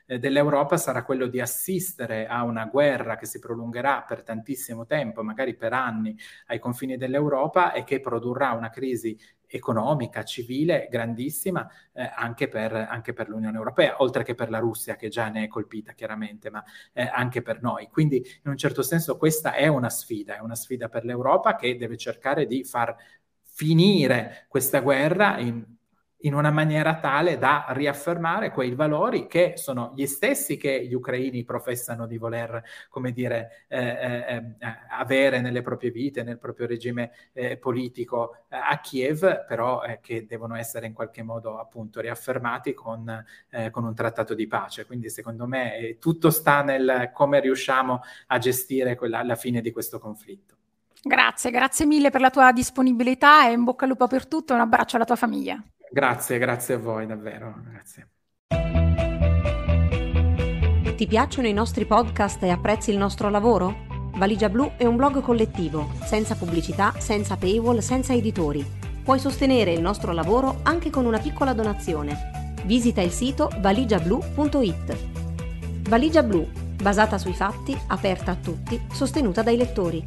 eh, 0.06 0.20
dell'Europa 0.20 0.76
sarà 0.76 1.04
quello 1.04 1.28
di 1.28 1.40
assistere 1.40 2.28
a 2.28 2.44
una 2.44 2.66
guerra 2.66 3.16
che 3.16 3.26
si 3.26 3.40
prolungherà 3.40 4.04
per 4.06 4.22
tantissimo 4.22 4.86
tempo, 4.86 5.24
magari 5.24 5.56
per 5.56 5.72
anni, 5.72 6.18
ai 6.48 6.60
confini 6.60 6.98
dell'Europa 6.98 7.72
e 7.72 7.86
che 7.86 8.02
produrrà 8.02 8.52
una 8.52 8.70
crisi 8.70 9.18
economica, 9.50 10.24
civile 10.24 10.88
grandissima 10.92 11.68
eh, 11.94 12.10
anche, 12.16 12.48
per, 12.48 12.74
anche, 12.74 13.14
per, 13.14 13.30
l'Unione 13.30 13.58
Europea, 13.58 13.96
oltre 14.00 14.24
che 14.24 14.36
per 14.36 14.50
la 14.50 14.60
Russia 14.60 14.96
che 14.96 15.10
già 15.10 15.30
ne 15.30 15.46
è 15.46 15.48
colpita 15.48 15.94
chiaramente, 15.94 16.52
ma 16.52 16.64
eh, 16.94 17.10
anche 17.12 17.42
per 17.42 17.62
noi. 17.62 17.88
Quindi 17.88 18.18
in 18.18 18.52
un 18.52 18.58
certo 18.58 18.84
senso 18.84 19.18
questa 19.18 19.54
è 19.54 19.68
una 19.68 19.90
sfida, 19.90 20.36
è 20.36 20.40
una 20.40 20.56
sfida 20.56 20.88
per 20.88 21.04
l'Europa 21.04 21.56
che 21.56 21.78
deve 21.78 21.98
cercare 21.98 22.46
di 22.46 22.64
far 22.64 22.96
finire 23.60 24.46
questa 24.48 24.80
guerra 24.80 25.38
in, 25.38 25.62
in 26.20 26.34
una 26.34 26.50
maniera 26.50 26.98
tale 26.98 27.38
da 27.38 27.66
riaffermare 27.72 28.52
quei 28.52 28.74
valori 28.74 29.28
che 29.28 29.56
sono 29.58 29.92
gli 29.98 30.06
stessi 30.06 30.56
che 30.56 30.88
gli 30.88 30.94
ucraini 30.94 31.44
professano 31.44 32.08
di 32.08 32.18
voler, 32.18 32.64
come 32.88 33.12
dire, 33.12 33.66
eh, 33.68 33.78
eh, 33.78 34.36
eh 34.38 34.56
avere 34.92 35.42
nelle 35.42 35.62
proprie 35.62 35.92
vite, 35.92 36.24
nel 36.24 36.40
proprio 36.40 36.68
regime 36.68 37.12
eh, 37.34 37.58
politico 37.58 38.46
eh, 38.48 38.56
a 38.56 38.80
Kiev, 38.80 39.46
però 39.46 39.84
eh, 39.84 40.00
che 40.02 40.26
devono 40.26 40.56
essere 40.56 40.88
in 40.88 40.94
qualche 40.94 41.22
modo 41.22 41.60
appunto 41.60 42.00
riaffermati 42.00 42.74
con, 42.74 43.26
con 43.72 43.84
un 43.84 43.94
trattato 43.94 44.36
di 44.36 44.48
pace. 44.48 44.86
Quindi 44.86 45.10
secondo 45.10 45.46
me 45.48 45.98
tutto 46.00 46.30
sta 46.30 46.64
nel 46.64 47.10
come 47.14 47.42
riusciamo 47.42 48.00
a 48.28 48.38
gestire 48.38 48.96
quella, 48.96 49.22
la 49.22 49.36
fine 49.36 49.60
di 49.60 49.72
questo 49.72 50.00
conflitto. 50.00 50.59
Grazie, 51.02 51.52
grazie 51.52 51.86
mille 51.86 52.10
per 52.10 52.22
la 52.22 52.30
tua 52.30 52.52
disponibilità 52.52 53.48
e 53.48 53.54
in 53.54 53.64
bocca 53.64 53.86
al 53.86 53.92
lupo 53.92 54.08
per 54.08 54.28
tutto 54.28 54.54
e 54.54 54.56
un 54.56 54.62
abbraccio 54.62 54.98
alla 54.98 55.06
tua 55.06 55.16
famiglia. 55.16 55.62
Grazie, 55.92 56.38
grazie 56.38 56.76
a 56.76 56.78
voi 56.78 57.06
davvero. 57.06 57.56
Grazie. 57.70 58.10
Ti 60.96 61.08
piacciono 61.08 61.48
i 61.48 61.54
nostri 61.54 61.86
podcast 61.86 62.44
e 62.44 62.50
apprezzi 62.50 62.92
il 62.92 62.98
nostro 62.98 63.30
lavoro? 63.30 63.88
Valigia 64.16 64.50
Blu 64.50 64.74
è 64.76 64.86
un 64.86 64.98
blog 64.98 65.22
collettivo, 65.22 65.92
senza 66.04 66.36
pubblicità, 66.36 66.94
senza 66.98 67.38
paywall, 67.38 67.78
senza 67.78 68.14
editori. 68.14 68.66
Puoi 69.02 69.18
sostenere 69.18 69.72
il 69.72 69.80
nostro 69.80 70.12
lavoro 70.12 70.60
anche 70.64 70.90
con 70.90 71.06
una 71.06 71.20
piccola 71.20 71.54
donazione. 71.54 72.54
Visita 72.66 73.00
il 73.00 73.12
sito 73.12 73.50
valigiablu.it. 73.60 74.98
Valigia 75.88 76.22
Blu, 76.22 76.46
basata 76.76 77.18
sui 77.18 77.34
fatti, 77.34 77.76
aperta 77.88 78.32
a 78.32 78.36
tutti, 78.36 78.80
sostenuta 78.92 79.42
dai 79.42 79.56
lettori. 79.56 80.04